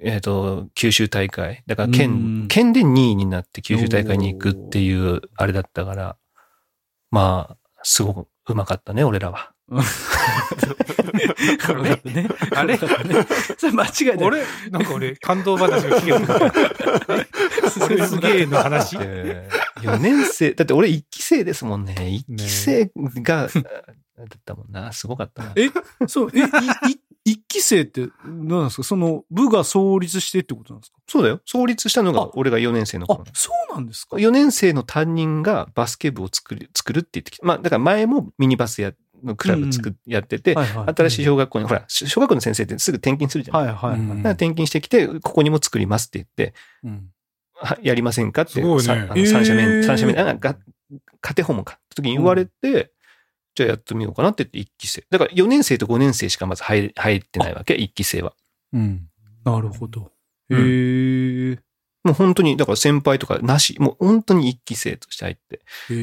[0.01, 1.65] えっ、と、九州大会。
[1.67, 6.17] だからうん県、県で2位になって九州大会に行くっていうあれだったから、
[7.11, 9.53] まあ、すごくうまかったね、俺らは。
[11.69, 12.29] あれね。
[12.55, 12.79] あれ？
[12.79, 12.87] そ
[13.67, 14.17] れ間違いない。
[14.23, 17.27] 俺、なんか俺、感動話が聞ける。
[17.87, 18.97] 俺すげえの話？
[19.01, 21.95] えー4年生、だって俺1期生ですもんね。
[21.97, 22.91] 1期生
[23.23, 24.91] が、だったもんな。
[24.91, 25.53] すごかったな。
[25.55, 25.71] え、
[26.09, 26.41] そう、え、
[27.25, 28.83] 一期生って何なんですか？
[28.83, 30.99] その部が創立してってことなんですか？
[31.07, 31.41] そうだよ。
[31.47, 37.47] 創立したのあが俺が4年生のあ頃。、そうなんですか？4年生の担任がバスケ部を作る、作るって言ってきた。
[37.47, 38.93] まあ、だから前もミニバスや、
[39.23, 40.95] のクラブ作っ、やってて、はいはい。
[40.95, 43.57] 新しい小学校に、ほら、小学校の先生ってすぐ転勤するじゃん。
[43.57, 44.01] はいはいはい。
[44.01, 46.55] うんだから転勤してきて、ここにも作りますって言って、
[46.85, 47.11] うん
[47.61, 50.57] はやりませんかって、三者面、三者面、あが
[51.21, 51.79] 家庭訪問か。
[51.95, 52.93] 時に言われて、
[53.55, 55.05] じゃあやってみようかなって言って一期生。
[55.11, 58.35] だから4年生と5年生しかまず入入ってないわけ、一期生は。
[58.73, 59.09] うん。
[59.45, 60.13] なるほど。
[60.51, 61.59] へうんえ。
[62.09, 65.61] もう本当に、だから先輩とかなし、もう本当に一期生として入って、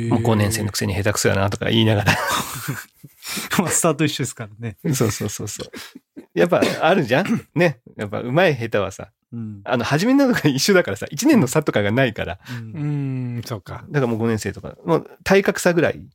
[0.10, 2.14] もう5年生のくせに下手くそやなとか言いながら。
[3.60, 4.77] まあ、スタート一緒ですからね。
[4.94, 6.22] そうそうそうそう。
[6.34, 7.48] やっぱあるじゃん？
[7.56, 7.82] ね。
[7.98, 9.61] やっぱ上手い下手はさ、うん。
[9.64, 13.86] あの、初めのが一緒だからさ、1年の差とかがないから、ううんん、そうか。
[13.90, 16.07] だからもう5年生とか、もう体格差ぐらい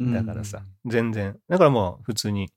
[0.00, 1.36] だからさ、全然。
[1.48, 2.50] だからもう普通に、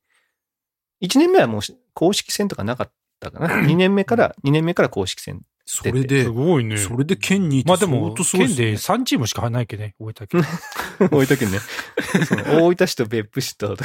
[1.03, 1.61] 1年目はもう
[1.93, 3.47] 公式戦とかなかったかな。
[3.63, 5.41] 2年目から、2年目から公式戦。
[5.69, 6.77] それで、すごいね。
[6.77, 10.41] それで県にいてまあでも、すごい県ですねで3チームしか入らないけどね、大分県。
[11.11, 11.59] 大分県ね。
[12.45, 13.75] 大分市と別府市と、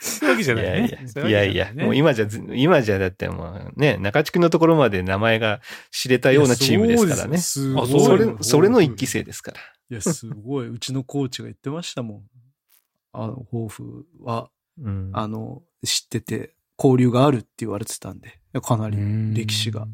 [0.00, 0.98] そういうわけじゃないね。
[1.26, 7.36] いやいや、もう今じゃず、今じゃだってもうね、中地区のところまで名前が知れたようなチームですからね。
[7.36, 9.58] すごいあそれそれの一期生ですから。
[9.90, 10.68] いや、すごい。
[10.68, 12.22] うちのコーチが言ってましたもん。
[13.12, 14.48] あの、抱負は、
[14.82, 15.10] うん。
[15.12, 18.96] あの、知ってて、交流があるって言われてたんで、かなり
[19.34, 19.86] 歴史が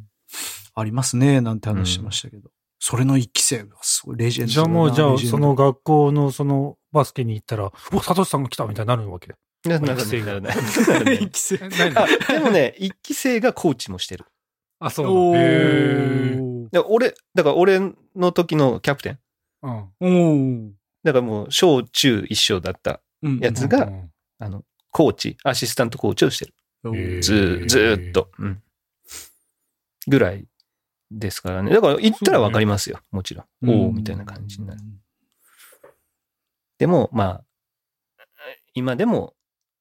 [0.75, 2.51] ありますね、なんて話してましたけど。
[2.85, 9.29] それの一期生がすごいレジェンドじゃあもう、じゃあ、その学校のそのバスケに行ったら、お、サトシさんが来たみたいになるわけ？
[9.29, 9.37] だ。
[9.65, 11.59] なな育成がなななな一期生。
[11.95, 14.25] あ、でもね、一期生がコーチもしてる。
[14.81, 15.49] あ、そおうなんだ。
[15.49, 16.71] へーー。
[16.71, 17.79] で俺、だから俺
[18.17, 19.19] の時のキャプテン。
[20.01, 20.73] うん。
[21.05, 24.11] だからもう小中一緒だった、うんやつがうん
[24.41, 26.55] あの、コーチ、アシスタントコーチをしてる。
[26.83, 28.31] ずー、ずーっと。
[28.39, 28.63] うん。
[30.09, 30.47] ぐらい
[31.11, 31.73] ですからね。
[31.73, 33.01] だから行ったらわかりますよ。
[33.11, 33.71] もちろん。
[33.71, 34.81] おおみたいな感じになる。。
[36.79, 37.45] でも、まあ、
[38.75, 39.35] 今でも、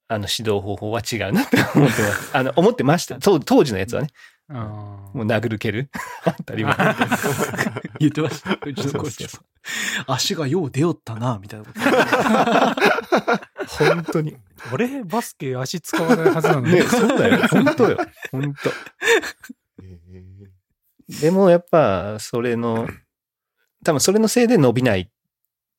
[0.07, 2.37] あの、指導方法は違うなって思ってます。
[2.37, 3.17] あの、思ってました。
[3.19, 4.09] 当当時のやつはね。
[4.53, 5.89] あもう殴る蹴る？
[6.37, 6.75] 当たり前。
[7.99, 8.57] 言ってました。
[8.65, 9.37] うちのコーチ
[10.07, 11.79] 足がよう出よったな、みたいなこと。
[13.85, 14.37] 本当に。
[14.73, 16.73] 俺、バスケ足使わないはずなのに。
[16.73, 17.47] ね、そうだよ。
[17.47, 17.97] 本当よ。
[18.31, 18.71] 本当。
[21.21, 22.87] でもやっぱ、それの、
[23.83, 25.11] 多分それのせいで伸びない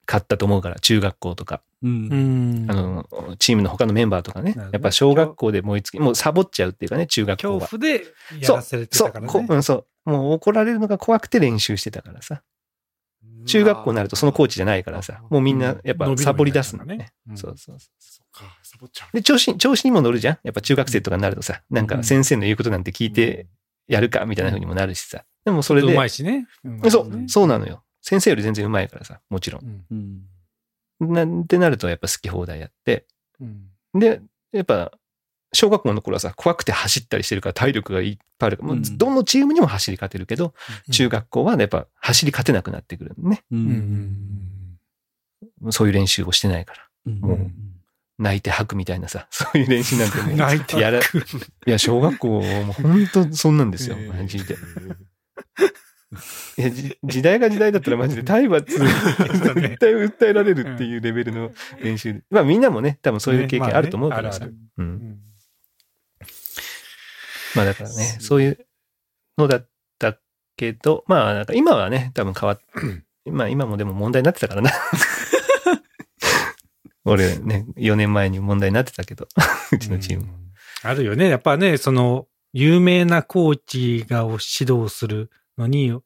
[0.06, 1.88] かったと思うから、中学校とか、う。
[1.88, 2.70] うんん。
[2.70, 3.06] あの、
[3.38, 4.54] チームの他のメンバーとかね。
[4.72, 7.60] やっぱ小学校で燃え尽き、もうサボっちゃうっていうかね、中学校は。
[7.60, 8.04] 恐怖で
[8.40, 9.32] やらせれてそう、たからね。
[9.32, 10.10] こうん、そう。
[10.10, 12.42] もう怒られるのが怖くて練習してたからさ。
[13.44, 17.12] 中学校になるとそのコーチじゃないからさ、もうみんなやっぱサボり出すのね。
[17.28, 18.36] うんそうそうそう。
[18.36, 19.16] か、サボっちゃう。
[19.16, 23.46] で、調子に、調子にも乗るじゃんやっぱ中学生とかになるとさ、なんか先生の言うことなんて聞いて
[23.88, 25.24] やるかみたいな風にもなるしさ。
[25.44, 26.46] でもそれでうま、いしね。
[26.88, 27.82] そう、そうなのよ。
[28.02, 29.84] 先生より全然うまいからさ、もちろん。
[29.90, 30.22] うん。
[31.00, 31.12] うん。
[31.12, 33.06] なんてなるとやっぱ好き放題やって。
[33.40, 33.70] うん。
[33.98, 34.20] で、
[34.52, 34.92] やっぱ、
[35.54, 40.54] 小学校の頃はさ、怖くて走ったりしてるから体力がいっぱいあるから、もううんどのチームにも走り勝てるけど、
[40.90, 43.42] 中学校はやっぱ走り勝てなくなってくるのね。
[43.50, 44.78] ううん
[45.68, 45.70] ん。
[45.70, 46.88] そういう練習をしてないから。
[47.06, 47.50] うんもう
[48.18, 50.26] 泣いて吐くみたいなさ、 そういう練習なんてうん。
[50.28, 51.02] もう泣いてやら、い
[51.66, 54.56] や、小学校も本当そんなんですよ、えーマジで。
[56.58, 61.52] いやじ時代が時代だったらマジで体罰ね絶対訴えられるっていうレベルの
[61.82, 62.22] 練習で。
[62.30, 64.44] まあみんなもね、多分そういう経験あると思うからさ。
[64.46, 64.82] ねまあねう。
[64.82, 65.18] うんん
[67.54, 68.66] まあだからね、そういう
[69.38, 69.68] のだっ
[69.98, 70.18] た
[70.56, 72.60] けど、まあなんか今はね、多分変わっ、
[73.26, 74.70] まあ今もでも問題になってたからな。
[77.04, 79.26] 俺ね、4年前に問題になってたけど、
[79.72, 80.28] うちのチーム。
[80.82, 81.28] あるよね。
[81.28, 85.98] やっぱね、その、有名なコーチがを指導するのに、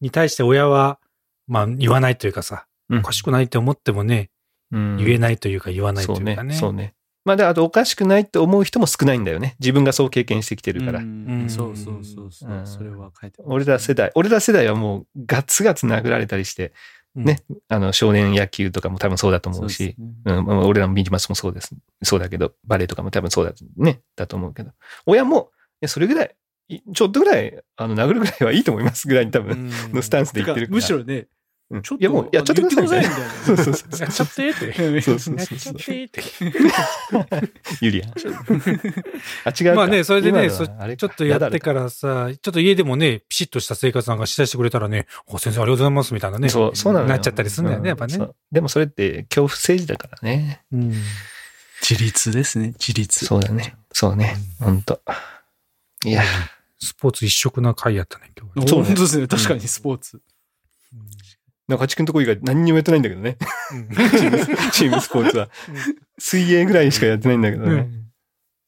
[0.00, 0.98] に対して親は、
[1.46, 2.98] まあ言わないというかさ、うん。
[3.00, 4.30] おかしくないって思ってもね、
[4.70, 4.96] うん。
[4.96, 6.54] 言えないというか言わないというかね。
[6.54, 6.94] そうね。
[7.24, 9.56] まあで、あとおかしくないって思う人も少ないんだよね。
[9.58, 10.98] 自分がそう経験してきてるから。
[11.00, 11.46] うん。
[11.48, 12.50] そうそうそうそう。
[12.50, 12.54] う。
[12.62, 12.66] ん。
[12.66, 16.72] それは書いて俺ら世代、俺ら世代はもうガツガツ殴られたりして、
[17.16, 17.24] うん。
[17.24, 21.74] ね、あの少年野球とかも多分そうだと思うし、うん、まあ俺らもミニマスもそうです。
[22.02, 24.72] そうだけど、バレエとかも多分そうだ、ね、だと思うけど、
[25.06, 26.30] 親も、いや、それぐらい、い
[26.68, 30.76] ちょっとぐらい、あの、殴るぐらいはいいと思いますぐらいに多分、のスタンスで言ってるから。
[30.76, 31.26] むしろね、
[31.70, 33.16] うん、ちょっと、いや、もう、やっちゃってくださいみたいな。
[33.16, 34.72] 言そうそうそうやっちゃってって。
[34.72, 35.46] てそうそうやっ。
[35.46, 36.22] ちゃってって。
[37.80, 38.12] ユリアン。
[39.44, 39.74] あ、違うか。
[39.74, 40.64] まあね、それでね、ちょ
[41.08, 46.48] っとやってからさ、ちょっと家でもね、ピシッとした生活なんかしだしてくれたらね、お先生ありがとうございますみたいなね。
[46.48, 48.18] そう、そうなのよなっちゃったりするんだよね、やっぱね
[48.52, 50.62] でもそれって恐怖政治だからね。
[50.72, 50.92] うん。
[51.80, 53.24] 自立ですね、自立。
[53.24, 53.74] そうだね。
[53.92, 54.36] そうね。
[54.60, 55.00] ほんと。
[56.04, 56.22] いや、
[56.84, 58.68] スポーツ一色な回やったね、今日は。
[58.68, 59.26] そうね本当ですね。
[59.26, 60.20] 確かにスポーツ。
[61.66, 63.36] 中地君とこ以外何にもやってないんだけどね。
[63.72, 65.48] うんチームチームスポーツは。
[66.18, 67.88] 水泳ぐらいしかやってないんだけどね。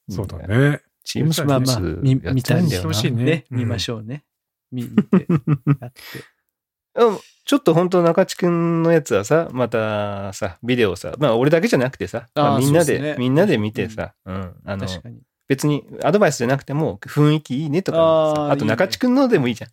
[0.08, 0.80] そうだね。
[1.04, 3.02] チームスポまあまあーツ、見、やって見たんだよな。
[3.02, 3.44] ねね。
[3.50, 4.24] うん見ましょうね。
[4.72, 5.26] 見見て、
[5.80, 6.00] やって。
[6.96, 15.20] うんちょっと本当中地君のやつはさ、またさ、ビデオさ、まあ俺だけじゃなくてさ、まあーあみんなで、ねみんなで見てさ、うん、あの、確かに。
[15.48, 19.70] 別にアドバイスじゃなくても雰囲気いいねとかさ、あーあと中地君のでもいいじゃん。
[19.70, 19.72] う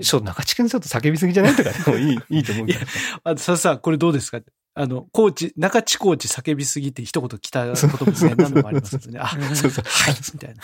[0.00, 2.80] んそう、中地君ちょっと叫びすぎじゃないとかでもいい、 いいと思うけど。
[3.22, 4.40] あ、ささ、これどうですか？
[4.74, 9.20] あの、コーチ、中地コーチ叫びすぎて一言来たこともね、何度もありますね。
[9.22, 9.84] あ、そうそう。
[9.86, 10.62] はい、みたいな。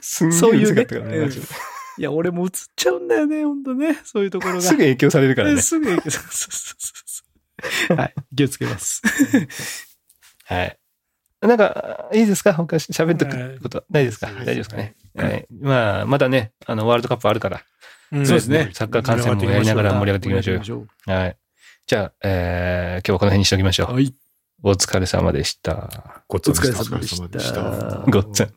[0.00, 1.30] すんげえそういうねうるさかったからね、
[1.98, 3.98] いや、俺も映っちゃうんだよね、ほんとね。
[4.02, 4.62] そういうところが。
[4.62, 5.60] すぐ影響されるからね。
[5.60, 6.76] すぐ影響そうそうそう
[7.86, 9.02] そうはい、気をつけます。
[10.46, 10.78] はい。
[11.42, 12.54] なんか、いいですか？
[12.54, 13.84] 他喋っとはいくこと。
[13.90, 14.28] ないですか？
[14.28, 14.94] 大丈夫ですかね？
[15.16, 15.46] はい。
[15.50, 17.62] まあ、まだね、あの、ワールドカップあるから。
[18.12, 21.36] うんそうですねサッカー観戦もやりながら盛り上がっていきましょうはい。
[21.86, 23.94] じゃあ、えー、今日はこの辺にしておきましょう。
[23.94, 24.14] はい。
[24.62, 26.22] お疲れ様でした。
[26.28, 27.24] ごっつんでした様でした。
[27.24, 28.54] お疲れ様でしたごっつぁん。